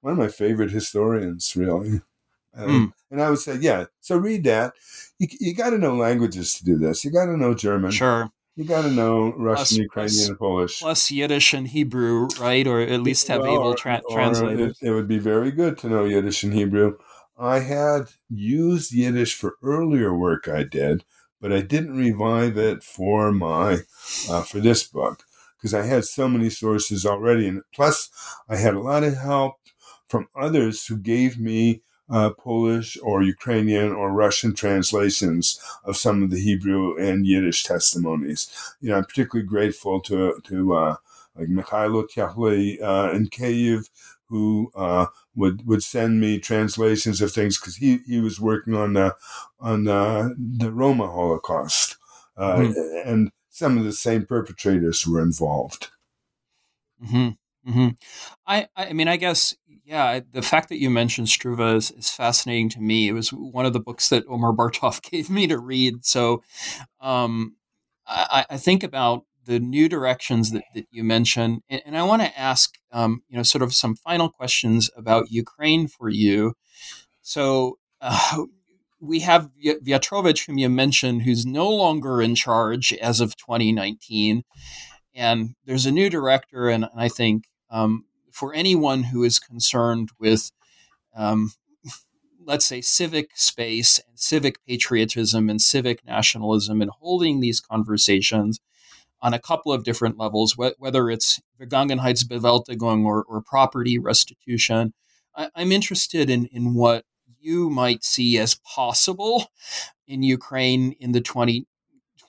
one 0.00 0.12
of 0.12 0.18
my 0.18 0.28
favorite 0.28 0.70
historians, 0.70 1.54
really. 1.56 2.00
mm. 2.56 2.92
And 3.10 3.22
I 3.22 3.30
would 3.30 3.38
say, 3.38 3.56
yeah. 3.60 3.86
So 4.00 4.16
read 4.16 4.44
that. 4.44 4.74
You, 5.18 5.28
you 5.40 5.54
got 5.54 5.70
to 5.70 5.78
know 5.78 5.94
languages 5.94 6.54
to 6.54 6.64
do 6.64 6.78
this. 6.78 7.04
You 7.04 7.10
got 7.10 7.26
to 7.26 7.36
know 7.36 7.54
German. 7.54 7.90
Sure. 7.90 8.30
You 8.56 8.64
got 8.64 8.82
to 8.82 8.90
know 8.90 9.32
Russian, 9.36 9.64
plus, 9.64 9.72
Ukrainian, 9.78 10.16
plus, 10.16 10.28
and 10.28 10.38
Polish. 10.38 10.80
Plus 10.80 11.10
Yiddish 11.10 11.54
and 11.54 11.68
Hebrew, 11.68 12.28
right? 12.40 12.66
Or 12.66 12.80
at 12.80 13.02
least 13.02 13.28
have 13.28 13.40
well, 13.40 13.54
able 13.54 13.74
tra- 13.74 14.02
translators. 14.10 14.78
It, 14.80 14.88
it 14.88 14.92
would 14.92 15.08
be 15.08 15.18
very 15.18 15.50
good 15.50 15.78
to 15.78 15.88
know 15.88 16.04
Yiddish 16.04 16.42
and 16.42 16.52
Hebrew. 16.52 16.98
I 17.40 17.60
had 17.60 18.10
used 18.28 18.92
Yiddish 18.92 19.34
for 19.34 19.54
earlier 19.62 20.14
work 20.14 20.46
I 20.46 20.62
did, 20.62 21.04
but 21.40 21.52
I 21.52 21.62
didn't 21.62 21.96
revive 21.96 22.58
it 22.58 22.82
for 22.82 23.32
my 23.32 23.78
uh, 24.28 24.42
for 24.42 24.60
this 24.60 24.84
book 24.86 25.24
because 25.56 25.72
I 25.72 25.86
had 25.86 26.04
so 26.04 26.28
many 26.28 26.50
sources 26.50 27.06
already, 27.06 27.48
and 27.48 27.62
plus 27.74 28.10
I 28.46 28.56
had 28.56 28.74
a 28.74 28.80
lot 28.80 29.04
of 29.04 29.16
help 29.16 29.54
from 30.06 30.28
others 30.36 30.86
who 30.86 30.98
gave 30.98 31.38
me 31.38 31.82
uh, 32.10 32.30
Polish 32.30 32.98
or 33.02 33.22
Ukrainian 33.22 33.92
or 33.92 34.12
Russian 34.12 34.52
translations 34.52 35.58
of 35.84 35.96
some 35.96 36.22
of 36.22 36.30
the 36.30 36.40
Hebrew 36.40 36.98
and 36.98 37.26
Yiddish 37.26 37.64
testimonies. 37.64 38.50
You 38.82 38.90
know, 38.90 38.96
I'm 38.98 39.04
particularly 39.04 39.48
grateful 39.48 40.00
to 40.02 40.40
to 40.44 40.74
uh, 40.74 40.96
like 41.36 41.48
Mikhailo 41.48 42.06
Tyahli 42.06 42.82
uh, 42.82 43.12
in 43.14 43.30
who 44.28 44.70
uh, 44.74 45.06
would 45.34 45.66
would 45.66 45.82
send 45.82 46.20
me 46.20 46.38
translations 46.38 47.20
of 47.20 47.32
things 47.32 47.58
because 47.58 47.76
he, 47.76 48.00
he 48.06 48.20
was 48.20 48.40
working 48.40 48.74
on 48.74 48.94
the 48.94 49.14
on 49.58 49.84
the, 49.84 50.34
the 50.38 50.72
Roma 50.72 51.06
Holocaust, 51.06 51.96
uh, 52.36 52.56
mm-hmm. 52.56 53.08
and 53.08 53.30
some 53.48 53.78
of 53.78 53.84
the 53.84 53.92
same 53.92 54.26
perpetrators 54.26 55.06
were 55.06 55.20
involved. 55.20 55.88
Mm-hmm. 57.04 57.70
Mm-hmm. 57.70 57.88
I 58.46 58.68
I 58.74 58.92
mean 58.92 59.08
I 59.08 59.16
guess 59.16 59.54
yeah, 59.90 60.20
the 60.32 60.42
fact 60.42 60.68
that 60.68 60.78
you 60.78 60.88
mentioned 60.88 61.28
Struve 61.28 61.76
is, 61.76 61.90
is, 61.90 62.10
fascinating 62.10 62.68
to 62.70 62.80
me. 62.80 63.08
It 63.08 63.12
was 63.12 63.32
one 63.32 63.66
of 63.66 63.72
the 63.72 63.80
books 63.80 64.08
that 64.10 64.24
Omer 64.28 64.52
Bartov 64.52 65.02
gave 65.10 65.28
me 65.28 65.48
to 65.48 65.58
read. 65.58 66.04
So 66.04 66.44
um, 67.00 67.56
I, 68.06 68.46
I, 68.50 68.56
think 68.56 68.84
about 68.84 69.24
the 69.44 69.58
new 69.58 69.88
directions 69.88 70.50
that, 70.52 70.64
that 70.74 70.86
you 70.90 71.02
mentioned, 71.02 71.62
and, 71.68 71.82
and 71.84 71.96
I 71.96 72.02
want 72.02 72.22
to 72.22 72.38
ask, 72.38 72.74
um, 72.92 73.22
you 73.28 73.36
know, 73.36 73.42
sort 73.42 73.62
of 73.62 73.74
some 73.74 73.96
final 73.96 74.28
questions 74.28 74.90
about 74.96 75.30
Ukraine 75.30 75.88
for 75.88 76.08
you. 76.08 76.54
So 77.22 77.78
uh, 78.00 78.44
we 79.00 79.20
have 79.20 79.50
Viatrovych, 79.64 80.46
whom 80.46 80.58
you 80.58 80.68
mentioned, 80.68 81.22
who's 81.22 81.46
no 81.46 81.68
longer 81.68 82.20
in 82.20 82.34
charge 82.34 82.92
as 82.94 83.20
of 83.20 83.36
2019, 83.36 84.44
and 85.14 85.54
there's 85.64 85.86
a 85.86 85.90
new 85.90 86.08
director, 86.08 86.68
and 86.68 86.86
I 86.96 87.08
think 87.08 87.44
um, 87.70 88.04
for 88.30 88.54
anyone 88.54 89.04
who 89.04 89.24
is 89.24 89.38
concerned 89.38 90.10
with, 90.18 90.50
um, 91.14 91.52
let's 92.44 92.66
say, 92.66 92.80
civic 92.80 93.30
space 93.34 93.98
and 94.06 94.18
civic 94.18 94.64
patriotism 94.66 95.50
and 95.50 95.60
civic 95.60 96.04
nationalism 96.04 96.80
and 96.80 96.90
holding 96.90 97.40
these 97.40 97.60
conversations 97.60 98.60
on 99.22 99.34
a 99.34 99.38
couple 99.38 99.72
of 99.72 99.84
different 99.84 100.18
levels, 100.18 100.54
wh- 100.54 100.78
whether 100.78 101.10
it's 101.10 101.40
Vergangenheitsbewältigung 101.60 103.04
or, 103.04 103.24
or 103.24 103.42
property 103.42 103.98
restitution. 103.98 104.94
I, 105.36 105.48
am 105.56 105.72
interested 105.72 106.30
in, 106.30 106.46
in 106.46 106.74
what 106.74 107.04
you 107.40 107.70
might 107.70 108.04
see 108.04 108.38
as 108.38 108.54
possible 108.54 109.46
in 110.06 110.22
Ukraine 110.22 110.92
in 111.00 111.12
the 111.12 111.20
20, 111.20 111.66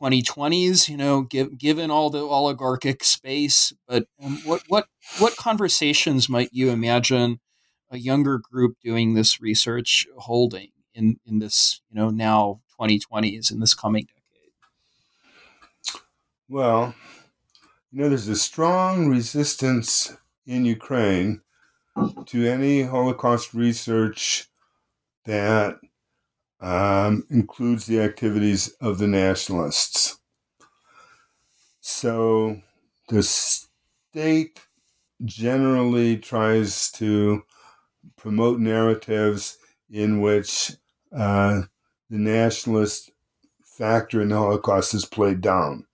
2020s, 0.02 0.90
you 0.90 0.98
know, 0.98 1.22
give, 1.22 1.58
given 1.58 1.92
all 1.92 2.10
the 2.10 2.22
oligarchic 2.22 3.04
space. 3.04 3.74
But 3.88 4.06
um, 4.24 4.40
what 4.46 4.64
what 4.68 4.88
what 5.20 5.36
conversations 5.36 6.30
might 6.30 6.50
you 6.52 6.70
imagine 6.70 7.40
a 7.90 7.98
younger 7.98 8.40
group 8.40 8.78
doing 8.84 9.14
this 9.14 9.42
research 9.42 10.08
holding 10.18 10.70
in 10.94 11.18
in 11.26 11.40
this 11.40 11.82
you 11.90 12.00
know 12.00 12.10
now 12.10 12.62
2020s 12.80 13.52
in 13.52 13.60
this 13.60 13.74
coming 13.74 14.06
decade? 14.06 14.21
Well, 16.52 16.96
you 17.94 18.02
know, 18.02 18.10
there's 18.10 18.28
a 18.28 18.36
strong 18.36 19.08
resistance 19.08 20.18
in 20.46 20.66
Ukraine 20.66 21.44
to 22.26 22.46
any 22.46 22.82
Holocaust 22.82 23.54
research 23.54 24.50
that 25.24 25.80
um, 26.60 27.26
includes 27.30 27.86
the 27.86 28.02
activities 28.02 28.68
of 28.82 28.98
the 28.98 29.08
nationalists. 29.08 30.18
So 31.80 32.62
the 33.08 33.24
state 33.24 34.60
generally 35.24 36.18
tries 36.18 36.92
to 36.92 37.44
promote 38.18 38.60
narratives 38.60 39.58
in 39.90 40.20
which 40.20 40.74
uh, 41.16 41.62
the 42.10 42.18
nationalist 42.18 43.10
factor 43.64 44.22
in 44.22 44.28
the 44.28 44.38
Holocaust 44.38 44.94
is 44.94 45.06
played 45.06 45.40
down. 45.40 45.86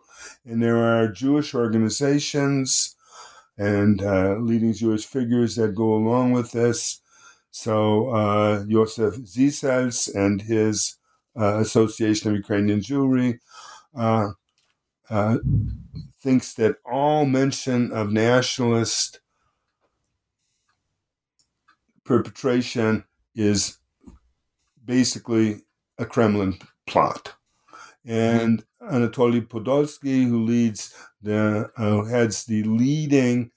And 0.47 0.63
there 0.63 0.77
are 0.77 1.07
Jewish 1.07 1.53
organizations 1.53 2.95
and 3.57 4.01
uh, 4.01 4.37
leading 4.39 4.73
Jewish 4.73 5.05
figures 5.05 5.55
that 5.57 5.75
go 5.75 5.93
along 5.93 6.31
with 6.31 6.51
this 6.51 7.01
so 7.57 8.09
uh, 8.09 8.65
Joseph 8.65 9.15
Zissels 9.15 10.13
and 10.13 10.43
his 10.43 10.97
uh, 11.35 11.57
Association 11.57 12.29
of 12.29 12.35
Ukrainian 12.37 12.81
Jewry 12.81 13.39
uh, 13.95 14.29
uh, 15.09 15.37
thinks 16.21 16.53
that 16.53 16.75
all 16.85 17.25
mention 17.25 17.91
of 17.91 18.11
nationalist 18.11 19.21
perpetration 22.05 23.05
is 23.33 23.79
basically 24.85 25.61
a 25.97 26.05
Kremlin 26.05 26.59
plot. 26.85 27.33
And 28.05 28.63
Anatoly 28.81 29.45
Podolsky, 29.47 30.27
who 30.27 30.43
leads 30.43 30.93
the, 31.21 31.69
uh, 31.77 32.03
heads 32.05 32.45
the 32.45 32.63
leading 32.63 33.51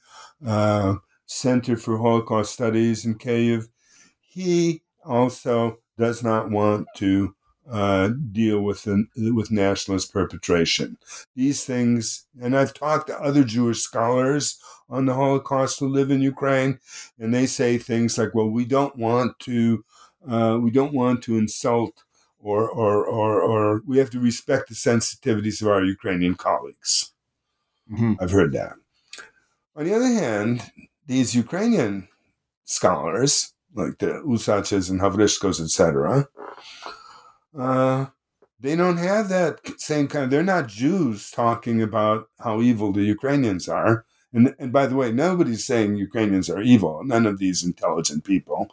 uh, 0.45 0.97
Center 1.27 1.77
for 1.77 1.99
Holocaust 1.99 2.53
Studies 2.53 3.05
in 3.05 3.17
Kiev, 3.17 3.69
he 4.21 4.83
also 5.05 5.79
does 5.99 6.23
not 6.23 6.51
want 6.51 6.87
to 6.97 7.35
uh, 7.71 8.11
deal 8.33 8.61
with 8.63 8.83
the, 8.85 9.07
with 9.35 9.51
nationalist 9.51 10.13
perpetration. 10.13 10.97
These 11.37 11.65
things, 11.65 12.27
and 12.41 12.57
I've 12.57 12.75
talked 12.75 13.09
to 13.09 13.21
other 13.21 13.45
Jewish 13.45 13.81
scholars 13.81 14.59
on 14.89 15.07
the 15.07 15.15
Holocaust 15.15 15.79
who 15.79 15.89
live 15.89 16.11
in 16.11 16.21
Ukraine, 16.21 16.81
and 17.19 17.33
they 17.33 17.47
say 17.47 17.79
things 17.79 18.19
like, 18.19 18.35
"Well, 18.35 18.49
we 18.51 18.65
don't 18.65 18.97
want 18.97 19.39
to, 19.41 19.85
uh, 20.29 20.59
we 20.61 20.71
don't 20.73 20.93
want 20.93 21.23
to 21.25 21.39
insult." 21.39 22.03
Or, 22.43 22.69
or, 22.69 23.05
or, 23.05 23.43
or 23.43 23.83
we 23.87 23.99
have 23.99 24.11
to 24.11 24.21
respect 24.21 24.69
the 24.69 24.75
sensitivities 24.75 25.61
of 25.61 25.69
our 25.69 25.85
Ukrainian 25.85 26.37
colleagues. 26.37 27.13
Mm-hmm. 27.93 28.15
I've 28.19 28.31
heard 28.31 28.53
that. 28.55 28.75
On 29.77 29.85
the 29.85 29.95
other 29.95 30.07
hand, 30.07 30.71
these 31.07 31.35
Ukrainian 31.35 32.09
scholars 32.65 33.53
like 33.75 33.99
the 33.99 34.23
Usaches 34.27 34.91
and 34.91 35.01
Havryshkos, 35.01 35.61
etc., 35.61 36.29
uh, 37.59 38.07
they 38.59 38.77
don't 38.77 38.99
have 38.99 39.29
that 39.31 39.61
same 39.81 40.07
kind 40.07 40.25
of, 40.25 40.31
they're 40.31 40.43
not 40.43 40.69
Jews 40.69 41.31
talking 41.31 41.81
about 41.81 42.29
how 42.41 42.61
evil 42.61 42.93
the 42.93 43.03
Ukrainians 43.03 43.69
are. 43.69 44.05
And, 44.33 44.55
and 44.59 44.73
by 44.73 44.87
the 44.87 44.95
way, 44.95 45.11
nobody's 45.11 45.65
saying 45.65 45.97
Ukrainians 45.97 46.49
are 46.51 46.61
evil. 46.61 47.03
None 47.05 47.27
of 47.27 47.39
these 47.39 47.65
intelligent 47.65 48.23
people. 48.23 48.69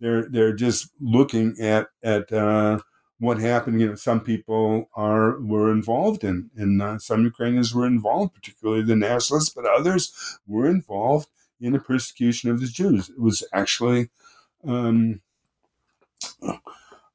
They're 0.00 0.28
they're 0.28 0.52
just 0.52 0.90
looking 1.00 1.56
at 1.58 1.88
at 2.02 2.30
uh, 2.30 2.80
what 3.18 3.38
happened. 3.38 3.80
You 3.80 3.88
know, 3.88 3.94
some 3.94 4.20
people 4.20 4.88
are 4.94 5.38
were 5.40 5.70
involved 5.72 6.24
in, 6.24 6.50
and 6.56 6.80
uh, 6.82 6.98
some 6.98 7.24
Ukrainians 7.24 7.74
were 7.74 7.86
involved, 7.86 8.34
particularly 8.34 8.82
the 8.82 8.96
nationalists, 8.96 9.50
but 9.50 9.66
others 9.66 10.38
were 10.46 10.68
involved 10.68 11.28
in 11.60 11.72
the 11.72 11.80
persecution 11.80 12.50
of 12.50 12.60
the 12.60 12.66
Jews. 12.68 13.08
It 13.10 13.20
was 13.20 13.42
actually 13.52 14.10
um, 14.66 15.20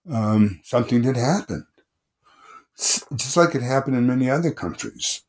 um, 0.09 0.59
something 0.63 1.01
that 1.03 1.15
happened, 1.15 1.65
just 2.75 3.37
like 3.37 3.55
it 3.55 3.61
happened 3.61 3.95
in 3.95 4.07
many 4.07 4.29
other 4.29 4.51
countries. 4.51 5.21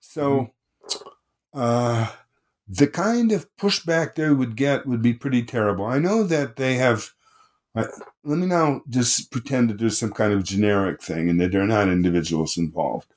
So, 0.00 0.52
uh, 1.54 2.08
the 2.68 2.86
kind 2.86 3.32
of 3.32 3.48
pushback 3.56 4.14
they 4.14 4.30
would 4.30 4.56
get 4.56 4.86
would 4.86 5.02
be 5.02 5.12
pretty 5.12 5.42
terrible. 5.42 5.86
I 5.86 5.98
know 5.98 6.22
that 6.24 6.56
they 6.56 6.74
have. 6.76 7.10
Let 8.24 8.38
me 8.38 8.46
now 8.46 8.82
just 8.88 9.30
pretend 9.30 9.70
that 9.70 9.78
there's 9.78 9.98
some 9.98 10.12
kind 10.12 10.32
of 10.32 10.44
generic 10.44 11.02
thing 11.02 11.28
and 11.28 11.40
that 11.40 11.52
there 11.52 11.62
are 11.62 11.66
not 11.66 11.88
individuals 11.88 12.56
involved. 12.56 13.12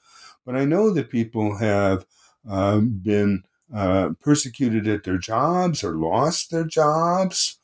But 0.45 0.55
I 0.55 0.65
know 0.65 0.91
that 0.91 1.09
people 1.09 1.57
have 1.57 2.05
uh, 2.47 2.79
been 2.79 3.43
uh, 3.73 4.09
persecuted 4.21 4.87
at 4.87 5.03
their 5.03 5.17
jobs 5.17 5.83
or 5.83 5.95
lost 5.95 6.51
their 6.51 6.65
jobs 6.65 7.57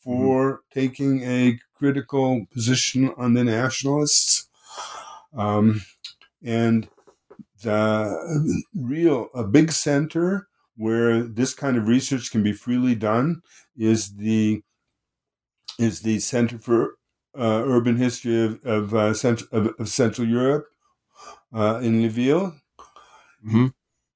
for 0.00 0.52
mm-hmm. 0.52 0.80
taking 0.80 1.22
a 1.22 1.58
critical 1.76 2.46
position 2.52 3.12
on 3.16 3.34
the 3.34 3.44
nationalists. 3.44 4.48
Um, 5.36 5.82
and 6.42 6.88
the 7.62 8.62
real, 8.74 9.28
a 9.34 9.44
big 9.44 9.72
center 9.72 10.48
where 10.76 11.22
this 11.22 11.54
kind 11.54 11.76
of 11.76 11.88
research 11.88 12.30
can 12.30 12.42
be 12.42 12.52
freely 12.52 12.94
done 12.94 13.42
is 13.76 14.16
the 14.16 14.62
is 15.78 16.00
the 16.02 16.18
Center 16.20 16.58
for 16.58 16.96
uh, 17.36 17.62
urban 17.66 17.96
history 17.96 18.44
of 18.44 18.64
of, 18.64 18.94
uh, 18.94 19.14
central, 19.14 19.48
of, 19.52 19.74
of 19.78 19.88
Central 19.88 20.26
Europe 20.26 20.66
uh, 21.52 21.80
in 21.82 22.02
Lviv. 22.02 22.54
Mm-hmm. 23.46 23.66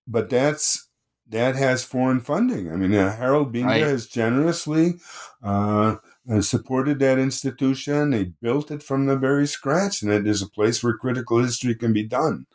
But 0.06 0.30
that's 0.30 0.88
that 1.28 1.56
has 1.56 1.84
foreign 1.84 2.20
funding. 2.20 2.72
I 2.72 2.76
mean, 2.76 2.94
uh, 2.94 3.14
Harald 3.14 3.52
Binder 3.52 3.68
Right. 3.68 3.82
has 3.82 4.06
generously 4.06 4.94
uh, 5.42 5.96
uh, 6.30 6.40
supported 6.40 6.98
that 7.00 7.18
institution. 7.18 8.10
They 8.10 8.24
built 8.40 8.70
it 8.70 8.82
from 8.82 9.06
the 9.06 9.16
very 9.16 9.46
scratch, 9.46 10.02
and 10.02 10.10
it 10.10 10.26
is 10.26 10.40
a 10.40 10.48
place 10.48 10.82
where 10.82 10.96
critical 10.96 11.38
history 11.42 11.74
can 11.74 11.92
be 11.92 12.04
done. 12.04 12.46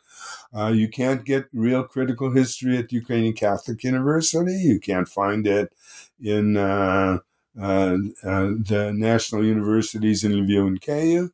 Uh, 0.52 0.68
you 0.68 0.88
can't 0.88 1.24
get 1.24 1.46
real 1.52 1.84
critical 1.84 2.32
history 2.32 2.76
at 2.78 2.92
Ukrainian 2.92 3.34
Catholic 3.34 3.82
University. 3.84 4.54
You 4.54 4.80
can't 4.80 5.08
find 5.08 5.46
it 5.46 5.72
in 6.20 6.56
uh, 6.56 7.18
the 7.54 8.92
national 8.94 9.44
universities 9.44 10.24
in 10.24 10.32
Lviv 10.32 10.66
and 10.66 10.80
Kiev. 10.80 11.30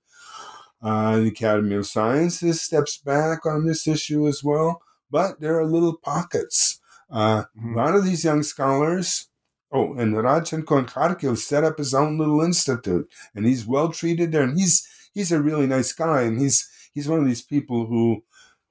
Uh, 0.83 1.19
the 1.19 1.29
Academy 1.29 1.75
of 1.77 1.87
Sciences 1.87 2.63
steps 2.63 2.97
back 2.97 3.45
on 3.45 3.67
this 3.67 3.87
issue 3.87 4.27
as 4.27 4.43
well, 4.43 4.81
but 5.11 5.41
there 5.41 5.59
are 5.59 5.67
little 5.67 5.97
pockets. 5.97 6.81
Uh, 7.11 7.45
Mhm. 7.59 7.75
A 7.75 7.77
lot 7.77 7.95
of 7.95 8.05
these 8.05 8.25
young 8.25 8.43
scholars, 8.43 9.29
oh, 9.73 9.95
and 9.95 10.15
Radchenko 10.15 10.79
in 10.79 10.87
Kharkiv 10.87 11.37
set 11.39 11.65
up 11.65 11.77
his 11.79 11.93
own 11.93 12.17
little 12.19 12.41
institute, 12.41 13.11
and 13.35 13.45
he's 13.47 13.67
well 13.67 13.91
treated 13.91 14.33
there, 14.33 14.43
and 14.43 14.59
he's 14.59 14.89
he's 15.13 15.33
a 15.33 15.43
really 15.43 15.67
nice 15.67 15.93
guy, 15.93 16.23
and 16.23 16.41
he's 16.41 16.69
he's 16.95 17.09
one 17.09 17.19
of 17.21 17.27
these 17.27 17.43
people 17.43 17.87
who 17.87 18.23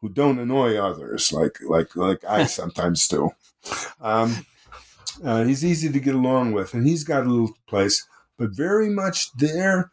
who 0.01 0.09
don't 0.09 0.39
annoy 0.39 0.77
others 0.77 1.31
like 1.31 1.59
like 1.67 1.95
like 1.95 2.23
I 2.25 2.45
sometimes 2.59 3.07
do. 3.07 3.29
Um, 4.01 4.45
uh, 5.23 5.43
he's 5.43 5.65
easy 5.65 5.91
to 5.91 5.99
get 5.99 6.15
along 6.15 6.51
with, 6.53 6.73
and 6.73 6.87
he's 6.87 7.03
got 7.03 7.25
a 7.25 7.29
little 7.29 7.53
place, 7.67 8.07
but 8.37 8.49
very 8.51 8.89
much 8.89 9.31
their 9.33 9.91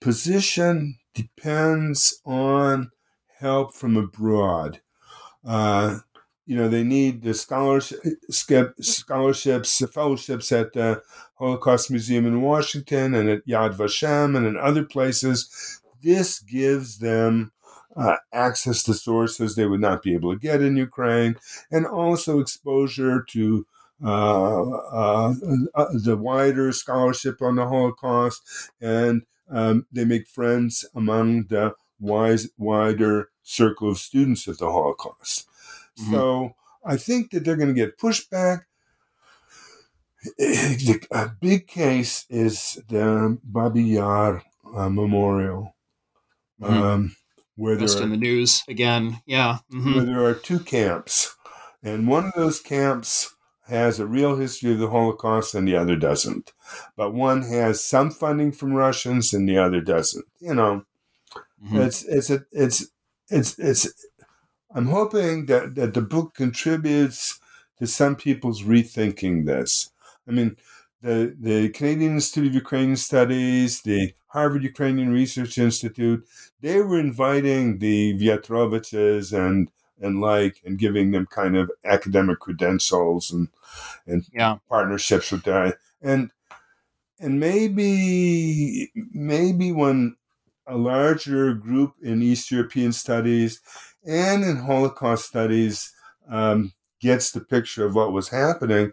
position 0.00 0.98
depends 1.14 2.20
on 2.24 2.90
help 3.38 3.74
from 3.74 3.96
abroad. 3.96 4.80
Uh, 5.44 5.98
you 6.46 6.56
know, 6.56 6.68
they 6.68 6.82
need 6.82 7.22
the 7.22 7.32
scholarship, 7.32 8.00
scholarships, 8.30 9.82
fellowships 9.92 10.50
at 10.52 10.72
the 10.72 11.02
Holocaust 11.34 11.90
Museum 11.90 12.26
in 12.26 12.42
Washington 12.42 13.14
and 13.14 13.28
at 13.28 13.46
Yad 13.46 13.76
Vashem 13.76 14.36
and 14.36 14.46
in 14.46 14.56
other 14.56 14.84
places. 14.84 15.80
This 16.02 16.40
gives 16.40 16.98
them 16.98 17.52
uh, 17.96 18.16
access 18.32 18.82
to 18.84 18.94
sources 18.94 19.54
they 19.54 19.66
would 19.66 19.80
not 19.80 20.02
be 20.02 20.14
able 20.14 20.32
to 20.32 20.38
get 20.38 20.62
in 20.62 20.76
Ukraine, 20.76 21.36
and 21.70 21.86
also 21.86 22.40
exposure 22.40 23.22
to 23.30 23.66
the 24.00 26.18
wider 26.20 26.72
scholarship 26.72 27.42
on 27.42 27.56
the 27.56 27.66
Holocaust, 27.66 28.42
and 28.80 29.22
um, 29.50 29.86
they 29.92 30.04
make 30.04 30.28
friends 30.28 30.84
among 30.94 31.44
the 31.44 31.74
wise, 31.98 32.48
wider 32.56 33.30
circle 33.42 33.90
of 33.90 33.98
students 33.98 34.46
of 34.46 34.58
the 34.58 34.70
Holocaust. 34.70 35.48
Mhm. 35.98 36.10
So 36.10 36.52
I 36.84 36.96
think 36.96 37.30
that 37.30 37.44
they're 37.44 37.56
going 37.56 37.68
to 37.68 37.74
get 37.74 37.98
pushback. 37.98 38.62
A 41.12 41.28
big 41.40 41.66
case 41.66 42.26
is 42.28 42.80
the 42.88 43.38
Babi 43.42 43.82
Yar 43.82 44.42
uh, 44.74 44.88
Memorial, 44.88 45.74
Mhm. 46.60 46.70
um, 46.70 47.16
where 47.56 47.76
Just 47.76 48.00
in 48.00 48.10
the 48.10 48.16
news 48.16 48.62
again. 48.68 49.20
Yeah. 49.26 49.58
Mhm. 49.72 49.94
where 49.94 50.04
there 50.04 50.24
are 50.24 50.34
two 50.34 50.60
camps, 50.60 51.34
and 51.82 52.06
one 52.06 52.26
of 52.26 52.32
those 52.36 52.60
camps 52.60 53.34
has 53.70 53.98
a 54.00 54.06
real 54.06 54.36
history 54.36 54.72
of 54.72 54.78
the 54.78 54.90
Holocaust 54.90 55.54
and 55.54 55.66
the 55.66 55.76
other 55.76 55.96
doesn't. 55.96 56.52
But 56.96 57.14
one 57.14 57.42
has 57.42 57.82
some 57.84 58.10
funding 58.10 58.52
from 58.52 58.74
Russians 58.74 59.32
and 59.34 59.48
the 59.48 59.58
other 59.58 59.80
doesn't. 59.80 60.26
You 60.40 60.54
know, 60.54 60.84
Mhm. 61.64 61.86
it's 61.86 62.04
it's 62.04 62.30
a, 62.30 62.44
it's 62.52 62.86
it's 63.30 63.58
it's. 63.58 63.82
I'm 64.74 64.86
hoping 64.86 65.46
that 65.46 65.74
that 65.76 65.94
the 65.94 66.02
book 66.02 66.34
contributes 66.34 67.38
to 67.78 67.86
some 67.86 68.16
people's 68.16 68.62
rethinking 68.62 69.46
this. 69.46 69.90
I 70.28 70.32
mean, 70.32 70.56
the 71.02 71.34
the 71.40 71.68
Canadian 71.70 72.14
Institute 72.14 72.48
of 72.48 72.54
Ukrainian 72.54 72.96
Studies, 72.96 73.82
the 73.82 74.12
Harvard 74.28 74.62
Ukrainian 74.64 75.10
Research 75.12 75.58
Institute, 75.58 76.20
they 76.60 76.80
were 76.82 77.00
inviting 77.00 77.78
the 77.78 78.14
Viatrovyches 78.22 79.32
and 79.32 79.70
and 80.00 80.20
like 80.20 80.60
and 80.64 80.78
giving 80.78 81.10
them 81.10 81.26
kind 81.26 81.56
of 81.56 81.70
academic 81.84 82.38
credentials 82.40 83.30
and 83.30 83.48
and 84.06 84.24
Yeah. 84.32 84.58
partnerships 84.68 85.30
with 85.32 85.44
that 85.44 85.78
and 86.02 86.30
and 87.20 87.38
maybe 87.38 88.90
maybe 89.12 89.72
when 89.72 90.16
a 90.66 90.76
larger 90.76 91.52
group 91.54 91.94
in 92.02 92.22
East 92.22 92.50
European 92.50 92.92
studies 92.92 93.60
and 94.04 94.44
in 94.44 94.56
Holocaust 94.56 95.26
studies 95.26 95.92
um, 96.28 96.72
gets 97.00 97.32
the 97.32 97.40
picture 97.40 97.84
of 97.84 97.94
what 97.94 98.12
was 98.12 98.28
happening, 98.28 98.92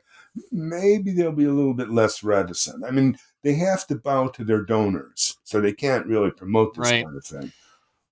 maybe 0.51 1.12
they'll 1.12 1.32
be 1.32 1.45
a 1.45 1.51
little 1.53 1.74
bit 1.74 1.89
less 1.89 2.24
reticent. 2.24 2.84
I 2.84 2.91
mean, 2.91 3.18
they 3.43 3.53
have 3.55 3.86
to 3.88 3.95
bow 3.95 4.30
to 4.30 4.43
their 4.43 4.64
donors, 4.64 5.38
so 5.43 5.62
they 5.62 5.74
can't 5.74 6.08
really 6.08 6.32
promote 6.32 6.74
this 6.74 6.89
Right. 6.89 7.03
kind 7.05 7.16
of 7.16 7.24
thing. 7.24 7.51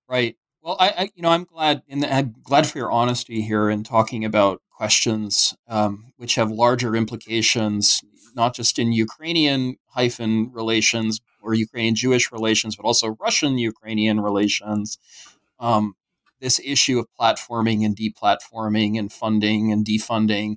Right. 0.08 0.36
Well, 0.66 0.76
I, 0.80 0.88
I 0.98 1.10
you 1.14 1.22
know, 1.22 1.28
I'm 1.28 1.44
glad 1.44 1.84
the, 1.88 2.12
I'm 2.12 2.34
glad 2.42 2.66
for 2.66 2.78
your 2.78 2.90
honesty 2.90 3.40
here 3.40 3.70
in 3.70 3.84
talking 3.84 4.24
about 4.24 4.60
questions 4.76 5.54
um, 5.68 6.12
which 6.16 6.34
have 6.34 6.50
larger 6.50 6.96
implications, 6.96 8.02
not 8.34 8.52
just 8.52 8.76
in 8.80 8.90
Ukrainian 8.90 9.76
hyphen 9.90 10.50
relations 10.52 11.20
or 11.40 11.54
Ukrainian 11.54 11.94
Jewish 11.94 12.32
relations, 12.32 12.74
but 12.74 12.84
also 12.84 13.16
Russian 13.20 13.58
Ukrainian 13.58 14.20
relations. 14.20 14.98
Um, 15.60 15.94
this 16.40 16.58
issue 16.64 16.98
of 16.98 17.06
platforming 17.18 17.84
and 17.86 17.94
deplatforming 17.96 18.98
and 18.98 19.12
funding 19.12 19.70
and 19.70 19.86
defunding. 19.86 20.56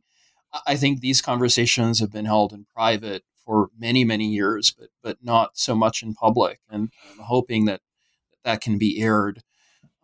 I- 0.51 0.61
I 0.71 0.75
think 0.75 1.01
these 1.01 1.21
conversations 1.21 1.99
have 1.99 2.11
been 2.11 2.25
held 2.25 2.51
in 2.51 2.65
private 2.65 3.23
for 3.45 3.69
many, 3.77 4.03
many 4.03 4.25
years, 4.25 4.71
but 4.71 4.89
but 5.03 5.17
not 5.23 5.55
so 5.55 5.75
much 5.75 6.01
in 6.01 6.15
public. 6.15 6.61
And 6.67 6.89
I'm 7.11 7.25
hoping 7.25 7.65
that 7.65 7.81
that 8.43 8.61
can 8.61 8.79
be 8.79 8.99
aired. 9.01 9.43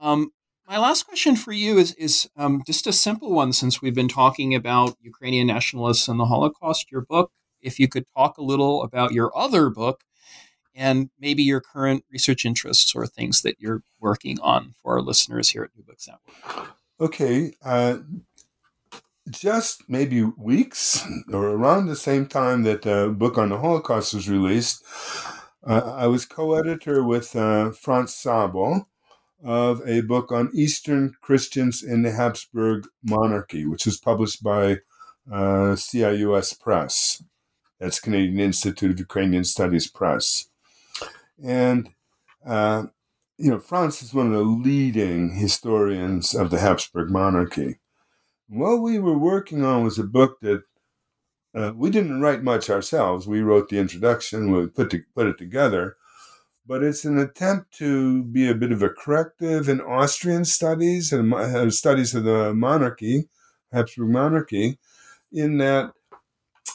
Um, 0.05 0.33
my 0.67 0.77
last 0.77 1.07
question 1.07 1.35
for 1.35 1.51
you 1.51 1.79
is 1.79 1.93
is 1.95 2.29
um, 2.37 2.61
just 2.65 2.85
a 2.85 2.93
simple 2.93 3.31
one, 3.33 3.53
since 3.53 3.81
we've 3.81 3.95
been 3.95 4.07
talking 4.07 4.53
about 4.53 4.97
Ukrainian 5.01 5.47
nationalists 5.47 6.07
and 6.07 6.19
the 6.19 6.25
Holocaust. 6.25 6.91
Your 6.91 7.01
book, 7.01 7.31
if 7.59 7.79
you 7.79 7.87
could 7.87 8.05
talk 8.15 8.37
a 8.37 8.43
little 8.43 8.83
about 8.83 9.13
your 9.13 9.35
other 9.35 9.71
book, 9.71 10.03
and 10.75 11.09
maybe 11.19 11.41
your 11.41 11.59
current 11.59 12.03
research 12.11 12.45
interests 12.45 12.93
or 12.95 13.07
things 13.07 13.41
that 13.41 13.55
you're 13.59 13.81
working 13.99 14.39
on 14.41 14.75
for 14.79 14.93
our 14.93 15.01
listeners 15.01 15.49
here 15.49 15.63
at 15.63 15.71
New 15.75 15.83
Books 15.83 16.07
Network. 16.07 16.69
Okay. 16.99 17.53
Uh, 17.63 17.97
just 19.31 19.89
maybe 19.89 20.21
weeks 20.37 21.03
or 21.33 21.47
around 21.47 21.87
the 21.87 21.95
same 21.95 22.27
time 22.27 22.61
that 22.61 22.83
the 22.83 23.11
book 23.17 23.39
on 23.39 23.49
the 23.49 23.57
Holocaust 23.57 24.13
was 24.13 24.29
released, 24.29 24.83
uh, 25.65 25.95
I 25.95 26.05
was 26.05 26.25
co 26.25 26.53
editor 26.53 27.03
with 27.03 27.35
uh, 27.35 27.71
Franz 27.71 28.11
Szabo 28.13 28.85
of 29.45 29.81
a 29.87 30.01
book 30.01 30.31
on 30.31 30.49
Eastern 30.53 31.13
Christians 31.21 31.83
in 31.83 32.01
the 32.01 32.11
Habsburg 32.11 32.87
monarchy, 33.03 33.65
which 33.65 33.85
was 33.85 33.97
published 33.97 34.43
by 34.43 34.79
uh, 35.31 35.75
CIUS 35.75 36.59
Press. 36.59 37.23
That's 37.79 37.99
Canadian 37.99 38.39
Institute 38.39 38.91
of 38.91 38.99
Ukrainian 38.99 39.43
Studies 39.43 39.87
Press. 39.87 40.49
And 41.43 41.91
uh, 42.45 42.85
you 43.37 43.51
know, 43.51 43.59
Franz 43.59 44.01
is 44.01 44.13
one 44.13 44.27
of 44.27 44.33
the 44.33 44.43
leading 44.43 45.35
historians 45.35 46.33
of 46.33 46.49
the 46.49 46.59
Habsburg 46.59 47.11
monarchy. 47.11 47.79
What 48.47 48.77
we 48.77 48.99
were 48.99 49.17
working 49.17 49.63
on 49.63 49.83
was 49.83 49.99
a 49.99 50.03
book 50.03 50.39
that 50.41 50.63
uh, 51.53 51.73
we 51.75 51.89
didn't 51.89 52.21
write 52.21 52.43
much 52.43 52.69
ourselves. 52.69 53.27
We 53.27 53.41
wrote 53.41 53.69
the 53.69 53.79
introduction, 53.79 54.51
we 54.51 54.67
put, 54.67 54.89
to, 54.91 55.01
put 55.13 55.27
it 55.27 55.37
together, 55.37 55.97
but 56.67 56.83
it's 56.83 57.05
an 57.05 57.17
attempt 57.17 57.71
to 57.77 58.23
be 58.23 58.49
a 58.49 58.55
bit 58.55 58.71
of 58.71 58.81
a 58.81 58.89
corrective 58.89 59.69
in 59.69 59.81
Austrian 59.81 60.45
studies 60.45 61.11
and 61.13 61.33
uh, 61.33 61.69
studies 61.69 62.15
of 62.15 62.23
the 62.23 62.53
monarchy, 62.53 63.29
Habsburg 63.71 64.09
monarchy, 64.09 64.79
in 65.31 65.57
that 65.59 65.93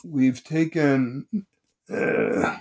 we've 0.05 0.43
taken. 0.45 1.27
Uh, 1.93 2.59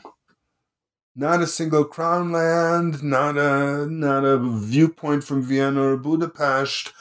not 1.15 1.41
a 1.41 1.47
single 1.47 1.83
crown 1.83 2.31
land, 2.31 3.03
not 3.03 3.37
a 3.37 3.85
not 3.87 4.23
a 4.23 4.37
viewpoint 4.39 5.23
from 5.23 5.41
Vienna 5.41 5.81
or 5.81 5.97
Budapest, 5.97 6.93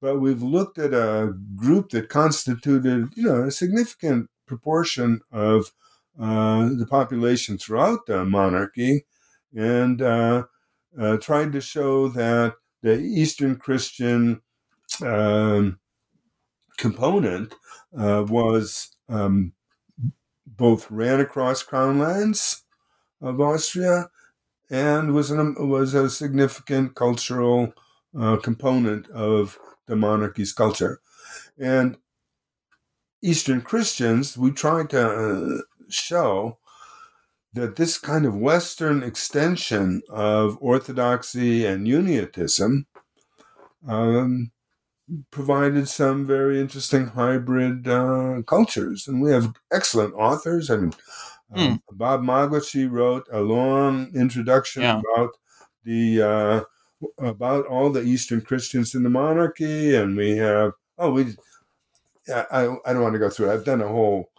but 0.00 0.18
we've 0.18 0.42
looked 0.42 0.78
at 0.78 0.92
a 0.92 1.32
group 1.54 1.90
that 1.90 2.08
constituted, 2.08 3.12
you 3.14 3.22
know, 3.22 3.44
a 3.44 3.52
significant 3.52 4.28
proportion 4.46 5.20
of 5.30 5.70
uh, 6.20 6.70
the 6.76 6.86
population 6.90 7.56
throughout 7.56 8.06
the 8.06 8.24
monarchy, 8.24 9.06
and 9.54 10.00
uh, 10.02 10.44
uh, 10.98 11.16
tried 11.18 11.52
to 11.52 11.60
show 11.60 12.08
that 12.08 12.54
the 12.82 12.98
Eastern 12.98 13.56
Christian 13.56 14.42
um, 15.02 15.78
component 16.76 17.54
uh, 17.96 18.24
was 18.28 18.96
um, 19.08 19.52
both 20.46 20.90
ran 20.90 21.20
across 21.20 21.62
crown 21.62 21.98
lands 21.98 22.64
of 23.20 23.40
Austria 23.40 24.10
and 24.70 25.14
was 25.14 25.30
an, 25.30 25.54
was 25.68 25.94
a 25.94 26.10
significant 26.10 26.94
cultural 26.94 27.72
uh, 28.18 28.36
component 28.36 29.08
of 29.10 29.58
the 29.86 29.96
monarchy's 29.96 30.52
culture. 30.52 31.00
And 31.58 31.96
Eastern 33.22 33.60
Christians, 33.60 34.36
we 34.36 34.50
try 34.50 34.84
to 34.86 35.08
uh, 35.08 35.62
show 35.88 36.58
that 37.54 37.76
this 37.76 37.98
kind 37.98 38.24
of 38.24 38.34
Western 38.34 39.02
extension 39.02 40.02
of 40.08 40.56
Orthodoxy 40.60 41.66
and 41.66 41.86
Unionism 41.86 42.86
um, 43.86 44.52
provided 45.30 45.88
some 45.88 46.26
very 46.26 46.60
interesting 46.60 47.08
hybrid 47.08 47.86
uh, 47.86 48.42
cultures. 48.46 49.06
And 49.06 49.20
we 49.20 49.32
have 49.32 49.52
excellent 49.72 50.14
authors. 50.14 50.70
I 50.70 50.76
mean, 50.76 50.94
um, 51.54 51.58
mm. 51.58 51.80
Bob 51.92 52.22
Moglitz 52.22 52.90
wrote 52.90 53.26
a 53.30 53.40
long 53.40 54.10
introduction 54.14 54.82
yeah. 54.82 55.00
about 55.00 55.30
the 55.84 56.22
uh, 56.22 56.60
about 57.18 57.66
all 57.66 57.90
the 57.90 58.02
Eastern 58.02 58.40
Christians 58.40 58.94
in 58.94 59.02
the 59.02 59.10
monarchy, 59.10 59.94
and 59.94 60.16
we 60.16 60.36
have 60.36 60.72
oh 60.98 61.10
we 61.10 61.36
I 62.28 62.76
I 62.86 62.92
don't 62.92 63.02
want 63.02 63.14
to 63.14 63.18
go 63.18 63.28
through. 63.28 63.50
it. 63.50 63.54
I've 63.54 63.64
done 63.64 63.82
a 63.82 63.88
whole 63.88 64.31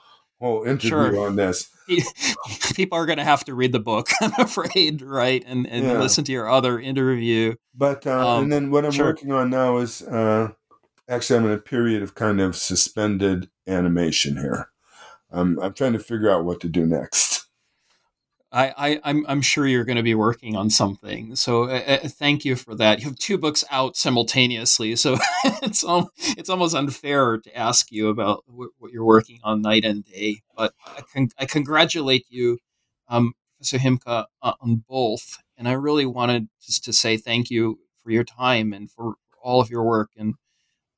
whole 0.43 0.63
interview 0.63 0.89
sure. 0.89 1.27
on 1.27 1.35
this. 1.35 1.69
People 2.75 2.97
are 2.97 3.05
going 3.05 3.17
to 3.17 3.23
have 3.23 3.43
to 3.45 3.53
read 3.53 3.71
the 3.71 3.79
book, 3.79 4.09
I'm 4.21 4.33
afraid, 4.37 5.01
right, 5.01 5.43
and 5.45 5.67
and 5.67 5.85
yeah. 5.85 5.99
listen 5.99 6.23
to 6.25 6.31
your 6.31 6.49
other 6.49 6.79
interview. 6.79 7.55
But 7.73 8.05
uh, 8.05 8.35
um, 8.35 8.43
and 8.43 8.53
then 8.53 8.71
what 8.71 8.85
I'm 8.85 8.91
sure. 8.91 9.07
working 9.07 9.31
on 9.31 9.49
now 9.49 9.77
is 9.77 10.01
uh, 10.01 10.49
actually 11.07 11.39
I'm 11.39 11.45
in 11.45 11.51
a 11.51 11.57
period 11.57 12.03
of 12.03 12.15
kind 12.15 12.41
of 12.41 12.55
suspended 12.55 13.49
animation 13.67 14.37
here. 14.37 14.69
Um, 15.31 15.59
I'm 15.61 15.73
trying 15.73 15.93
to 15.93 15.99
figure 15.99 16.29
out 16.29 16.45
what 16.45 16.59
to 16.61 16.69
do 16.69 16.85
next. 16.85 17.42
I, 18.53 18.89
am 18.89 18.99
I'm, 19.03 19.25
I'm 19.27 19.41
sure 19.41 19.65
you're 19.65 19.83
going 19.83 19.97
to 19.97 20.03
be 20.03 20.13
working 20.13 20.55
on 20.55 20.69
something. 20.69 21.35
So 21.35 21.63
uh, 21.63 21.81
uh, 22.03 22.07
thank 22.07 22.45
you 22.45 22.55
for 22.55 22.75
that. 22.75 22.99
You 22.99 23.05
have 23.05 23.17
two 23.17 23.37
books 23.39 23.63
out 23.71 23.97
simultaneously, 23.97 24.95
so 24.95 25.17
it's 25.63 25.83
um, 25.83 26.07
it's 26.37 26.49
almost 26.49 26.75
unfair 26.75 27.39
to 27.39 27.57
ask 27.57 27.91
you 27.91 28.09
about 28.09 28.43
what, 28.45 28.69
what 28.77 28.91
you're 28.91 29.05
working 29.05 29.39
on 29.43 29.61
night 29.63 29.85
and 29.85 30.05
day. 30.05 30.41
But 30.55 30.73
I, 30.85 31.01
con- 31.11 31.29
I 31.39 31.45
congratulate 31.45 32.25
you, 32.29 32.59
um, 33.07 33.33
Professor 33.57 33.79
Himka, 33.79 34.25
uh, 34.43 34.53
on 34.61 34.83
both. 34.87 35.39
And 35.57 35.67
I 35.67 35.73
really 35.73 36.05
wanted 36.05 36.47
just 36.61 36.83
to 36.85 36.93
say 36.93 37.17
thank 37.17 37.49
you 37.49 37.79
for 38.03 38.11
your 38.11 38.23
time 38.23 38.71
and 38.71 38.89
for 38.89 39.15
all 39.41 39.61
of 39.61 39.69
your 39.69 39.83
work 39.83 40.11
and 40.15 40.35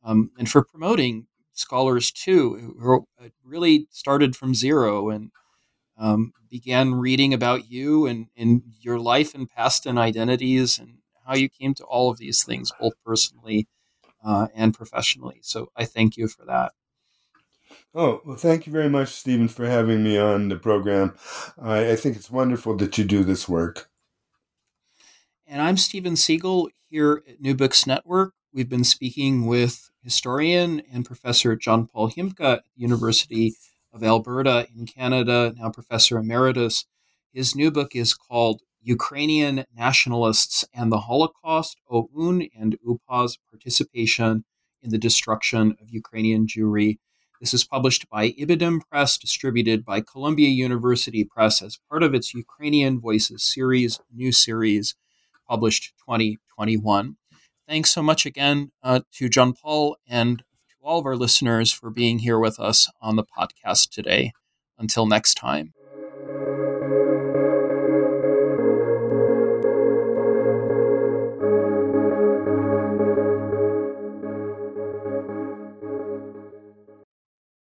um, 0.04 0.32
and 0.38 0.50
for 0.50 0.64
promoting 0.64 1.28
scholars 1.54 2.12
too, 2.12 2.76
who 2.82 3.08
really 3.46 3.88
started 3.92 4.36
from 4.36 4.54
zero 4.54 5.10
and 5.10 5.32
um, 5.98 6.34
began 6.50 6.94
reading 6.94 7.34
about 7.34 7.70
you 7.70 8.06
and, 8.06 8.28
and 8.38 8.64
your 8.80 9.00
life 9.00 9.34
and 9.34 9.50
past 9.50 9.86
and 9.86 9.98
identities 9.98 10.80
and 10.80 11.00
how 11.26 11.36
you 11.36 11.50
came 11.50 11.74
to 11.74 11.84
all 11.84 12.10
of 12.10 12.18
these 12.18 12.44
things, 12.44 12.72
both 12.80 12.94
personally 13.06 13.68
uh, 14.24 14.48
and 14.56 14.74
professionally. 14.74 15.40
So 15.42 15.70
I 15.76 15.86
thank 15.86 16.18
you 16.18 16.28
for 16.28 16.46
that. 16.46 16.74
Oh, 17.94 18.22
well, 18.26 18.36
thank 18.36 18.68
you 18.68 18.74
very 18.74 18.90
much, 18.90 19.10
Steven, 19.10 19.48
for 19.48 19.66
having 19.66 20.04
me 20.04 20.18
on 20.18 20.50
the 20.50 20.58
program. 20.58 21.14
I, 21.58 21.92
I 21.92 21.96
think 21.96 22.18
it's 22.18 22.30
wonderful 22.30 22.76
that 22.78 22.98
you 22.98 23.06
do 23.06 23.24
this 23.24 23.48
work. 23.48 23.90
And 25.48 25.62
I'm 25.62 25.78
Steven 25.78 26.14
Seegel 26.16 26.70
here 26.90 27.24
at 27.28 27.40
New 27.40 27.56
Books 27.56 27.88
Network. 27.88 28.34
We've 28.54 28.68
been 28.68 28.84
speaking 28.84 29.46
with 29.46 29.90
historian 30.04 30.82
and 30.92 31.06
professor 31.06 31.56
John 31.56 31.88
Paul 31.88 32.12
Himka 32.12 32.58
at 32.58 32.64
the 32.64 32.82
University 32.82 33.56
of 33.96 34.04
Alberta 34.04 34.68
in 34.76 34.86
Canada, 34.86 35.56
now 35.58 35.70
professor 35.70 36.18
emeritus. 36.18 36.86
His 37.34 37.56
new 37.56 37.72
book 37.72 37.96
is 37.96 38.14
called 38.14 38.62
Ukrainian 38.82 39.66
Nationalists 39.76 40.66
and 40.74 40.92
the 40.92 41.00
Holocaust, 41.00 41.80
OUN 41.90 42.48
and 42.60 42.78
UPA's 42.86 43.40
Participation 43.50 44.44
in 44.84 44.92
the 44.92 44.98
Destruction 44.98 45.76
of 45.82 45.90
Ukrainian 45.90 46.46
Jewry. 46.46 47.00
This 47.40 47.54
is 47.54 47.64
published 47.64 48.10
by 48.10 48.32
Ibidem 48.32 48.82
Press, 48.90 49.18
distributed 49.18 49.86
by 49.86 50.02
Columbia 50.02 50.50
University 50.50 51.24
Press 51.24 51.62
as 51.62 51.80
part 51.90 52.04
of 52.04 52.14
its 52.14 52.34
Ukrainian 52.34 53.00
Voices 53.00 53.44
series, 53.44 54.00
new 54.14 54.32
series, 54.32 54.96
published 55.48 55.94
2021. 56.06 57.16
Thanks 57.68 57.92
so 57.92 58.04
much 58.04 58.26
again 58.26 58.72
uh, 58.84 59.02
to 59.14 59.30
John 59.30 59.54
Paul 59.54 59.98
and 60.08 60.44
all 60.86 61.00
of 61.00 61.06
our 61.08 61.18
listeners 61.18 61.72
for 61.72 61.90
being 61.92 62.20
here 62.20 62.40
with 62.40 62.60
us 62.60 62.90
on 63.02 63.18
the 63.18 63.26
podcast 63.26 63.90
today. 63.92 64.34
Until 64.80 65.08
next 65.08 65.36
time. 65.36 65.76